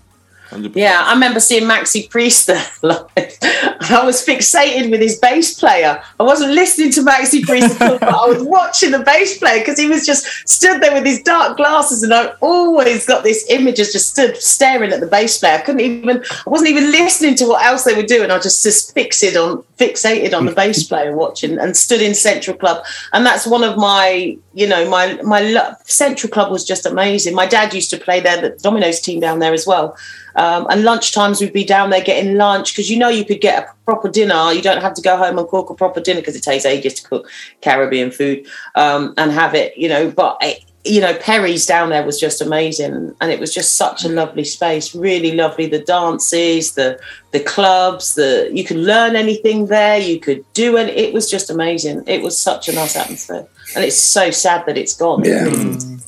100%. 0.52 0.76
Yeah, 0.76 1.02
I 1.04 1.14
remember 1.14 1.40
seeing 1.40 1.64
Maxi 1.64 2.08
Priest 2.08 2.46
there 2.46 2.64
live. 2.82 3.06
I 3.16 4.02
was 4.04 4.24
fixated 4.24 4.90
with 4.90 5.00
his 5.00 5.18
bass 5.18 5.58
player. 5.58 6.02
I 6.20 6.22
wasn't 6.22 6.52
listening 6.52 6.90
to 6.92 7.00
Maxi 7.02 7.42
Priest 7.42 7.78
but 7.78 8.02
I 8.02 8.26
was 8.26 8.42
watching 8.42 8.90
the 8.90 9.00
bass 9.00 9.38
player 9.38 9.60
because 9.60 9.78
he 9.78 9.88
was 9.88 10.06
just 10.06 10.26
stood 10.48 10.80
there 10.80 10.92
with 10.92 11.06
his 11.06 11.22
dark 11.22 11.56
glasses, 11.56 12.02
and 12.02 12.12
I 12.12 12.32
always 12.40 13.06
got 13.06 13.24
this 13.24 13.46
image 13.50 13.80
of 13.80 13.86
just 13.90 14.12
stood 14.12 14.36
staring 14.36 14.92
at 14.92 15.00
the 15.00 15.06
bass 15.06 15.38
player. 15.38 15.54
I 15.54 15.62
couldn't 15.62 15.80
even, 15.80 16.22
I 16.46 16.50
wasn't 16.50 16.70
even 16.70 16.90
listening 16.90 17.34
to 17.36 17.46
what 17.46 17.64
else 17.64 17.84
they 17.84 17.94
were 17.94 18.02
doing. 18.02 18.30
I 18.30 18.38
just 18.38 18.62
just 18.62 18.94
fixated 18.94 19.36
on 19.36 19.64
fixated 19.82 20.36
on 20.36 20.46
the 20.46 20.52
bass 20.52 20.84
player 20.84 21.16
watching 21.16 21.58
and 21.58 21.76
stood 21.76 22.00
in 22.00 22.14
Central 22.14 22.56
Club. 22.56 22.84
And 23.12 23.26
that's 23.26 23.46
one 23.46 23.64
of 23.64 23.76
my, 23.76 24.36
you 24.54 24.66
know, 24.66 24.88
my 24.88 25.14
my 25.22 25.40
lo- 25.40 25.74
Central 25.84 26.30
Club 26.30 26.52
was 26.52 26.64
just 26.64 26.86
amazing. 26.86 27.34
My 27.34 27.46
dad 27.46 27.74
used 27.74 27.90
to 27.90 27.98
play 27.98 28.20
there, 28.20 28.40
the 28.40 28.50
Domino's 28.62 29.00
team 29.00 29.20
down 29.20 29.40
there 29.40 29.52
as 29.52 29.66
well. 29.66 29.96
Um, 30.36 30.66
and 30.70 30.82
lunch 30.84 31.12
times 31.12 31.40
we'd 31.40 31.52
be 31.52 31.64
down 31.64 31.90
there 31.90 32.00
getting 32.00 32.36
lunch 32.36 32.72
because 32.72 32.90
you 32.90 32.98
know 32.98 33.08
you 33.08 33.24
could 33.24 33.40
get 33.40 33.62
a 33.62 33.74
proper 33.84 34.08
dinner. 34.08 34.52
You 34.52 34.62
don't 34.62 34.80
have 34.80 34.94
to 34.94 35.02
go 35.02 35.16
home 35.16 35.38
and 35.38 35.48
cook 35.48 35.68
a 35.70 35.74
proper 35.74 36.00
dinner 36.00 36.20
because 36.20 36.36
it 36.36 36.42
takes 36.42 36.64
ages 36.64 36.94
to 36.94 37.08
cook 37.08 37.28
Caribbean 37.60 38.10
food 38.10 38.46
um, 38.74 39.14
and 39.18 39.30
have 39.32 39.54
it, 39.54 39.76
you 39.76 39.88
know. 39.88 40.10
But 40.10 40.38
it, 40.40 40.64
you 40.84 41.00
know, 41.00 41.14
Perry's 41.14 41.64
down 41.64 41.90
there 41.90 42.04
was 42.04 42.18
just 42.18 42.40
amazing, 42.40 43.14
and 43.20 43.30
it 43.30 43.38
was 43.38 43.54
just 43.54 43.74
such 43.74 44.04
a 44.04 44.08
lovely 44.08 44.44
space. 44.44 44.94
Really 44.94 45.32
lovely. 45.32 45.66
The 45.66 45.78
dances, 45.78 46.72
the 46.72 46.98
the 47.30 47.40
clubs, 47.40 48.14
the 48.14 48.50
you 48.52 48.64
could 48.64 48.78
learn 48.78 49.14
anything 49.14 49.66
there. 49.66 49.98
You 49.98 50.18
could 50.18 50.44
do 50.54 50.76
it. 50.76 50.88
It 50.88 51.14
was 51.14 51.30
just 51.30 51.50
amazing. 51.50 52.02
It 52.06 52.22
was 52.22 52.36
such 52.38 52.68
a 52.68 52.72
nice 52.72 52.96
atmosphere, 52.96 53.46
and 53.76 53.84
it's 53.84 53.96
so 53.96 54.32
sad 54.32 54.66
that 54.66 54.76
it's 54.76 54.94
gone. 54.94 55.24
Yeah, 55.24 55.44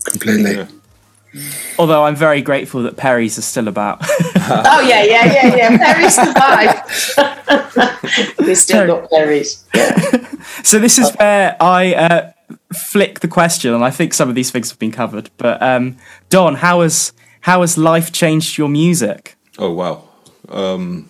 completely. 0.04 0.56
Yeah. 0.56 0.66
Although 1.78 2.04
I'm 2.04 2.14
very 2.16 2.42
grateful 2.42 2.82
that 2.84 2.96
Perry's 2.96 3.38
are 3.38 3.42
still 3.42 3.68
about. 3.68 4.02
Oh 4.46 4.82
yeah, 4.82 5.02
yeah, 5.02 5.24
yeah, 5.32 5.56
yeah. 5.56 5.78
Perry's 5.78 6.14
survived. 6.16 6.76
we 8.40 8.54
still 8.66 8.86
got 8.86 9.08
Perry's. 9.08 9.64
so 10.62 10.78
this 10.78 10.98
is 10.98 11.10
where 11.14 11.56
I 11.62 11.94
uh, 11.94 12.32
flick 12.76 13.20
the 13.20 13.28
question, 13.28 13.72
and 13.74 13.84
I 13.84 13.90
think 13.90 14.14
some 14.14 14.28
of 14.28 14.34
these 14.34 14.50
things 14.50 14.70
have 14.70 14.78
been 14.78 14.92
covered. 14.92 15.30
But 15.36 15.62
um, 15.62 15.96
Don, 16.30 16.56
how 16.56 16.80
has 16.80 17.12
how 17.40 17.60
has 17.60 17.76
life 17.76 18.12
changed 18.12 18.58
your 18.58 18.68
music? 18.68 19.36
Oh 19.58 19.70
wow. 19.70 20.08
Um, 20.48 21.08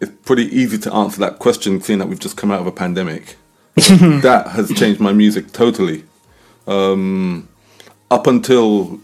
it's 0.00 0.12
pretty 0.24 0.46
easy 0.46 0.78
to 0.78 0.94
answer 0.94 1.20
that 1.20 1.38
question, 1.38 1.80
seeing 1.80 1.98
that 1.98 2.08
we've 2.08 2.20
just 2.20 2.36
come 2.36 2.50
out 2.50 2.60
of 2.60 2.66
a 2.66 2.72
pandemic. 2.72 3.36
that 3.74 4.48
has 4.52 4.72
changed 4.72 5.00
my 5.00 5.12
music 5.12 5.52
totally. 5.52 6.04
Um, 6.66 7.48
up 8.10 8.26
until 8.26 9.00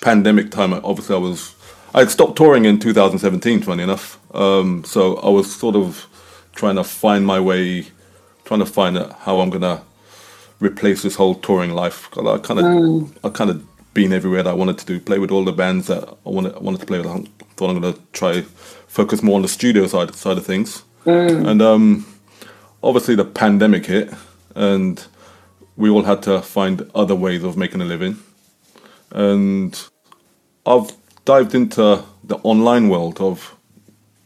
pandemic 0.00 0.50
time, 0.50 0.72
obviously 0.72 1.14
I 1.14 1.18
was 1.18 1.54
I 1.94 2.00
had 2.00 2.10
stopped 2.10 2.36
touring 2.36 2.64
in 2.64 2.78
2017. 2.78 3.62
Funny 3.62 3.82
enough, 3.82 4.18
um, 4.34 4.84
so 4.84 5.16
I 5.16 5.28
was 5.28 5.54
sort 5.54 5.76
of 5.76 6.06
trying 6.54 6.76
to 6.76 6.84
find 6.84 7.26
my 7.26 7.40
way, 7.40 7.86
trying 8.44 8.60
to 8.60 8.66
find 8.66 8.96
out 8.96 9.12
how 9.20 9.40
I'm 9.40 9.50
gonna 9.50 9.82
replace 10.60 11.02
this 11.02 11.16
whole 11.16 11.34
touring 11.34 11.72
life. 11.72 12.08
I 12.18 12.38
kind 12.38 12.60
of, 12.60 13.24
I 13.24 13.28
kind 13.30 13.50
of 13.50 13.64
been 13.94 14.12
everywhere 14.12 14.42
that 14.42 14.50
I 14.50 14.54
wanted 14.54 14.78
to 14.78 14.86
do, 14.86 15.00
play 15.00 15.18
with 15.18 15.30
all 15.30 15.44
the 15.44 15.52
bands 15.52 15.86
that 15.88 16.08
I 16.26 16.28
wanted, 16.30 16.54
I 16.54 16.58
wanted 16.60 16.80
to 16.80 16.86
play 16.86 16.98
with. 16.98 17.06
I 17.08 17.24
thought 17.56 17.70
I'm 17.70 17.80
gonna 17.80 17.96
try 18.12 18.42
focus 18.86 19.22
more 19.22 19.36
on 19.36 19.42
the 19.42 19.48
studio 19.48 19.86
side 19.86 20.14
side 20.14 20.38
of 20.38 20.46
things, 20.46 20.84
and 21.50 21.60
um, 21.62 22.06
obviously 22.82 23.14
the 23.16 23.24
pandemic 23.24 23.86
hit, 23.86 24.12
and 24.54 25.04
we 25.76 25.90
all 25.90 26.02
had 26.02 26.22
to 26.24 26.40
find 26.42 26.88
other 26.94 27.14
ways 27.16 27.42
of 27.42 27.56
making 27.56 27.80
a 27.80 27.84
living, 27.84 28.16
and 29.12 29.88
I've 30.66 30.92
dived 31.24 31.54
into 31.54 32.04
the 32.24 32.36
online 32.42 32.88
world 32.88 33.20
of 33.20 33.56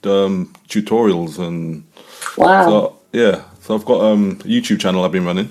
um, 0.04 0.52
tutorials 0.68 1.38
and 1.38 1.84
Wow, 2.36 2.64
so 2.68 2.96
yeah. 3.12 3.42
So 3.60 3.74
I've 3.74 3.84
got 3.86 4.00
um, 4.02 4.32
a 4.40 4.48
YouTube 4.48 4.80
channel 4.80 5.04
I've 5.04 5.12
been 5.12 5.24
running. 5.24 5.48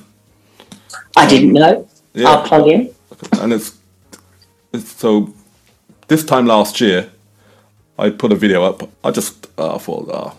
I 1.16 1.28
didn't 1.28 1.54
know. 1.54 1.88
Yeah. 2.14 2.30
I'll 2.30 2.44
plug 2.44 2.68
in. 2.68 2.94
and 3.40 3.54
it's, 3.54 3.78
it's 4.72 4.92
so 4.92 5.34
this 6.08 6.24
time 6.26 6.46
last 6.46 6.82
year 6.82 7.10
i 7.98 8.10
put 8.10 8.32
a 8.32 8.36
video 8.36 8.64
up. 8.64 8.90
I 9.04 9.12
just 9.12 9.48
uh, 9.58 9.76
I 9.76 9.78
thought 9.78 10.10
uh, 10.10 10.34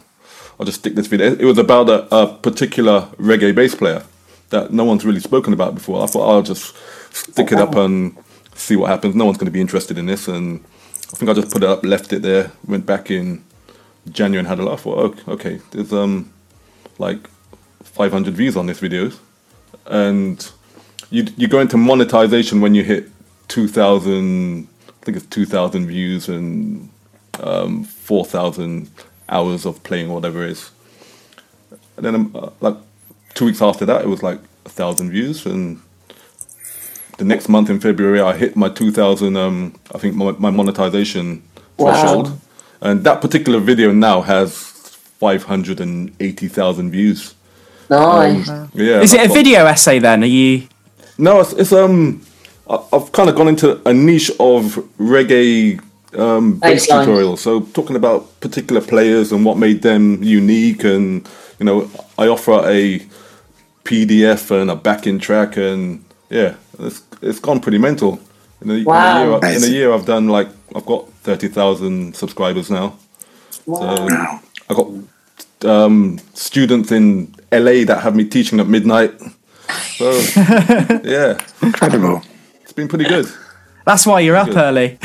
i'll 0.59 0.67
just 0.67 0.81
stick 0.81 0.95
this 0.95 1.07
video. 1.07 1.33
It 1.33 1.45
was 1.45 1.59
about 1.59 1.89
a, 1.89 2.15
a 2.15 2.35
particular 2.39 3.09
reggae 3.19 3.55
bass 3.55 3.75
player 3.75 4.03
that 4.51 4.73
no 4.73 4.85
one's 4.85 5.05
really 5.05 5.21
spoken 5.21 5.53
about 5.53 5.75
before. 5.75 6.03
I 6.03 6.07
thought 6.07 6.29
i'll 6.29 6.43
just 6.43 6.75
stick 7.13 7.53
it 7.53 7.59
up 7.59 7.75
and 7.77 8.17
see 8.55 8.77
what 8.77 8.91
happens. 8.91 9.15
No 9.15 9.25
one's 9.25 9.39
going 9.39 9.47
to 9.47 9.53
be 9.53 9.61
interested 9.61 9.99
in 9.99 10.07
this. 10.07 10.29
And 10.29 10.65
i 11.13 11.17
think 11.17 11.31
i 11.31 11.35
just 11.35 11.53
put 11.53 11.63
it 11.63 11.69
up 11.69 11.85
left 11.85 12.13
it 12.13 12.23
there 12.23 12.51
went 12.67 12.87
back 12.87 13.11
in 13.11 13.45
january 14.11 14.41
and 14.41 14.49
had 14.49 14.59
a 14.59 14.65
laugh. 14.65 14.81
Thought 14.81 15.23
oh, 15.27 15.33
okay 15.35 15.61
there's 15.71 15.93
um 15.93 16.33
like 16.99 17.29
500 17.83 18.35
views 18.35 18.57
on 18.57 18.67
this 18.67 18.81
video. 18.81 19.11
And 19.87 20.51
you 21.11 21.27
you 21.37 21.49
go 21.49 21.61
into 21.61 21.77
monetization 21.77 22.61
when 22.61 22.75
you 22.75 22.83
hit 22.85 23.09
2000 23.49 24.67
i 24.89 25.05
think 25.05 25.17
it's 25.17 25.27
2000 25.27 25.87
views 25.87 26.29
and 26.29 26.89
um, 27.43 27.85
4000 27.85 28.89
hours 29.29 29.67
of 29.67 29.83
playing 29.83 30.09
or 30.11 30.15
whatever 30.17 30.45
it 30.45 30.51
is 30.53 30.71
and 31.97 32.05
then 32.07 32.15
um, 32.15 32.33
uh, 32.35 32.51
like 32.61 32.77
two 33.35 33.47
weeks 33.47 33.61
after 33.63 33.85
that 33.87 34.03
it 34.03 34.09
was 34.09 34.23
like 34.23 34.39
a 34.67 34.69
thousand 34.69 35.11
views 35.11 35.45
and 35.47 35.81
the 37.19 37.25
next 37.25 37.49
month 37.49 37.69
in 37.71 37.81
february 37.81 38.21
i 38.21 38.33
hit 38.37 38.57
my 38.57 38.69
2000 38.69 39.37
um, 39.37 39.75
i 39.95 39.99
think 39.99 40.15
my, 40.15 40.33
my 40.33 40.51
monetization 40.51 41.43
Wow. 41.77 41.93
threshold 41.93 42.39
and 42.81 43.03
that 43.05 43.21
particular 43.21 43.59
video 43.59 43.91
now 43.91 44.21
has 44.23 44.53
580000 45.21 46.91
views 46.91 47.35
Nice. 47.91 48.49
yeah 48.75 49.01
Is 49.03 49.13
it 49.13 49.19
a 49.19 49.23
that's 49.25 49.35
video 49.35 49.67
essay 49.67 49.99
then? 49.99 50.23
Are 50.23 50.27
you? 50.27 50.69
No, 51.19 51.41
it's, 51.41 51.53
it's 51.53 51.73
um, 51.73 52.23
I- 52.69 52.83
I've 52.93 53.13
kind 53.13 53.29
of 53.29 53.37
gone 53.37 53.49
into 53.49 53.81
a 53.89 53.93
niche 53.93 54.31
of 54.41 54.77
reggae 54.99 55.81
um, 56.19 56.59
bass 56.59 56.87
Baseline. 56.87 57.07
tutorials. 57.07 57.39
So 57.39 57.61
talking 57.61 57.97
about 57.97 58.41
particular 58.41 58.81
players 58.81 59.33
and 59.33 59.45
what 59.45 59.57
made 59.59 59.83
them 59.83 60.23
unique, 60.23 60.85
and 60.85 61.29
you 61.59 61.67
know, 61.67 61.91
I 62.19 62.29
offer 62.29 62.63
a 62.67 63.01
PDF 63.85 64.51
and 64.51 64.71
a 64.71 64.77
backing 64.77 65.19
track, 65.19 65.57
and 65.57 66.05
yeah, 66.31 66.55
it's 66.79 67.03
it's 67.23 67.39
gone 67.41 67.61
pretty 67.61 67.79
mental. 67.79 68.19
In 68.63 68.71
a, 68.71 68.83
Wow. 68.85 69.37
in 69.39 69.45
a, 69.45 69.49
year, 69.49 69.57
in 69.57 69.65
a 69.65 69.67
year, 69.67 69.93
I've 69.93 70.07
done 70.07 70.29
like 70.29 70.49
I've 70.75 70.87
got 70.87 71.09
thirty 71.23 71.49
thousand 71.49 72.17
subscribers 72.17 72.71
now. 72.71 72.97
So 73.67 73.75
I 73.83 74.75
got 74.75 74.89
um, 75.65 76.19
students 76.35 76.93
in 76.93 77.35
LA 77.53 77.85
that 77.85 78.01
have 78.03 78.15
me 78.17 78.25
teaching 78.25 78.61
at 78.61 78.67
midnight. 78.69 79.13
So 79.97 80.11
yeah, 81.05 81.39
Incredible. 81.63 82.23
it's 82.63 82.73
been 82.73 82.89
pretty 82.89 83.05
good. 83.07 83.27
That's 83.87 84.07
why 84.07 84.21
you're 84.21 84.37
up 84.37 84.47
Good. 84.49 84.57
early. 84.57 84.99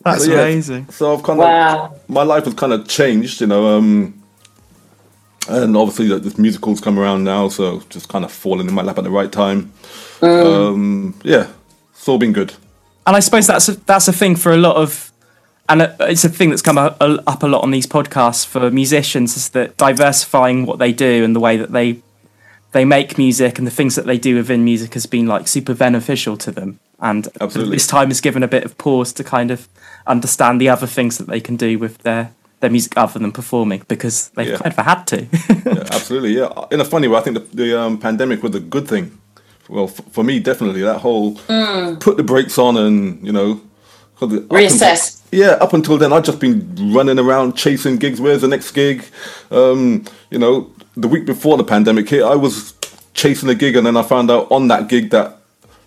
That's 0.04 0.24
So, 0.24 0.30
yeah, 0.32 0.40
amazing. 0.42 0.88
So 0.90 1.14
I've 1.14 1.22
kind 1.22 1.40
of 1.40 1.44
Wow. 1.44 1.94
my 2.08 2.22
life 2.22 2.44
has 2.44 2.54
kind 2.54 2.72
of 2.72 2.86
changed, 2.86 3.40
you 3.40 3.46
know. 3.46 3.76
Um, 3.78 4.22
and 5.48 5.76
obviously, 5.76 6.08
like, 6.08 6.22
this 6.22 6.38
musicals 6.38 6.80
come 6.80 6.98
around 6.98 7.24
now, 7.24 7.48
so 7.48 7.80
just 7.88 8.08
kind 8.08 8.24
of 8.24 8.30
falling 8.32 8.68
in 8.68 8.74
my 8.74 8.82
lap 8.82 8.98
at 8.98 9.04
the 9.04 9.10
right 9.10 9.30
time. 9.32 9.72
Um, 10.20 11.14
yeah, 11.22 11.46
it's 11.92 12.08
all 12.08 12.18
been 12.18 12.32
good. 12.32 12.52
And 13.06 13.16
I 13.16 13.20
suppose 13.20 13.46
that's 13.46 13.68
a, 13.68 13.72
that's 13.86 14.08
a 14.08 14.12
thing 14.12 14.34
for 14.36 14.52
a 14.52 14.56
lot 14.56 14.76
of, 14.76 15.05
and 15.68 15.82
uh, 15.82 15.96
it's 16.00 16.24
a 16.24 16.28
thing 16.28 16.50
that's 16.50 16.62
come 16.62 16.78
up, 16.78 16.96
uh, 17.00 17.18
up 17.26 17.42
a 17.42 17.46
lot 17.46 17.62
on 17.62 17.70
these 17.70 17.86
podcasts 17.86 18.46
for 18.46 18.70
musicians 18.70 19.36
is 19.36 19.48
that 19.50 19.76
diversifying 19.76 20.66
what 20.66 20.78
they 20.78 20.92
do 20.92 21.24
and 21.24 21.34
the 21.34 21.40
way 21.40 21.56
that 21.56 21.72
they 21.72 22.00
they 22.72 22.84
make 22.84 23.16
music 23.16 23.58
and 23.58 23.66
the 23.66 23.70
things 23.70 23.94
that 23.94 24.04
they 24.06 24.18
do 24.18 24.34
within 24.36 24.62
music 24.64 24.92
has 24.94 25.06
been 25.06 25.26
like 25.26 25.48
super 25.48 25.74
beneficial 25.74 26.36
to 26.36 26.50
them. 26.50 26.78
And 27.00 27.26
Absolutely. 27.40 27.76
this 27.76 27.86
time 27.86 28.08
has 28.08 28.20
given 28.20 28.42
a 28.42 28.48
bit 28.48 28.64
of 28.64 28.76
pause 28.76 29.12
to 29.14 29.24
kind 29.24 29.50
of 29.50 29.68
understand 30.06 30.60
the 30.60 30.68
other 30.68 30.86
things 30.86 31.16
that 31.18 31.26
they 31.26 31.40
can 31.40 31.56
do 31.56 31.78
with 31.78 31.98
their 31.98 32.32
their 32.60 32.70
music 32.70 32.96
other 32.96 33.18
than 33.18 33.32
performing 33.32 33.82
because 33.88 34.30
they've 34.30 34.48
Yeah. 34.48 34.56
kind 34.58 34.74
of 34.78 34.84
had 34.84 35.06
to. 35.08 35.26
Yeah, 35.66 35.84
absolutely. 35.92 36.36
Yeah, 36.36 36.50
in 36.70 36.80
a 36.80 36.84
funny 36.84 37.06
way, 37.08 37.18
I 37.18 37.20
think 37.22 37.36
the, 37.36 37.56
the 37.56 37.78
um, 37.80 37.98
pandemic 37.98 38.42
was 38.42 38.54
a 38.54 38.60
good 38.60 38.88
thing. 38.88 39.18
Well, 39.68 39.84
f- 39.84 40.00
for 40.10 40.24
me, 40.24 40.38
definitely 40.40 40.80
that 40.82 40.98
whole 41.00 41.34
mm. 41.34 42.00
put 42.00 42.16
the 42.16 42.22
brakes 42.22 42.56
on 42.58 42.76
and 42.76 43.24
you 43.26 43.32
know 43.32 43.60
it- 44.22 44.22
up 44.22 44.48
Reassess. 44.48 45.20
Yeah, 45.32 45.52
up 45.60 45.72
until 45.72 45.98
then, 45.98 46.12
I'd 46.12 46.24
just 46.24 46.40
been 46.40 46.92
running 46.92 47.18
around 47.18 47.56
chasing 47.56 47.96
gigs. 47.96 48.20
Where's 48.20 48.42
the 48.42 48.48
next 48.48 48.70
gig? 48.72 49.04
Um, 49.50 50.04
you 50.30 50.38
know, 50.38 50.70
the 50.96 51.08
week 51.08 51.26
before 51.26 51.56
the 51.56 51.64
pandemic 51.64 52.08
hit, 52.08 52.22
I 52.22 52.34
was 52.36 52.74
chasing 53.14 53.48
a 53.48 53.54
gig, 53.54 53.76
and 53.76 53.86
then 53.86 53.96
I 53.96 54.02
found 54.02 54.30
out 54.30 54.50
on 54.50 54.68
that 54.68 54.88
gig 54.88 55.10
that 55.10 55.38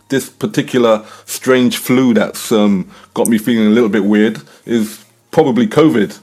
this 0.10 0.30
particular 0.30 1.06
strange 1.26 1.78
flu 1.78 2.14
that's 2.14 2.52
um, 2.52 2.90
got 3.14 3.28
me 3.28 3.38
feeling 3.38 3.68
a 3.68 3.72
little 3.72 3.90
bit 3.90 4.04
weird 4.06 4.42
is 4.66 5.04
probably 5.32 5.68
COVID. 5.68 6.20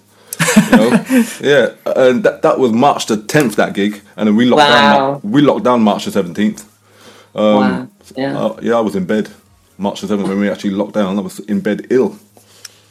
You 0.71 0.77
know? 0.77 1.05
yeah, 1.41 1.75
and 1.95 2.25
that, 2.25 2.43
that 2.43 2.59
was 2.59 2.73
March 2.73 3.07
the 3.07 3.17
10th, 3.17 3.55
that 3.57 3.75
gig, 3.75 4.03
and 4.17 4.29
then 4.29 4.37
we 4.37 4.45
locked 4.47 4.69
Wow. 4.69 4.97
down. 5.21 5.33
We 5.33 5.41
locked 5.43 5.65
down 5.65 5.83
March 5.83 6.05
the 6.05 6.11
17th. 6.23 6.65
wow. 7.35 7.89
Yeah. 8.17 8.39
Uh, 8.39 8.59
yeah, 8.63 8.75
I 8.77 8.81
was 8.81 8.95
in 8.97 9.05
bed 9.05 9.31
March 9.79 10.01
the 10.01 10.07
7th 10.07 10.29
when 10.29 10.39
we 10.41 10.49
actually 10.51 10.71
locked 10.71 10.95
down. 10.95 11.19
I 11.19 11.23
was 11.23 11.39
in 11.41 11.61
bed 11.61 11.87
ill. 11.91 12.19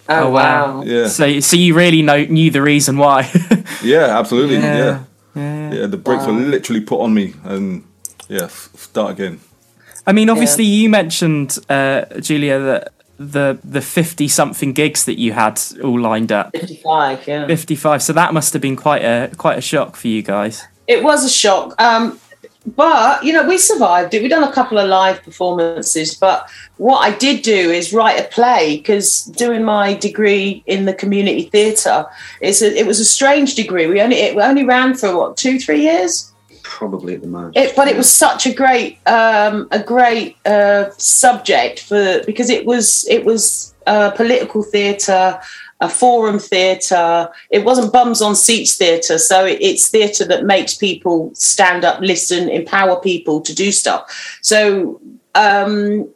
Oh, 0.10 0.30
wow. 0.30 0.84
Yeah, 0.84 1.08
so 1.08 1.40
so 1.40 1.56
you 1.58 1.74
really 1.74 2.02
know 2.02 2.24
knew 2.26 2.52
the 2.52 2.62
reason 2.62 2.98
why. 2.98 3.30
yeah, 3.84 4.18
absolutely. 4.20 4.58
Yeah. 4.58 5.04
Yeah, 5.36 5.74
yeah. 5.74 5.86
the 5.88 5.98
brakes 5.98 6.26
were 6.26 6.32
literally 6.32 6.80
put 6.82 7.02
on 7.02 7.14
me, 7.14 7.34
and 7.44 7.84
yeah, 8.30 8.44
s- 8.44 8.70
start 8.76 9.12
again. 9.12 9.42
I 10.08 10.14
mean, 10.14 10.30
obviously, 10.30 10.64
you 10.64 10.88
mentioned 10.90 11.58
uh, 11.68 12.06
Julia 12.22 12.60
that 12.60 12.94
the 13.18 13.60
the 13.64 13.82
fifty 13.82 14.28
something 14.28 14.72
gigs 14.74 15.06
that 15.06 15.20
you 15.20 15.34
had 15.34 15.60
all 15.84 16.00
lined 16.00 16.32
up. 16.32 16.52
55, 16.54 17.28
yeah. 17.28 17.48
Fifty 17.48 17.76
five. 17.76 18.02
So 18.02 18.14
that 18.14 18.34
must 18.34 18.54
have 18.54 18.62
been 18.62 18.76
quite 18.76 19.02
a 19.04 19.32
quite 19.36 19.58
a 19.58 19.62
shock 19.62 19.96
for 19.96 20.08
you 20.08 20.22
guys. 20.22 20.64
It 20.88 21.04
was 21.04 21.26
a 21.26 21.30
shock. 21.30 21.80
Um, 21.82 22.20
but 22.66 23.24
you 23.24 23.32
know, 23.32 23.48
we 23.48 23.58
survived 23.58 24.14
it. 24.14 24.22
We've 24.22 24.30
done 24.30 24.44
a 24.44 24.52
couple 24.52 24.78
of 24.78 24.90
live 24.90 25.22
performances, 25.24 26.16
but 26.16 26.50
what 26.78 27.00
I 27.00 27.16
did 27.16 27.44
do 27.44 27.54
is 27.72 27.94
write 27.94 28.20
a 28.20 28.28
play 28.30 28.78
because 28.78 29.26
doing 29.26 29.64
my 29.64 29.94
degree 29.94 30.64
in 30.66 30.86
the 30.86 30.94
community 30.94 31.44
theatre, 31.44 32.06
it's 32.42 32.62
a, 32.62 32.76
it 32.76 32.88
was 32.88 33.00
a 33.00 33.06
strange 33.06 33.56
degree. 33.56 33.88
We 33.88 34.02
only 34.02 34.18
it 34.18 34.38
only 34.38 34.66
ran 34.66 34.96
for 34.96 35.16
what 35.16 35.38
two 35.38 35.60
three 35.60 35.82
years. 35.82 36.32
Probably 36.64 37.14
at 37.14 37.22
the 37.22 37.28
most. 37.28 37.56
It, 37.56 37.76
but 37.76 37.88
it 37.88 37.96
was 37.96 38.12
such 38.12 38.48
a 38.48 38.54
great 38.54 38.98
um, 39.08 39.68
a 39.72 39.82
great 39.82 40.38
uh, 40.46 40.90
subject 40.98 41.82
for 41.82 42.24
because 42.26 42.50
it 42.50 42.66
was 42.66 43.08
it 43.08 43.24
was 43.24 43.76
uh, 43.86 44.10
political 44.12 44.64
theatre, 44.64 45.40
a 45.82 45.90
forum 45.90 46.40
theatre. 46.40 47.30
It 47.50 47.66
wasn't 47.66 47.92
bums 47.92 48.22
on 48.22 48.36
seats 48.36 48.76
theatre, 48.76 49.18
so 49.18 49.46
it, 49.46 49.58
it's 49.62 49.90
theatre 49.90 50.26
that 50.26 50.46
makes 50.46 50.76
people 50.76 51.32
stand 51.34 51.84
up, 51.84 52.00
listen, 52.00 52.50
empower 52.50 53.00
people 53.00 53.42
to 53.42 53.54
do 53.54 53.72
stuff. 53.72 54.40
So 54.42 55.02
um, 55.36 56.08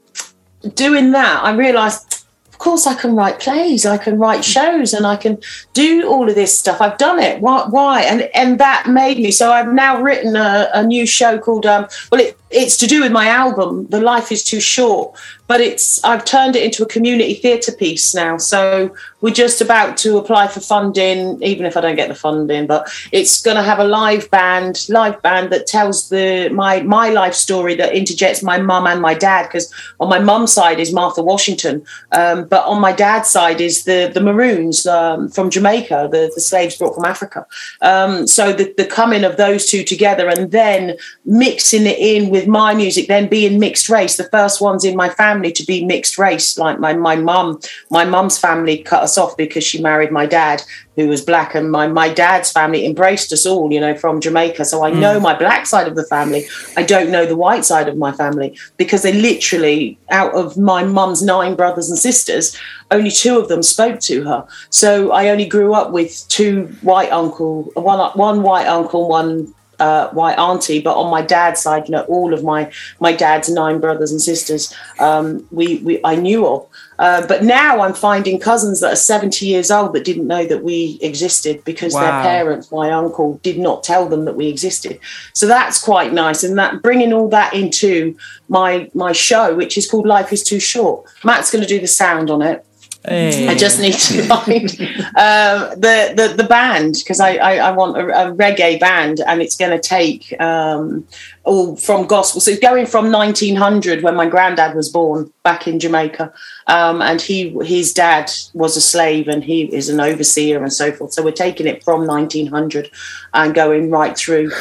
doing 0.75 1.11
that, 1.11 1.43
I 1.43 1.55
realised. 1.55 2.15
Of 2.51 2.63
course, 2.63 2.87
I 2.87 2.93
can 2.93 3.15
write 3.15 3.39
plays, 3.39 3.85
I 3.85 3.97
can 3.97 4.19
write 4.19 4.43
shows, 4.43 4.93
and 4.93 5.07
I 5.07 5.15
can 5.15 5.37
do 5.71 6.05
all 6.09 6.27
of 6.27 6.35
this 6.35 6.59
stuff. 6.59 6.81
I've 6.81 6.97
done 6.97 7.17
it. 7.17 7.39
Why? 7.39 7.65
Why? 7.69 8.01
And 8.01 8.23
and 8.35 8.59
that 8.59 8.85
made 8.85 9.17
me. 9.17 9.31
So 9.31 9.53
I've 9.53 9.71
now 9.71 10.01
written 10.01 10.35
a, 10.35 10.69
a 10.73 10.83
new 10.83 11.05
show 11.05 11.39
called. 11.39 11.65
Um, 11.65 11.87
well, 12.11 12.19
it, 12.19 12.37
it's 12.49 12.75
to 12.79 12.85
do 12.85 13.01
with 13.01 13.13
my 13.13 13.27
album. 13.27 13.87
The 13.87 14.01
life 14.01 14.29
is 14.29 14.43
too 14.43 14.59
short, 14.59 15.17
but 15.49 15.61
it's 15.61 16.01
I've 16.03 16.25
turned 16.25 16.55
it 16.55 16.63
into 16.63 16.83
a 16.83 16.85
community 16.85 17.33
theatre 17.33 17.71
piece 17.71 18.13
now. 18.13 18.37
So 18.37 18.93
we're 19.21 19.33
just 19.33 19.61
about 19.61 19.97
to 19.97 20.17
apply 20.19 20.47
for 20.47 20.59
funding, 20.59 21.41
even 21.41 21.65
if 21.65 21.75
I 21.75 21.81
don't 21.81 21.95
get 21.95 22.07
the 22.07 22.15
funding. 22.15 22.67
But 22.67 22.87
it's 23.11 23.41
going 23.41 23.57
to 23.57 23.63
have 23.63 23.79
a 23.79 23.83
live 23.83 24.29
band, 24.29 24.87
live 24.89 25.19
band 25.23 25.51
that 25.51 25.65
tells 25.65 26.09
the 26.09 26.49
my 26.53 26.81
my 26.83 27.09
life 27.09 27.33
story 27.33 27.73
that 27.75 27.95
interjects 27.95 28.43
my 28.43 28.59
mum 28.59 28.85
and 28.85 29.01
my 29.01 29.15
dad. 29.15 29.47
Because 29.47 29.73
on 29.99 30.07
my 30.07 30.19
mum's 30.19 30.53
side 30.53 30.79
is 30.79 30.93
Martha 30.93 31.23
Washington, 31.23 31.83
um, 32.11 32.47
but 32.47 32.63
on 32.65 32.79
my 32.79 32.91
dad's 32.91 33.29
side 33.29 33.59
is 33.59 33.85
the 33.85 34.11
the 34.13 34.21
Maroons 34.21 34.85
um, 34.85 35.29
from 35.29 35.49
Jamaica, 35.49 36.09
the 36.11 36.31
the 36.35 36.41
slaves 36.41 36.77
brought 36.77 36.93
from 36.93 37.05
Africa. 37.05 37.47
Um, 37.81 38.27
so 38.27 38.53
the 38.53 38.71
the 38.77 38.85
coming 38.85 39.23
of 39.23 39.37
those 39.37 39.65
two 39.65 39.83
together 39.83 40.29
and 40.29 40.51
then 40.51 40.95
mixing 41.25 41.87
it 41.87 41.97
in 41.97 42.29
with 42.29 42.47
my 42.47 42.75
music, 42.75 43.07
then 43.07 43.27
being 43.27 43.59
mixed 43.59 43.89
race. 43.89 44.15
The 44.15 44.25
first 44.25 44.61
ones 44.61 44.85
in 44.85 44.95
my 44.95 45.09
family 45.09 45.38
to 45.43 45.65
be 45.65 45.85
mixed 45.85 46.17
race, 46.17 46.57
like 46.57 46.79
my 46.79 46.93
my 46.93 47.15
mum, 47.15 47.59
my 47.89 48.05
mum's 48.05 48.37
family 48.37 48.77
cut 48.77 49.03
us 49.03 49.17
off 49.17 49.37
because 49.37 49.63
she 49.63 49.81
married 49.81 50.11
my 50.11 50.25
dad, 50.25 50.61
who 50.95 51.07
was 51.07 51.21
black, 51.21 51.55
and 51.55 51.71
my 51.71 51.87
my 51.87 52.09
dad's 52.09 52.51
family 52.51 52.85
embraced 52.85 53.31
us 53.31 53.45
all, 53.45 53.71
you 53.71 53.79
know, 53.79 53.95
from 53.95 54.19
Jamaica. 54.19 54.65
So 54.65 54.83
I 54.83 54.91
mm. 54.91 54.99
know 54.99 55.19
my 55.19 55.37
black 55.37 55.65
side 55.65 55.87
of 55.87 55.95
the 55.95 56.05
family. 56.05 56.45
I 56.75 56.83
don't 56.83 57.09
know 57.09 57.25
the 57.25 57.37
white 57.37 57.65
side 57.65 57.87
of 57.87 57.97
my 57.97 58.11
family 58.11 58.57
because 58.77 59.03
they 59.03 59.13
literally, 59.13 59.97
out 60.09 60.33
of 60.33 60.57
my 60.57 60.83
mum's 60.83 61.21
nine 61.21 61.55
brothers 61.55 61.89
and 61.89 61.97
sisters, 61.97 62.57
only 62.91 63.11
two 63.11 63.39
of 63.39 63.47
them 63.47 63.63
spoke 63.63 63.99
to 64.01 64.23
her. 64.25 64.47
So 64.69 65.11
I 65.11 65.29
only 65.29 65.45
grew 65.45 65.73
up 65.73 65.91
with 65.91 66.25
two 66.27 66.67
white 66.81 67.11
uncle, 67.11 67.71
one 67.75 67.99
one 68.17 68.43
white 68.43 68.67
uncle, 68.67 69.07
one 69.07 69.53
uh, 69.79 70.09
white 70.09 70.37
auntie, 70.37 70.81
but 70.81 70.95
on 70.95 71.09
my 71.09 71.21
dad's 71.21 71.61
side, 71.61 71.87
you 71.87 71.91
know, 71.91 72.03
all 72.03 72.33
of 72.33 72.43
my 72.43 72.71
my 72.99 73.13
dad's 73.13 73.49
nine 73.49 73.79
brothers 73.79 74.11
and 74.11 74.21
sisters, 74.21 74.73
um, 74.99 75.45
we, 75.51 75.77
we 75.77 75.99
I 76.03 76.15
knew 76.15 76.45
of. 76.47 76.67
Uh, 76.99 77.25
but 77.27 77.43
now 77.43 77.79
I'm 77.79 77.93
finding 77.93 78.39
cousins 78.39 78.81
that 78.81 78.91
are 78.91 78.97
70 78.97 79.45
years 79.45 79.71
old 79.71 79.93
that 79.93 80.03
didn't 80.03 80.27
know 80.27 80.45
that 80.45 80.65
we 80.65 80.99
existed 81.01 81.63
because 81.63 81.93
their 81.93 82.11
parents, 82.21 82.69
my 82.73 82.91
uncle, 82.91 83.39
did 83.41 83.57
not 83.57 83.85
tell 83.85 84.09
them 84.09 84.25
that 84.25 84.35
we 84.35 84.47
existed. 84.49 84.99
So 85.33 85.47
that's 85.47 85.81
quite 85.81 86.11
nice, 86.11 86.43
and 86.43 86.57
that 86.57 86.81
bringing 86.81 87.13
all 87.13 87.29
that 87.29 87.53
into 87.53 88.17
my 88.49 88.89
my 88.93 89.13
show, 89.13 89.55
which 89.55 89.77
is 89.77 89.89
called 89.89 90.05
Life 90.05 90.33
Is 90.33 90.43
Too 90.43 90.59
Short. 90.59 91.05
Matt's 91.23 91.51
going 91.51 91.61
to 91.61 91.67
do 91.67 91.79
the 91.79 91.87
sound 91.87 92.29
on 92.29 92.41
it. 92.41 92.65
Hey. 93.05 93.47
I 93.47 93.55
just 93.55 93.79
need 93.79 93.93
to 93.93 94.23
find 94.27 94.69
um, 95.15 95.79
the, 95.79 96.13
the 96.15 96.33
the 96.37 96.47
band 96.49 96.95
because 96.99 97.19
I, 97.19 97.35
I 97.35 97.55
I 97.55 97.71
want 97.71 97.97
a, 97.97 98.01
a 98.01 98.35
reggae 98.35 98.79
band 98.79 99.21
and 99.25 99.41
it's 99.41 99.55
going 99.55 99.71
to 99.71 99.79
take 99.79 100.39
um, 100.41 101.07
all 101.43 101.75
from 101.75 102.05
gospel. 102.05 102.41
So 102.41 102.55
going 102.57 102.85
from 102.85 103.11
1900 103.11 104.03
when 104.03 104.15
my 104.15 104.27
granddad 104.27 104.75
was 104.75 104.89
born 104.89 105.31
back 105.43 105.67
in 105.67 105.79
Jamaica, 105.79 106.33
um, 106.67 107.01
and 107.01 107.21
he 107.21 107.49
his 107.63 107.93
dad 107.93 108.31
was 108.53 108.77
a 108.77 108.81
slave 108.81 109.27
and 109.27 109.43
he 109.43 109.63
is 109.73 109.89
an 109.89 109.99
overseer 109.99 110.61
and 110.61 110.71
so 110.71 110.91
forth. 110.91 111.13
So 111.13 111.23
we're 111.23 111.31
taking 111.31 111.67
it 111.67 111.83
from 111.83 112.05
1900 112.05 112.91
and 113.33 113.55
going 113.55 113.89
right 113.89 114.17
through 114.17 114.51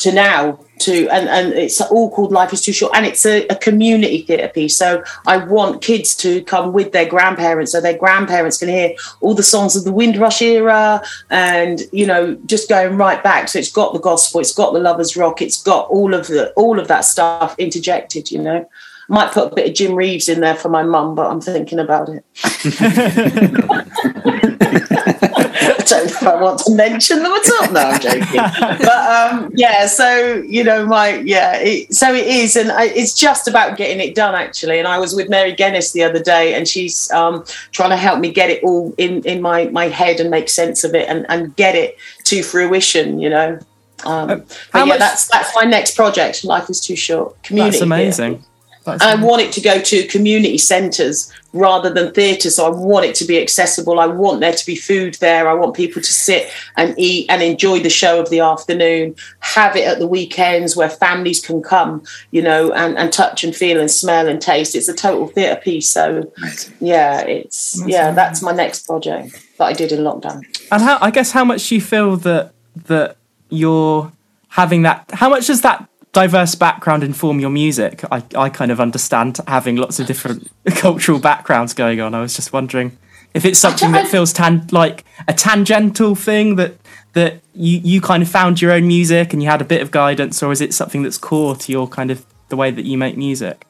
to 0.00 0.12
now 0.12 0.58
to 0.80 1.08
and 1.08 1.28
and 1.28 1.52
it's 1.52 1.80
all 1.80 2.10
called 2.10 2.32
life 2.32 2.52
is 2.52 2.62
too 2.62 2.72
short 2.72 2.92
and 2.96 3.06
it's 3.06 3.24
a, 3.24 3.46
a 3.48 3.56
community 3.56 4.22
theatre 4.22 4.48
piece 4.48 4.76
so 4.76 5.02
i 5.26 5.36
want 5.36 5.82
kids 5.82 6.14
to 6.14 6.42
come 6.44 6.72
with 6.72 6.92
their 6.92 7.08
grandparents 7.08 7.72
so 7.72 7.80
their 7.80 7.96
grandparents 7.96 8.56
can 8.58 8.68
hear 8.68 8.92
all 9.20 9.34
the 9.34 9.42
songs 9.42 9.76
of 9.76 9.84
the 9.84 9.92
windrush 9.92 10.40
era 10.42 11.02
and 11.28 11.82
you 11.92 12.06
know 12.06 12.34
just 12.46 12.68
going 12.68 12.96
right 12.96 13.22
back 13.22 13.48
so 13.48 13.58
it's 13.58 13.70
got 13.70 13.92
the 13.92 14.00
gospel 14.00 14.40
it's 14.40 14.54
got 14.54 14.72
the 14.72 14.80
lovers 14.80 15.16
rock 15.16 15.42
it's 15.42 15.62
got 15.62 15.88
all 15.88 16.14
of 16.14 16.19
the 16.28 16.50
all 16.52 16.78
of 16.78 16.88
that 16.88 17.00
stuff 17.00 17.54
interjected 17.58 18.30
you 18.30 18.40
know 18.40 18.68
might 19.08 19.32
put 19.32 19.52
a 19.52 19.54
bit 19.54 19.68
of 19.68 19.74
jim 19.74 19.94
reeves 19.94 20.28
in 20.28 20.40
there 20.40 20.54
for 20.54 20.68
my 20.68 20.82
mum 20.82 21.14
but 21.14 21.30
i'm 21.30 21.40
thinking 21.40 21.78
about 21.78 22.08
it 22.08 22.24
I 25.62 25.74
don't 25.78 26.06
know 26.06 26.10
if 26.10 26.22
I 26.22 26.40
want 26.40 26.60
to 26.60 26.74
mention 26.74 27.22
them 27.22 27.32
at 27.32 27.52
all. 27.52 27.72
No, 27.72 27.80
I'm 27.80 28.00
joking. 28.00 28.78
but 28.78 28.88
um, 28.88 29.52
yeah, 29.54 29.86
so 29.86 30.42
you 30.46 30.64
know, 30.64 30.86
my 30.86 31.18
yeah, 31.18 31.56
it, 31.56 31.94
so 31.94 32.14
it 32.14 32.26
is, 32.26 32.56
and 32.56 32.70
I, 32.70 32.84
it's 32.84 33.14
just 33.14 33.48
about 33.48 33.76
getting 33.76 34.00
it 34.00 34.14
done 34.14 34.34
actually. 34.34 34.78
And 34.78 34.88
I 34.88 34.98
was 34.98 35.14
with 35.14 35.28
Mary 35.28 35.52
Guinness 35.52 35.92
the 35.92 36.02
other 36.02 36.22
day, 36.22 36.54
and 36.54 36.66
she's 36.66 37.10
um, 37.10 37.44
trying 37.72 37.90
to 37.90 37.96
help 37.96 38.20
me 38.20 38.32
get 38.32 38.50
it 38.50 38.62
all 38.62 38.94
in 38.96 39.22
in 39.24 39.42
my 39.42 39.66
my 39.66 39.88
head 39.88 40.20
and 40.20 40.30
make 40.30 40.48
sense 40.48 40.84
of 40.84 40.94
it 40.94 41.08
and 41.08 41.26
and 41.28 41.54
get 41.56 41.74
it 41.74 41.96
to 42.24 42.42
fruition. 42.42 43.18
You 43.18 43.30
know. 43.30 43.58
Um, 44.04 44.44
how 44.72 44.80
yeah, 44.80 44.84
much- 44.84 44.98
that's 44.98 45.28
that's 45.28 45.54
my 45.54 45.64
next 45.64 45.96
project. 45.96 46.44
Life 46.44 46.70
is 46.70 46.80
too 46.80 46.96
short. 46.96 47.42
Community. 47.42 47.72
That's 47.78 47.82
amazing. 47.82 48.44
That's 48.84 49.02
And 49.02 49.20
I 49.20 49.22
want 49.22 49.42
it 49.42 49.52
to 49.52 49.60
go 49.60 49.78
to 49.80 50.06
community 50.06 50.56
centres 50.56 51.30
rather 51.52 51.90
than 51.92 52.14
theatres. 52.14 52.56
So 52.56 52.66
I 52.66 52.70
want 52.70 53.04
it 53.04 53.14
to 53.16 53.24
be 53.26 53.40
accessible. 53.40 54.00
I 54.00 54.06
want 54.06 54.40
there 54.40 54.54
to 54.54 54.66
be 54.66 54.74
food 54.74 55.16
there. 55.16 55.48
I 55.48 55.52
want 55.54 55.74
people 55.76 56.00
to 56.00 56.12
sit 56.12 56.50
and 56.76 56.94
eat 56.96 57.26
and 57.28 57.42
enjoy 57.42 57.80
the 57.80 57.90
show 57.90 58.20
of 58.20 58.30
the 58.30 58.40
afternoon. 58.40 59.16
Have 59.40 59.76
it 59.76 59.86
at 59.86 59.98
the 59.98 60.06
weekends 60.06 60.76
where 60.76 60.88
families 60.88 61.44
can 61.44 61.62
come, 61.62 62.02
you 62.30 62.40
know, 62.40 62.72
and, 62.72 62.96
and 62.96 63.12
touch 63.12 63.44
and 63.44 63.54
feel 63.54 63.78
and 63.78 63.90
smell 63.90 64.26
and 64.28 64.40
taste. 64.40 64.74
It's 64.74 64.88
a 64.88 64.94
total 64.94 65.26
theatre 65.26 65.60
piece. 65.60 65.90
So 65.90 66.32
Amazing. 66.38 66.74
yeah, 66.80 67.20
it's 67.20 67.82
yeah, 67.86 68.12
that's 68.12 68.40
my 68.40 68.52
next 68.52 68.86
project 68.86 69.38
that 69.58 69.64
I 69.66 69.72
did 69.74 69.92
in 69.92 70.00
lockdown. 70.00 70.42
And 70.72 70.82
how 70.82 70.96
I 71.02 71.10
guess 71.10 71.32
how 71.32 71.44
much 71.44 71.68
do 71.68 71.74
you 71.74 71.82
feel 71.82 72.16
that 72.18 72.52
that 72.86 73.16
you're 73.50 74.12
having 74.48 74.82
that 74.82 75.08
how 75.12 75.28
much 75.28 75.46
does 75.46 75.62
that 75.62 75.88
diverse 76.12 76.54
background 76.54 77.04
inform 77.04 77.40
your 77.40 77.50
music? 77.50 78.02
I, 78.10 78.22
I 78.34 78.48
kind 78.48 78.70
of 78.70 78.80
understand 78.80 79.38
having 79.46 79.76
lots 79.76 80.00
of 80.00 80.06
different 80.06 80.50
cultural 80.76 81.18
backgrounds 81.18 81.74
going 81.74 82.00
on. 82.00 82.14
I 82.14 82.20
was 82.20 82.34
just 82.34 82.52
wondering 82.52 82.96
if 83.32 83.44
it's 83.44 83.58
something 83.58 83.92
that 83.92 84.08
feels 84.08 84.32
tan 84.32 84.66
like 84.72 85.04
a 85.28 85.32
tangential 85.32 86.14
thing 86.14 86.56
that 86.56 86.74
that 87.12 87.40
you, 87.54 87.78
you 87.78 88.00
kind 88.00 88.22
of 88.22 88.28
found 88.28 88.60
your 88.60 88.72
own 88.72 88.86
music 88.86 89.32
and 89.32 89.42
you 89.42 89.48
had 89.48 89.60
a 89.60 89.64
bit 89.64 89.82
of 89.82 89.90
guidance, 89.90 90.42
or 90.42 90.52
is 90.52 90.60
it 90.60 90.72
something 90.72 91.02
that's 91.02 91.18
core 91.18 91.56
to 91.56 91.72
your 91.72 91.88
kind 91.88 92.10
of 92.10 92.24
the 92.48 92.56
way 92.56 92.70
that 92.70 92.84
you 92.84 92.96
make 92.96 93.16
music? 93.16 93.66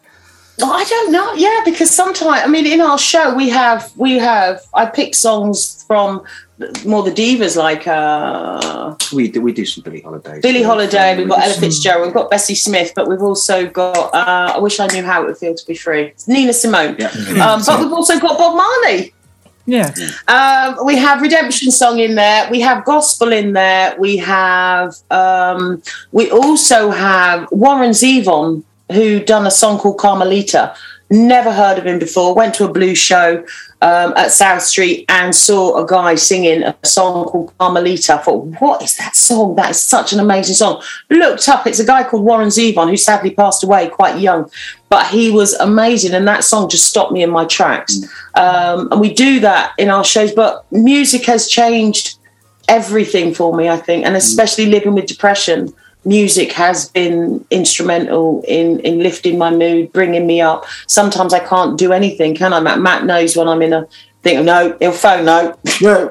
Oh, 0.62 0.72
I 0.72 0.84
don't 0.84 1.12
know. 1.12 1.32
Yeah, 1.34 1.60
because 1.64 1.90
sometimes 1.90 2.42
I 2.44 2.46
mean, 2.48 2.66
in 2.66 2.80
our 2.80 2.98
show 2.98 3.34
we 3.34 3.48
have 3.50 3.90
we 3.96 4.18
have 4.18 4.62
I 4.74 4.86
pick 4.86 5.14
songs 5.14 5.84
from 5.86 6.22
more 6.84 7.02
the 7.02 7.10
divas 7.10 7.56
like 7.56 7.86
uh, 7.86 8.94
We 9.14 9.28
do, 9.28 9.40
we 9.40 9.52
do 9.52 9.64
some 9.64 9.82
Billie 9.82 10.02
Holiday. 10.02 10.40
Billie 10.42 10.62
Holiday. 10.62 11.16
We've 11.16 11.26
got 11.28 11.38
We 11.38 11.42
do 11.42 11.44
Ella 11.46 11.54
some- 11.54 11.62
Fitzgerald. 11.62 12.04
We've 12.06 12.14
got 12.14 12.30
Bessie 12.30 12.54
Smith, 12.54 12.92
but 12.94 13.08
we've 13.08 13.22
also 13.22 13.66
got. 13.66 13.96
Uh, 14.14 14.52
I 14.56 14.58
wish 14.58 14.78
I 14.80 14.86
knew 14.88 15.02
how 15.02 15.22
it 15.22 15.26
would 15.26 15.38
feel 15.38 15.54
to 15.54 15.66
be 15.66 15.74
free. 15.74 16.04
It's 16.08 16.28
Nina 16.28 16.52
Simone. 16.52 16.96
Yeah. 16.98 17.08
Um, 17.44 17.62
but 17.66 17.80
we've 17.80 17.92
also 17.92 18.18
got 18.20 18.36
Bob 18.38 18.56
Marley. 18.56 19.14
Yeah. 19.66 19.92
Um, 20.28 20.84
we 20.84 20.96
have 20.96 21.22
redemption 21.22 21.70
song 21.70 21.98
in 22.00 22.14
there. 22.16 22.50
We 22.50 22.60
have 22.60 22.84
gospel 22.84 23.32
in 23.32 23.52
there. 23.52 23.94
We 23.98 24.16
have. 24.18 24.96
Um, 25.10 25.82
we 26.12 26.30
also 26.30 26.90
have 26.90 27.46
Warren 27.52 27.90
Zevon, 27.90 28.64
who 28.92 29.20
done 29.20 29.46
a 29.46 29.50
song 29.50 29.78
called 29.78 29.98
Carmelita. 29.98 30.74
Never 31.10 31.52
heard 31.52 31.78
of 31.78 31.86
him 31.86 31.98
before. 31.98 32.34
Went 32.34 32.54
to 32.54 32.64
a 32.64 32.72
blues 32.72 32.98
show. 32.98 33.44
um, 33.82 34.12
at 34.16 34.30
South 34.30 34.62
Street 34.62 35.04
and 35.08 35.34
saw 35.34 35.82
a 35.82 35.86
guy 35.86 36.14
singing 36.14 36.62
a 36.62 36.76
song 36.84 37.24
called 37.24 37.52
Carmelita. 37.58 38.14
I 38.14 38.18
thought, 38.18 38.44
what 38.60 38.82
is 38.82 38.96
that 38.98 39.16
song? 39.16 39.54
That 39.56 39.70
is 39.70 39.82
such 39.82 40.12
an 40.12 40.20
amazing 40.20 40.54
song. 40.54 40.82
Looked 41.08 41.48
up, 41.48 41.66
it's 41.66 41.78
a 41.78 41.86
guy 41.86 42.04
called 42.04 42.24
Warren 42.24 42.48
Zevon 42.48 42.90
who 42.90 42.96
sadly 42.96 43.30
passed 43.30 43.64
away 43.64 43.88
quite 43.88 44.20
young, 44.20 44.50
but 44.90 45.06
he 45.06 45.30
was 45.30 45.54
amazing. 45.54 46.14
And 46.14 46.28
that 46.28 46.44
song 46.44 46.68
just 46.68 46.86
stopped 46.86 47.12
me 47.12 47.22
in 47.22 47.30
my 47.30 47.46
tracks. 47.46 48.00
Um, 48.34 48.88
and 48.90 49.00
we 49.00 49.14
do 49.14 49.40
that 49.40 49.72
in 49.78 49.88
our 49.88 50.04
shows, 50.04 50.32
but 50.32 50.70
music 50.70 51.24
has 51.24 51.48
changed 51.48 52.18
everything 52.68 53.34
for 53.34 53.54
me, 53.56 53.68
I 53.68 53.78
think, 53.78 54.04
and 54.04 54.14
especially 54.14 54.66
living 54.66 54.94
with 54.94 55.06
depression 55.06 55.74
music 56.04 56.52
has 56.52 56.88
been 56.88 57.44
instrumental 57.50 58.42
in 58.46 58.80
in 58.80 59.00
lifting 59.00 59.38
my 59.38 59.50
mood, 59.50 59.92
bringing 59.92 60.26
me 60.26 60.40
up. 60.40 60.64
Sometimes 60.86 61.32
I 61.32 61.40
can't 61.40 61.78
do 61.78 61.92
anything, 61.92 62.34
can 62.34 62.52
I? 62.52 62.60
Matt, 62.60 62.80
Matt 62.80 63.04
knows 63.04 63.36
when 63.36 63.48
I'm 63.48 63.62
in 63.62 63.72
a 63.72 63.86
thing. 64.22 64.44
No, 64.44 64.76
he'll 64.78 64.92
phone. 64.92 65.24
No, 65.24 65.56
no. 65.80 66.10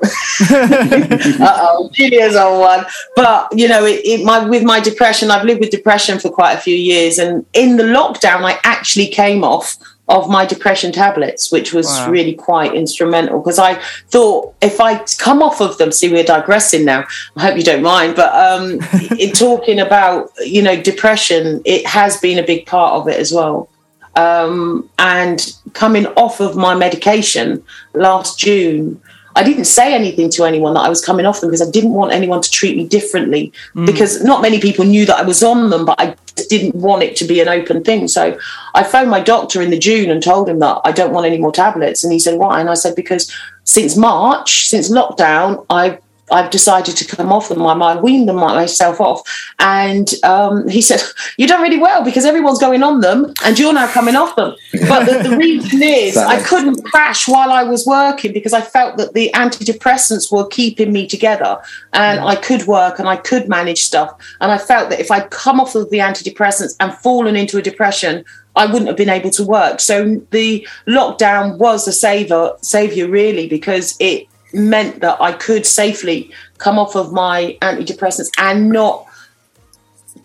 oh, 1.42 1.90
Julia's 1.94 2.36
on 2.36 2.60
one. 2.60 2.86
But 3.16 3.58
you 3.58 3.68
know, 3.68 3.86
it, 3.86 4.02
it, 4.06 4.26
my 4.26 4.48
with 4.48 4.64
my 4.64 4.80
depression, 4.80 5.32
I've 5.32 5.46
lived 5.46 5.60
with 5.60 5.72
depression 5.72 6.20
for 6.20 6.30
quite 6.30 6.54
a 6.54 6.62
few 6.62 6.76
years, 6.76 7.18
and 7.18 7.46
in 7.54 7.78
the 7.78 7.84
lockdown, 7.84 8.44
I 8.44 8.60
actually 8.64 9.08
came 9.08 9.44
off 9.44 9.78
of 10.10 10.28
my 10.28 10.44
depression 10.44 10.92
tablets, 10.92 11.52
which 11.52 11.72
was 11.72 11.86
wow. 11.86 12.10
really 12.10 12.34
quite 12.34 12.74
instrumental 12.74 13.40
because 13.40 13.60
I 13.60 13.76
thought 14.10 14.56
if 14.60 14.82
I 14.82 15.04
come 15.20 15.44
off 15.44 15.62
of 15.62 15.78
them, 15.78 15.92
see, 15.92 16.12
we're 16.12 16.24
digressing 16.24 16.84
now. 16.84 17.06
I 17.36 17.44
hope 17.44 17.58
you 17.58 17.64
don't 17.64 17.84
mind, 17.84 18.16
but 18.16 18.34
um, 18.34 18.80
in 19.20 19.32
talking 19.32 19.80
about 19.80 20.32
you 20.40 20.62
know 20.62 20.82
depression, 20.82 21.62
it 21.64 21.86
has 21.86 22.20
been 22.20 22.40
a 22.40 22.44
big 22.44 22.66
part 22.66 22.94
of 22.94 23.08
it 23.08 23.20
as 23.20 23.32
well. 23.32 23.70
Um, 24.16 24.90
and 24.98 25.56
coming 25.74 26.08
off 26.08 26.42
of 26.42 26.56
my 26.56 26.76
medication 26.76 27.64
last 27.94 28.40
June, 28.40 29.00
I 29.40 29.44
didn't 29.44 29.66
say 29.66 29.94
anything 29.94 30.30
to 30.32 30.44
anyone 30.44 30.74
that 30.74 30.82
I 30.82 30.90
was 30.90 31.00
coming 31.00 31.26
off 31.26 31.40
them 31.40 31.50
because 31.50 31.66
I 31.66 31.72
didn't 31.72 31.94
want 31.94 32.12
anyone 32.12 32.42
to 32.42 32.52
treat 32.52 32.76
me 32.76 32.86
differently. 32.86 33.54
Mm. 33.74 33.86
Because 33.86 34.22
not 34.22 34.42
many 34.42 34.60
people 34.60 34.84
knew 34.84 35.06
that 35.06 35.16
I 35.16 35.22
was 35.22 35.42
on 35.42 35.70
them, 35.70 35.86
but 35.86 35.98
I 35.98 36.18
didn't 36.50 36.76
want 36.76 37.04
it 37.04 37.16
to 37.16 37.26
be 37.26 37.40
an 37.40 37.48
open 37.48 37.82
thing. 37.82 38.10
So 38.10 38.38
I 38.74 38.84
phoned 38.84 39.10
my 39.10 39.22
doctor 39.22 39.62
in 39.62 39.70
the 39.70 39.80
June 39.80 40.10
and 40.10 40.22
told 40.22 40.50
him 40.50 40.60
that 40.60 40.82
I 40.84 40.92
don't 40.92 41.14
want 41.14 41.26
any 41.26 41.38
more 41.38 41.54
tablets. 41.54 42.04
And 42.04 42.12
he 42.12 42.20
said, 42.20 42.38
Why? 42.38 42.60
And 42.60 42.70
I 42.70 42.74
said, 42.74 42.98
Because 42.98 43.34
since 43.64 43.96
March, 43.96 44.68
since 44.68 44.92
lockdown, 44.92 45.66
I've 45.70 46.02
I've 46.32 46.50
decided 46.50 46.96
to 46.98 47.06
come 47.16 47.32
off 47.32 47.50
them. 47.50 47.66
I, 47.66 48.00
weaned 48.00 48.30
them 48.30 48.38
myself 48.38 49.02
off. 49.02 49.22
And 49.60 50.10
um, 50.24 50.68
he 50.68 50.82
said, 50.82 51.02
You've 51.38 51.50
done 51.50 51.62
really 51.62 51.80
well 51.80 52.04
because 52.04 52.26
everyone's 52.26 52.60
going 52.60 52.84
on 52.84 53.02
them 53.02 53.34
and 53.44 53.58
you're 53.58 53.74
now 53.74 53.88
coming 53.92 54.16
off 54.16 54.36
them. 54.36 54.56
But 54.88 55.06
the, 55.06 55.30
the 55.30 55.38
reason 55.38 55.82
is 55.84 56.18
I 56.18 56.42
couldn't 56.44 56.84
crash 56.84 57.28
while 57.28 57.52
I 57.52 57.64
was 57.64 57.86
working 57.86 58.34
because 58.34 58.54
I 58.54 58.62
felt 58.62 58.98
that 58.98 59.14
the 59.14 59.32
antidepressants 59.34 60.32
were 60.32 60.48
keeping 60.48 60.94
me 60.94 61.08
together 61.08 61.60
and 61.94 62.20
yeah. 62.20 62.26
I 62.26 62.36
could 62.36 62.68
work 62.68 63.00
and 63.00 63.08
I 63.08 63.18
could 63.18 63.50
manage 63.50 63.82
stuff. 63.82 64.12
And 64.42 64.52
I 64.52 64.58
felt 64.58 64.90
that 64.90 65.00
if 65.00 65.12
I'd 65.12 65.30
come 65.30 65.60
off 65.60 65.76
of 65.76 65.90
the 65.90 66.00
antidepressants 66.00 66.76
and 66.80 66.94
fallen 66.94 67.36
into 67.36 67.58
a 67.58 67.62
depression, 67.62 68.24
I 68.56 68.66
wouldn't 68.66 68.88
have 68.88 68.98
been 68.98 69.10
able 69.10 69.30
to 69.32 69.44
work. 69.44 69.80
So 69.80 70.22
the 70.32 70.68
lockdown 70.88 71.58
was 71.58 71.88
a 71.88 71.94
savior, 71.94 72.52
savior 72.62 73.08
really, 73.08 73.48
because 73.48 73.96
it 74.00 74.28
meant 74.54 75.02
that 75.02 75.22
I 75.22 75.32
could 75.34 75.66
safely 75.66 76.32
come 76.58 76.78
off 76.80 76.96
of 76.96 77.14
my 77.14 77.58
antidepressants 77.62 78.30
and 78.38 78.70
not 78.70 79.06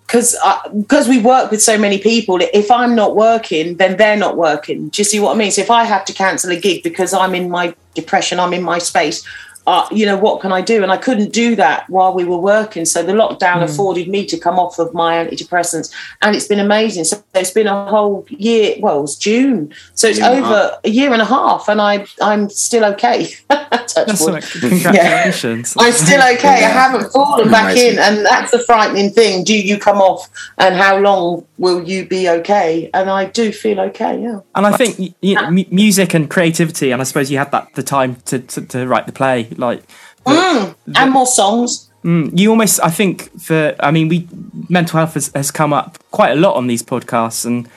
because 0.06 0.36
because 0.76 1.06
uh, 1.08 1.10
we 1.10 1.20
work 1.20 1.50
with 1.50 1.62
so 1.62 1.78
many 1.78 1.98
people 1.98 2.38
if 2.52 2.70
i'm 2.70 2.94
not 2.94 3.16
working 3.16 3.76
then 3.76 3.96
they're 3.96 4.16
not 4.16 4.36
working. 4.36 4.88
Do 4.88 5.00
you 5.00 5.04
see 5.04 5.18
what 5.18 5.34
i 5.34 5.38
mean? 5.38 5.50
So 5.50 5.62
if 5.62 5.70
i 5.70 5.84
have 5.84 6.04
to 6.06 6.12
cancel 6.12 6.50
a 6.52 6.60
gig 6.60 6.82
because 6.82 7.14
i'm 7.14 7.34
in 7.34 7.50
my 7.50 7.74
depression 7.94 8.38
i'm 8.38 8.52
in 8.52 8.62
my 8.62 8.78
space 8.78 9.26
uh, 9.66 9.86
you 9.90 10.04
know, 10.04 10.16
what 10.16 10.40
can 10.40 10.52
I 10.52 10.60
do? 10.60 10.82
And 10.82 10.92
I 10.92 10.96
couldn't 10.96 11.32
do 11.32 11.56
that 11.56 11.88
while 11.88 12.12
we 12.12 12.24
were 12.24 12.38
working. 12.38 12.84
So 12.84 13.02
the 13.02 13.12
lockdown 13.12 13.56
mm. 13.56 13.62
afforded 13.62 14.08
me 14.08 14.26
to 14.26 14.38
come 14.38 14.58
off 14.58 14.78
of 14.78 14.92
my 14.92 15.24
antidepressants, 15.24 15.92
and 16.20 16.36
it's 16.36 16.46
been 16.46 16.60
amazing. 16.60 17.04
So 17.04 17.22
it's 17.34 17.50
been 17.50 17.66
a 17.66 17.86
whole 17.86 18.26
year. 18.28 18.76
Well, 18.80 19.04
it's 19.04 19.16
June, 19.16 19.72
so 19.94 20.08
it's 20.08 20.20
over 20.20 20.78
a 20.84 20.90
year 20.90 21.12
and 21.12 21.22
a 21.22 21.24
half, 21.24 21.68
and 21.68 21.80
I 21.80 22.06
I'm 22.20 22.50
still 22.50 22.84
okay. 22.92 23.28
Congratulations! 23.94 25.74
Yeah. 25.76 25.82
I'm 25.84 25.92
still 25.92 26.22
okay. 26.34 26.60
yeah. 26.60 26.66
I 26.66 26.70
haven't 26.70 27.10
fallen 27.12 27.50
back 27.50 27.72
amazing. 27.72 27.92
in, 27.94 27.98
and 27.98 28.26
that's 28.26 28.50
the 28.50 28.58
frightening 28.58 29.10
thing. 29.10 29.44
Do 29.44 29.58
you 29.58 29.78
come 29.78 29.98
off, 29.98 30.28
and 30.58 30.74
how 30.74 30.98
long 30.98 31.46
will 31.56 31.82
you 31.82 32.06
be 32.06 32.28
okay? 32.28 32.90
And 32.92 33.08
I 33.08 33.26
do 33.26 33.52
feel 33.52 33.80
okay. 33.80 34.20
Yeah. 34.20 34.40
And 34.54 34.66
I 34.66 34.76
think 34.76 35.16
you 35.20 35.34
know, 35.36 35.50
music 35.50 36.12
and 36.12 36.28
creativity, 36.28 36.90
and 36.90 37.00
I 37.00 37.04
suppose 37.04 37.30
you 37.30 37.38
had 37.38 37.50
that 37.52 37.74
the 37.74 37.82
time 37.82 38.16
to, 38.26 38.40
to, 38.40 38.60
to 38.66 38.86
write 38.86 39.06
the 39.06 39.12
play 39.12 39.48
like 39.58 39.82
the, 40.24 40.32
mm, 40.32 40.74
the, 40.86 41.00
and 41.00 41.12
more 41.12 41.26
songs. 41.26 41.90
Mm, 42.04 42.38
you 42.38 42.50
almost, 42.50 42.80
I 42.82 42.90
think, 42.90 43.30
for 43.40 43.74
I 43.80 43.90
mean, 43.90 44.08
we 44.08 44.28
mental 44.68 44.98
health 44.98 45.14
has, 45.14 45.30
has 45.34 45.50
come 45.50 45.72
up 45.72 45.98
quite 46.10 46.32
a 46.32 46.36
lot 46.36 46.56
on 46.56 46.66
these 46.66 46.82
podcasts, 46.82 47.46
and 47.46 47.68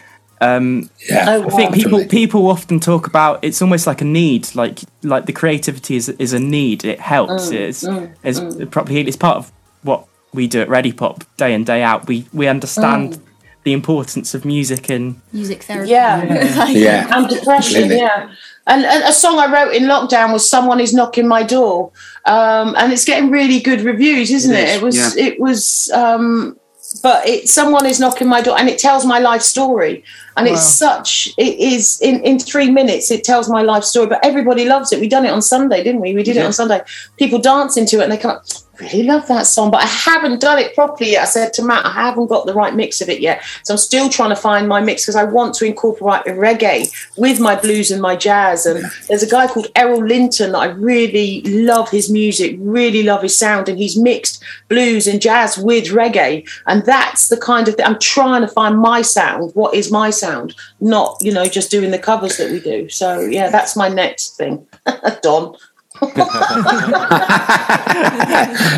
um, 0.41 0.89
yeah, 1.09 1.25
oh, 1.27 1.47
I 1.47 1.49
think 1.49 1.73
people 1.73 2.05
people 2.05 2.47
often 2.47 2.79
talk 2.79 3.07
about 3.07 3.43
it's 3.43 3.61
almost 3.61 3.87
like 3.87 4.01
a 4.01 4.05
need, 4.05 4.53
like 4.53 4.79
like 5.01 5.25
the 5.25 5.33
creativity 5.33 5.95
is 5.95 6.09
is 6.09 6.33
a 6.33 6.39
need. 6.39 6.83
It 6.83 6.99
helps. 6.99 7.49
Mm, 7.49 7.53
it's 7.53 7.83
mm, 7.83 8.15
it's 8.23 8.39
mm. 8.39 8.69
probably 8.69 8.99
it's 8.99 9.17
part 9.17 9.37
of 9.37 9.51
what 9.83 10.07
we 10.33 10.47
do 10.47 10.61
at 10.61 10.67
Readipop 10.67 11.25
day 11.37 11.53
in 11.53 11.63
day 11.63 11.81
out. 11.81 12.07
We 12.07 12.27
we 12.33 12.47
understand 12.47 13.13
mm. 13.13 13.21
The 13.67 13.73
importance 13.73 14.33
of 14.33 14.45
music 14.45 14.89
and 14.89 15.19
music 15.33 15.61
therapy. 15.63 15.89
Yeah, 15.91 16.23
yeah, 16.23 16.67
yeah. 16.85 17.17
and 17.17 17.27
depression. 17.27 17.91
Yeah, 17.91 18.33
and, 18.65 18.85
and, 18.85 19.03
a 19.03 19.11
song 19.11 19.39
I 19.39 19.51
wrote 19.51 19.73
in 19.75 19.83
lockdown 19.83 20.31
was 20.31 20.49
"Someone 20.49 20.79
Is 20.79 20.93
Knocking 20.93 21.27
My 21.27 21.43
Door," 21.43 21.91
um, 22.25 22.75
and 22.77 22.93
it's 22.93 23.03
getting 23.03 23.29
really 23.29 23.59
good 23.59 23.81
reviews, 23.81 24.31
isn't 24.31 24.55
it? 24.55 24.69
It, 24.69 24.69
is, 24.69 24.75
it 24.75 24.83
was. 24.83 24.95
Yeah. 24.95 25.25
It 25.25 25.39
was. 25.39 25.91
Um, 25.91 26.57
but 27.03 27.27
it 27.27 27.49
someone 27.49 27.85
is 27.85 27.99
knocking 27.99 28.29
my 28.29 28.41
door, 28.41 28.57
and 28.57 28.69
it 28.69 28.79
tells 28.79 29.05
my 29.05 29.19
life 29.19 29.41
story, 29.41 30.05
and 30.37 30.47
wow. 30.47 30.53
it's 30.53 30.63
such. 30.63 31.27
It 31.37 31.59
is 31.59 31.99
in 32.01 32.21
in 32.23 32.39
three 32.39 32.71
minutes. 32.71 33.11
It 33.11 33.25
tells 33.25 33.49
my 33.49 33.63
life 33.63 33.83
story, 33.83 34.07
but 34.07 34.23
everybody 34.23 34.63
loves 34.63 34.93
it. 34.93 35.01
We 35.01 35.09
done 35.09 35.25
it 35.25 35.31
on 35.31 35.41
Sunday, 35.41 35.83
didn't 35.83 35.99
we? 35.99 36.15
We 36.15 36.23
did 36.23 36.37
yeah. 36.37 36.43
it 36.43 36.45
on 36.45 36.53
Sunday. 36.53 36.79
People 37.17 37.39
dance 37.39 37.75
into 37.75 37.99
it, 37.99 38.03
and 38.03 38.13
they 38.13 38.17
come 38.17 38.31
up 38.31 38.45
really 38.79 39.03
love 39.03 39.27
that 39.27 39.45
song, 39.47 39.71
but 39.71 39.83
I 39.83 39.87
haven't 39.87 40.41
done 40.41 40.59
it 40.59 40.75
properly 40.75 41.11
yet. 41.11 41.23
I 41.23 41.25
said 41.25 41.53
to 41.53 41.63
Matt, 41.63 41.85
I 41.85 41.91
haven't 41.91 42.27
got 42.27 42.45
the 42.45 42.53
right 42.53 42.75
mix 42.75 43.01
of 43.01 43.09
it 43.09 43.19
yet. 43.19 43.43
So 43.63 43.73
I'm 43.73 43.77
still 43.77 44.09
trying 44.09 44.29
to 44.29 44.35
find 44.35 44.67
my 44.67 44.81
mix 44.81 45.03
because 45.03 45.15
I 45.15 45.23
want 45.23 45.55
to 45.55 45.65
incorporate 45.65 46.25
reggae 46.25 46.91
with 47.17 47.39
my 47.39 47.55
blues 47.55 47.91
and 47.91 48.01
my 48.01 48.15
jazz. 48.15 48.65
And 48.65 48.85
there's 49.07 49.23
a 49.23 49.29
guy 49.29 49.47
called 49.47 49.67
Errol 49.75 50.05
Linton 50.05 50.51
that 50.51 50.57
I 50.57 50.67
really 50.67 51.41
love 51.41 51.89
his 51.89 52.09
music, 52.09 52.55
really 52.59 53.03
love 53.03 53.21
his 53.21 53.37
sound, 53.37 53.69
and 53.69 53.77
he's 53.77 53.97
mixed 53.97 54.43
blues 54.69 55.07
and 55.07 55.21
jazz 55.21 55.57
with 55.57 55.85
reggae. 55.85 56.47
And 56.67 56.85
that's 56.85 57.29
the 57.29 57.37
kind 57.37 57.67
of 57.67 57.75
thing 57.75 57.85
I'm 57.85 57.99
trying 57.99 58.41
to 58.41 58.47
find 58.47 58.77
my 58.79 59.01
sound. 59.01 59.51
What 59.53 59.73
is 59.73 59.91
my 59.91 60.09
sound? 60.09 60.55
Not, 60.79 61.17
you 61.21 61.33
know, 61.33 61.47
just 61.47 61.71
doing 61.71 61.91
the 61.91 61.99
covers 61.99 62.37
that 62.37 62.51
we 62.51 62.59
do. 62.59 62.89
So 62.89 63.21
yeah, 63.21 63.49
that's 63.49 63.75
my 63.75 63.89
next 63.89 64.37
thing. 64.37 64.65
Don. 65.21 65.55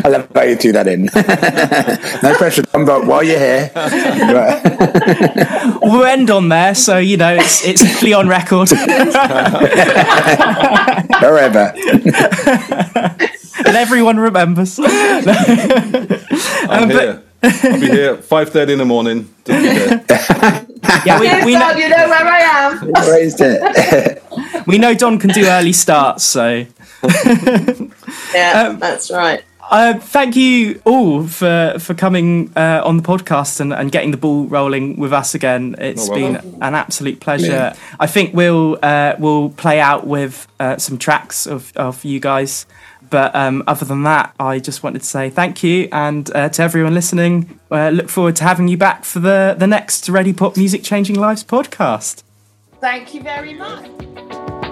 I 0.02 0.08
love 0.08 0.28
how 0.34 0.42
you 0.42 0.56
do 0.56 0.72
that 0.72 0.86
in. 0.86 1.04
no 2.22 2.34
pressure, 2.36 2.62
Tom, 2.62 2.86
but 2.86 3.06
while 3.06 3.22
you're 3.22 3.38
here. 3.38 3.70
we'll 5.82 6.04
end 6.04 6.30
on 6.30 6.48
there, 6.48 6.74
so 6.74 6.98
you 6.98 7.16
know 7.16 7.34
it's 7.34 7.64
it's 7.66 7.82
clearly 7.98 8.14
on 8.14 8.28
record. 8.28 8.68
Forever. 11.20 11.72
and 13.66 13.76
everyone 13.76 14.18
remembers. 14.18 14.78
I'm 14.78 14.86
um, 16.84 16.90
here. 16.90 17.22
I'll 17.42 17.80
be 17.80 17.88
here 17.88 18.16
five 18.16 18.50
thirty 18.50 18.72
in 18.72 18.78
the 18.78 18.84
morning. 18.84 19.32
yeah, 19.46 21.20
we, 21.20 21.44
we 21.44 21.54
know, 21.54 21.70
you 21.72 21.88
know 21.88 22.08
where 22.08 22.26
I 22.26 22.40
am. 22.40 22.92
Raised 23.10 23.40
it. 23.40 24.22
we 24.66 24.78
know 24.78 24.94
Don 24.94 25.18
can 25.18 25.30
do 25.30 25.46
early 25.46 25.72
starts, 25.72 26.24
so 26.24 26.66
yeah, 28.34 28.68
um, 28.68 28.78
that's 28.78 29.10
right. 29.10 29.44
Uh, 29.70 29.94
thank 29.94 30.34
you 30.34 30.82
all 30.84 31.24
for 31.28 31.76
for 31.78 31.94
coming 31.94 32.50
uh, 32.56 32.82
on 32.84 32.96
the 32.96 33.02
podcast 33.04 33.60
and, 33.60 33.72
and 33.72 33.92
getting 33.92 34.10
the 34.10 34.16
ball 34.16 34.46
rolling 34.46 34.96
with 34.96 35.12
us 35.12 35.34
again. 35.34 35.76
It's 35.78 36.08
oh, 36.08 36.12
well 36.12 36.32
been 36.32 36.36
an 36.60 36.74
absolute 36.74 37.20
pleasure. 37.20 37.52
Yeah. 37.52 37.76
I 38.00 38.08
think 38.08 38.34
we'll 38.34 38.78
uh, 38.82 39.14
we'll 39.20 39.50
play 39.50 39.78
out 39.78 40.08
with 40.08 40.48
uh, 40.58 40.78
some 40.78 40.98
tracks 40.98 41.46
of, 41.46 41.72
of 41.76 42.04
you 42.04 42.18
guys. 42.18 42.66
But 43.10 43.34
um, 43.34 43.62
other 43.66 43.84
than 43.84 44.02
that, 44.04 44.34
I 44.40 44.58
just 44.58 44.82
wanted 44.82 45.00
to 45.00 45.06
say 45.06 45.30
thank 45.30 45.62
you 45.62 45.88
and 45.92 46.28
uh, 46.34 46.48
to 46.48 46.62
everyone 46.62 46.94
listening. 46.94 47.60
Uh, 47.70 47.90
look 47.90 48.08
forward 48.08 48.36
to 48.36 48.44
having 48.44 48.66
you 48.66 48.76
back 48.76 49.04
for 49.04 49.20
the 49.20 49.54
the 49.56 49.68
next 49.68 50.06
Readipop 50.08 50.56
Music 50.56 50.82
Changing 50.82 51.16
Lives 51.16 51.44
podcast. 51.44 52.24
Thank 52.80 53.14
you 53.14 53.22
very 53.22 53.54
much. 53.54 54.66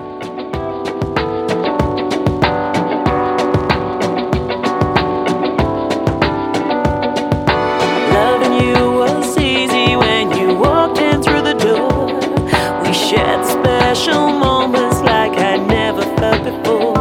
special 13.99 14.29
moments 14.29 15.01
like 15.01 15.33
I'd 15.33 15.67
never 15.67 16.03
felt 16.19 16.45
before. 16.45 16.95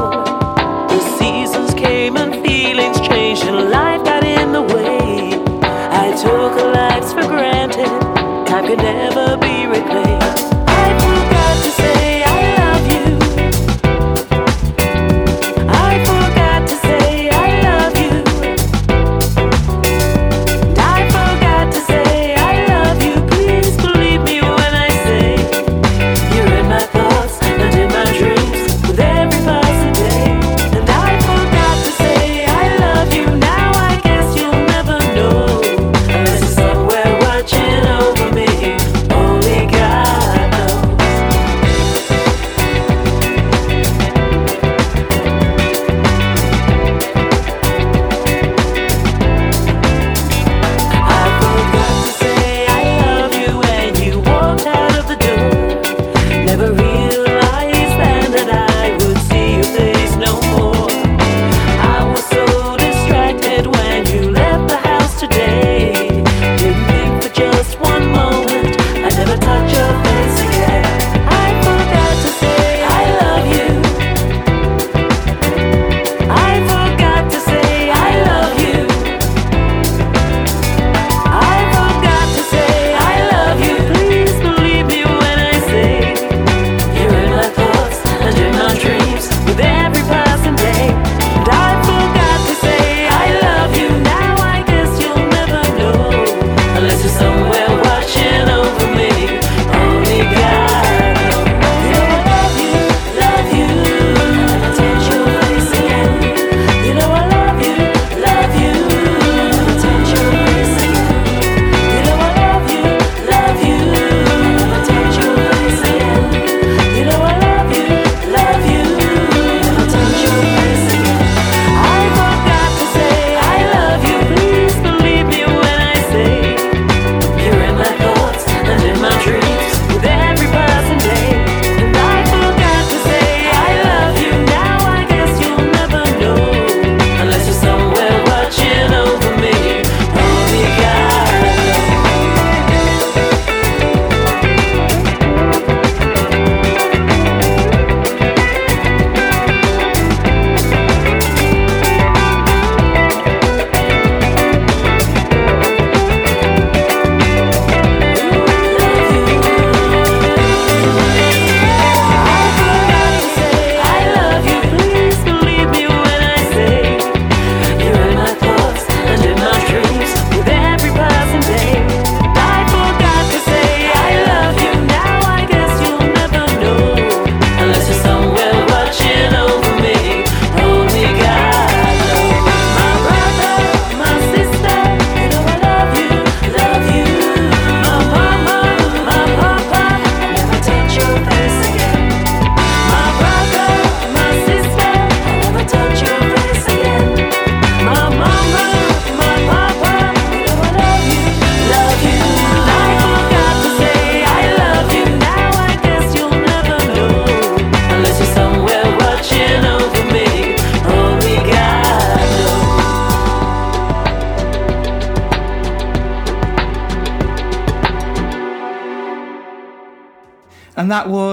The 0.87 0.99
seasons 1.19 1.73
came 1.75 2.17
and 2.17 2.33
feelings 2.43 2.99
changed, 3.07 3.43
and 3.43 3.69
life 3.69 4.03
got 4.03 4.23
in 4.23 4.51
the 4.51 4.63
way. 4.63 5.33
I 5.91 6.07
took 6.19 6.55
life's 6.73 7.13
for 7.13 7.27
granted, 7.27 7.85
time 8.47 8.65
could 8.65 8.79
never. 8.79 9.26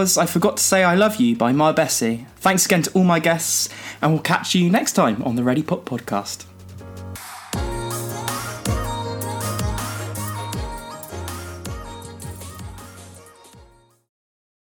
was 0.05 0.19
I 0.19 0.27
Forgot 0.27 0.59
to 0.59 0.63
Say 0.63 0.85
I 0.85 0.95
Love 0.95 1.17
You 1.17 1.35
by 1.35 1.53
Ma 1.53 1.73
Bessie. 1.73 2.27
Thanks 2.37 2.67
again 2.67 2.83
to 2.83 2.91
all 2.93 3.05
my 3.05 3.21
guests, 3.21 3.71
and 4.03 4.13
we'll 4.13 4.21
catch 4.21 4.55
you 4.55 4.69
next 4.69 4.93
time 4.93 5.23
on 5.23 5.37
the 5.37 5.41
Readipop 5.41 5.85
podcast. 5.85 6.45